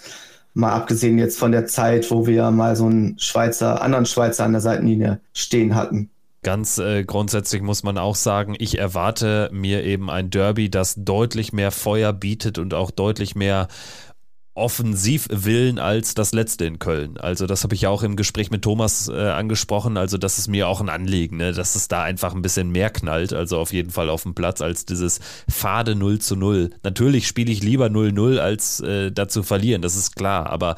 Mal 0.54 0.72
abgesehen 0.72 1.18
jetzt 1.18 1.38
von 1.38 1.52
der 1.52 1.66
Zeit, 1.66 2.10
wo 2.12 2.28
wir 2.28 2.50
mal 2.52 2.76
so 2.76 2.86
einen 2.86 3.20
Schweizer, 3.20 3.82
anderen 3.82 4.06
Schweizer 4.06 4.46
an 4.46 4.54
der 4.54 4.62
Seitenlinie 4.62 5.20
stehen 5.34 5.76
hatten. 5.76 6.10
Ganz 6.43 6.78
äh, 6.78 7.04
grundsätzlich 7.04 7.64
muss 7.64 7.82
man 7.82 7.98
auch 7.98 8.16
sagen, 8.16 8.56
ich 8.60 8.78
erwarte 8.78 9.50
mir 9.52 9.84
eben 9.84 10.12
ein 10.12 10.30
Derby, 10.30 10.70
das 10.70 10.93
deutlich 10.96 11.54
mehr 11.54 11.72
Feuer 11.72 12.14
bietet 12.14 12.60
und 12.60 12.76
auch 12.76 12.91
deutlich 12.91 13.36
mehr 13.36 13.68
Offensivwillen 14.56 15.80
als 15.80 16.16
das 16.16 16.34
letzte 16.34 16.64
in 16.66 16.80
Köln. 16.80 17.18
Also 17.18 17.45
das 17.45 17.64
habe 17.64 17.76
ich 17.76 17.82
ja 17.82 17.89
auch 17.89 18.03
im 18.03 18.16
Gespräch 18.16 18.51
mit 18.51 18.62
Thomas 18.62 19.10
äh, 19.10 19.14
angesprochen. 19.14 19.97
Also 19.97 20.18
das 20.18 20.38
ist 20.38 20.47
mir 20.47 20.70
auch 20.70 20.80
ein 20.80 20.88
Anliegen, 20.88 21.38
ne? 21.38 21.51
dass 21.51 21.76
es 21.76 21.89
da 21.89 22.03
einfach 22.03 22.34
ein 22.34 22.41
bisschen 22.41 22.72
mehr 22.72 22.89
knallt. 22.89 23.34
Also 23.34 23.60
auf 23.60 23.74
jeden 23.74 23.91
Fall 23.91 24.10
auf 24.10 24.24
dem 24.24 24.34
Platz 24.34 24.62
als 24.62 24.86
dieses 24.86 25.20
fade 25.49 25.95
0 25.95 26.20
zu 26.20 26.38
0. 26.38 26.70
Natürlich 26.84 27.28
spiele 27.28 27.51
ich 27.51 27.64
lieber 27.64 27.88
0-0 27.88 28.38
als 28.38 28.80
äh, 28.80 29.12
dazu 29.12 29.43
verlieren, 29.43 29.82
das 29.82 29.97
ist 29.97 30.16
klar. 30.16 30.49
Aber 30.49 30.76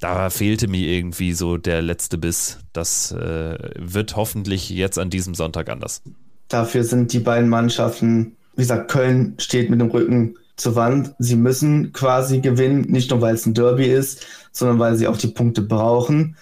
da 0.00 0.28
fehlte 0.28 0.66
mir 0.66 0.88
irgendwie 0.88 1.32
so 1.32 1.58
der 1.58 1.80
letzte 1.80 2.18
Biss. 2.18 2.58
Das 2.72 3.12
äh, 3.12 3.56
wird 3.78 4.16
hoffentlich 4.16 4.68
jetzt 4.68 4.98
an 4.98 5.10
diesem 5.10 5.34
Sonntag 5.34 5.68
anders. 5.70 6.02
Dafür 6.48 6.82
sind 6.82 7.12
die 7.12 7.20
beiden 7.20 7.48
Mannschaften, 7.48 8.36
wie 8.56 8.62
gesagt, 8.62 8.90
Köln 8.90 9.34
steht 9.38 9.70
mit 9.70 9.80
dem 9.80 9.90
Rücken 9.90 10.34
zur 10.56 10.76
Wand. 10.76 11.14
Sie 11.18 11.36
müssen 11.36 11.92
quasi 11.92 12.40
gewinnen, 12.40 12.82
nicht 12.82 13.10
nur 13.10 13.20
weil 13.20 13.34
es 13.34 13.46
ein 13.46 13.54
Derby 13.54 13.86
ist, 13.86 14.26
sondern 14.52 14.78
weil 14.78 14.96
sie 14.96 15.06
auch 15.06 15.16
die 15.16 15.28
Punkte 15.28 15.62
brauchen. 15.62 16.36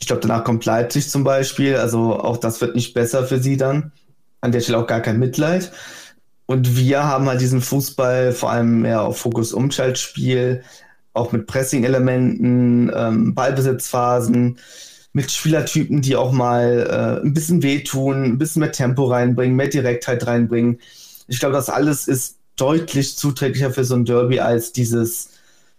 Ich 0.00 0.06
glaube, 0.06 0.22
danach 0.22 0.44
kommt 0.44 0.64
Leipzig 0.64 1.10
zum 1.10 1.24
Beispiel. 1.24 1.76
Also 1.76 2.18
auch 2.18 2.38
das 2.38 2.60
wird 2.60 2.74
nicht 2.74 2.94
besser 2.94 3.26
für 3.26 3.38
sie 3.38 3.56
dann. 3.56 3.92
An 4.40 4.52
der 4.52 4.60
Stelle 4.60 4.78
auch 4.78 4.86
gar 4.86 5.00
kein 5.00 5.18
Mitleid. 5.18 5.70
Und 6.50 6.76
wir 6.76 7.04
haben 7.04 7.28
halt 7.28 7.40
diesen 7.40 7.60
Fußball 7.60 8.32
vor 8.32 8.50
allem 8.50 8.80
mehr 8.80 9.02
auf 9.02 9.18
Fokus-Umschaltspiel, 9.18 10.64
auch 11.12 11.30
mit 11.30 11.46
Pressing-Elementen, 11.46 12.90
ähm, 12.92 13.34
Ballbesitzphasen, 13.36 14.58
mit 15.12 15.30
Spielertypen, 15.30 16.02
die 16.02 16.16
auch 16.16 16.32
mal 16.32 17.20
äh, 17.22 17.24
ein 17.24 17.34
bisschen 17.34 17.62
wehtun, 17.62 18.24
ein 18.24 18.38
bisschen 18.38 18.60
mehr 18.60 18.72
Tempo 18.72 19.04
reinbringen, 19.04 19.54
mehr 19.54 19.68
Direktheit 19.68 20.26
reinbringen. 20.26 20.80
Ich 21.28 21.38
glaube, 21.38 21.54
das 21.54 21.68
alles 21.68 22.08
ist 22.08 22.39
deutlich 22.60 23.16
zuträglicher 23.16 23.70
für 23.70 23.84
so 23.84 23.94
ein 23.94 24.04
Derby 24.04 24.40
als 24.40 24.72
dieses 24.72 25.30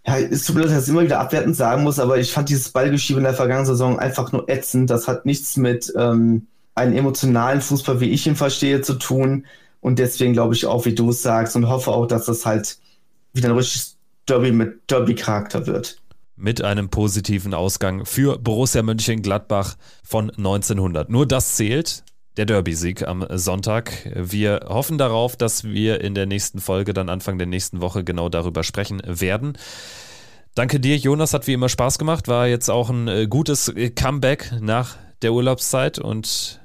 ja, 0.06 0.16
tut 0.16 0.56
mir 0.56 0.62
leid, 0.62 0.66
dass 0.66 0.72
ich 0.72 0.78
das 0.78 0.88
immer 0.90 1.04
wieder 1.04 1.20
abwertend 1.20 1.56
sagen 1.56 1.84
muss, 1.84 2.00
aber 2.00 2.18
ich 2.18 2.32
fand 2.32 2.50
dieses 2.50 2.70
Ballgeschiebe 2.70 3.20
in 3.20 3.24
der 3.24 3.36
vergangenen 3.36 3.68
Saison 3.68 4.00
einfach 4.00 4.32
nur 4.32 4.50
ätzend. 4.50 4.90
Das 4.90 5.08
hat 5.08 5.26
nichts 5.26 5.58
mit 5.58 5.94
ähm, 5.96 6.48
einem 6.74 6.96
emotionalen 6.96 7.62
Fußball, 7.62 8.00
wie 8.00 8.10
ich 8.10 8.26
ihn 8.26 8.36
verstehe, 8.36 8.82
zu 8.82 8.96
tun. 8.96 9.46
Und 9.80 10.00
deswegen 10.00 10.34
glaube 10.34 10.56
ich 10.56 10.66
auch, 10.66 10.86
wie 10.86 10.96
du 10.96 11.12
es 11.12 11.22
sagst, 11.22 11.56
und 11.56 11.70
hoffe 11.70 11.92
auch, 11.92 12.08
dass 12.08 12.26
das 12.26 12.46
halt 12.46 12.80
wieder 13.34 13.50
ein 13.50 13.56
richtiges 13.56 13.98
Derby 14.28 14.52
mit 14.52 14.90
Derby-Charakter 14.90 15.68
wird. 15.68 15.98
Mit 16.36 16.64
einem 16.64 16.90
positiven 16.90 17.54
Ausgang 17.54 18.06
für 18.06 18.40
Borussia 18.40 18.82
Mönchengladbach 18.82 19.76
von 20.04 20.32
1900. 20.32 21.10
Nur 21.12 21.28
das 21.28 21.56
zählt 21.56 22.04
der 22.38 22.46
Derby-Sieg 22.46 23.08
am 23.08 23.26
Sonntag. 23.30 24.10
Wir 24.16 24.62
hoffen 24.68 24.98
darauf, 24.98 25.36
dass 25.36 25.64
wir 25.64 26.02
in 26.02 26.16
der 26.16 26.26
nächsten 26.26 26.60
Folge, 26.60 26.94
dann 26.94 27.10
Anfang 27.10 27.38
der 27.38 27.48
nächsten 27.48 27.82
Woche, 27.82 28.04
genau 28.04 28.30
darüber 28.30 28.64
sprechen 28.64 29.02
werden. 29.06 29.58
Danke 30.56 30.80
dir, 30.80 30.98
Jonas, 30.98 31.34
hat 31.34 31.48
wie 31.48 31.54
immer 31.54 31.70
Spaß 31.70 31.98
gemacht. 31.98 32.28
War 32.28 32.48
jetzt 32.48 32.70
auch 32.70 32.90
ein 32.90 33.08
äh, 33.08 33.28
gutes 33.28 33.70
äh, 33.70 33.90
Comeback 33.90 34.52
nach 34.60 34.98
der 35.22 35.34
Urlaubszeit 35.34 36.00
und 36.00 36.60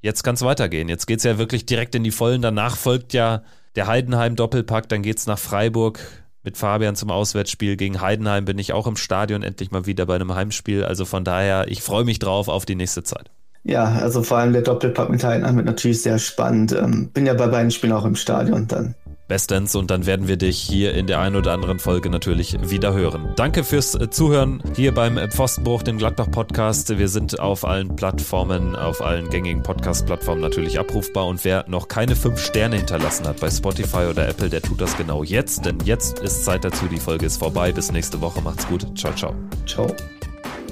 jetzt 0.00 0.22
kann 0.22 0.36
es 0.36 0.42
weitergehen. 0.42 0.88
Jetzt 0.88 1.06
geht 1.06 1.18
es 1.18 1.24
ja 1.24 1.36
wirklich 1.36 1.66
direkt 1.66 1.94
in 1.94 2.04
die 2.04 2.12
Vollen. 2.12 2.40
Danach 2.40 2.76
folgt 2.76 3.12
ja 3.12 3.42
der 3.74 3.86
Heidenheim-Doppelpack, 3.88 4.88
dann 4.88 5.02
geht 5.02 5.18
es 5.18 5.26
nach 5.26 5.38
Freiburg 5.38 6.00
mit 6.44 6.56
Fabian 6.56 6.96
zum 6.96 7.10
Auswärtsspiel. 7.10 7.76
Gegen 7.76 8.00
Heidenheim 8.00 8.44
bin 8.44 8.58
ich 8.58 8.72
auch 8.72 8.86
im 8.86 8.96
Stadion 8.96 9.42
endlich 9.42 9.70
mal 9.70 9.84
wieder 9.84 10.06
bei 10.06 10.14
einem 10.14 10.34
Heimspiel. 10.34 10.84
Also 10.84 11.04
von 11.04 11.24
daher, 11.24 11.66
ich 11.68 11.82
freue 11.82 12.04
mich 12.04 12.18
drauf 12.18 12.48
auf 12.48 12.64
die 12.64 12.76
nächste 12.76 13.02
Zeit. 13.02 13.30
Ja, 13.68 13.84
also 14.00 14.22
vor 14.22 14.38
allem 14.38 14.52
der 14.52 14.62
Doppelpack 14.62 15.10
mit 15.10 15.24
Heidenheim 15.24 15.56
wird 15.56 15.66
natürlich 15.66 16.00
sehr 16.00 16.18
spannend. 16.18 16.72
Ähm, 16.72 17.10
bin 17.12 17.26
ja 17.26 17.34
bei 17.34 17.48
beiden 17.48 17.72
Spielen 17.72 17.92
auch 17.92 18.04
im 18.04 18.14
Stadion 18.14 18.68
dann. 18.68 18.94
Bestens 19.26 19.74
und 19.74 19.90
dann 19.90 20.06
werden 20.06 20.28
wir 20.28 20.36
dich 20.36 20.56
hier 20.56 20.94
in 20.94 21.08
der 21.08 21.18
einen 21.18 21.34
oder 21.34 21.50
anderen 21.50 21.80
Folge 21.80 22.08
natürlich 22.08 22.56
wieder 22.70 22.94
hören. 22.94 23.30
Danke 23.34 23.64
fürs 23.64 23.96
äh, 23.96 24.08
Zuhören 24.08 24.62
hier 24.76 24.94
beim 24.94 25.18
Pfostenbruch, 25.30 25.82
dem 25.82 25.98
Gladbach-Podcast. 25.98 26.96
Wir 26.96 27.08
sind 27.08 27.40
auf 27.40 27.64
allen 27.64 27.96
Plattformen, 27.96 28.76
auf 28.76 29.02
allen 29.02 29.28
gängigen 29.30 29.64
Podcast-Plattformen 29.64 30.40
natürlich 30.40 30.78
abrufbar 30.78 31.26
und 31.26 31.44
wer 31.44 31.64
noch 31.66 31.88
keine 31.88 32.14
fünf 32.14 32.38
Sterne 32.38 32.76
hinterlassen 32.76 33.26
hat 33.26 33.40
bei 33.40 33.50
Spotify 33.50 34.06
oder 34.08 34.28
Apple, 34.28 34.48
der 34.48 34.62
tut 34.62 34.80
das 34.80 34.96
genau 34.96 35.24
jetzt, 35.24 35.66
denn 35.66 35.78
jetzt 35.84 36.20
ist 36.20 36.44
Zeit 36.44 36.64
dazu. 36.64 36.86
Die 36.86 37.00
Folge 37.00 37.26
ist 37.26 37.38
vorbei. 37.38 37.72
Bis 37.72 37.90
nächste 37.90 38.20
Woche. 38.20 38.40
Macht's 38.42 38.68
gut. 38.68 38.86
Ciao, 38.96 39.12
ciao. 39.12 39.34
Ciao. 39.66 39.88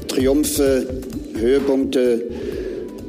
Triumphe, 0.07 0.87
Höhepunkte 1.35 2.23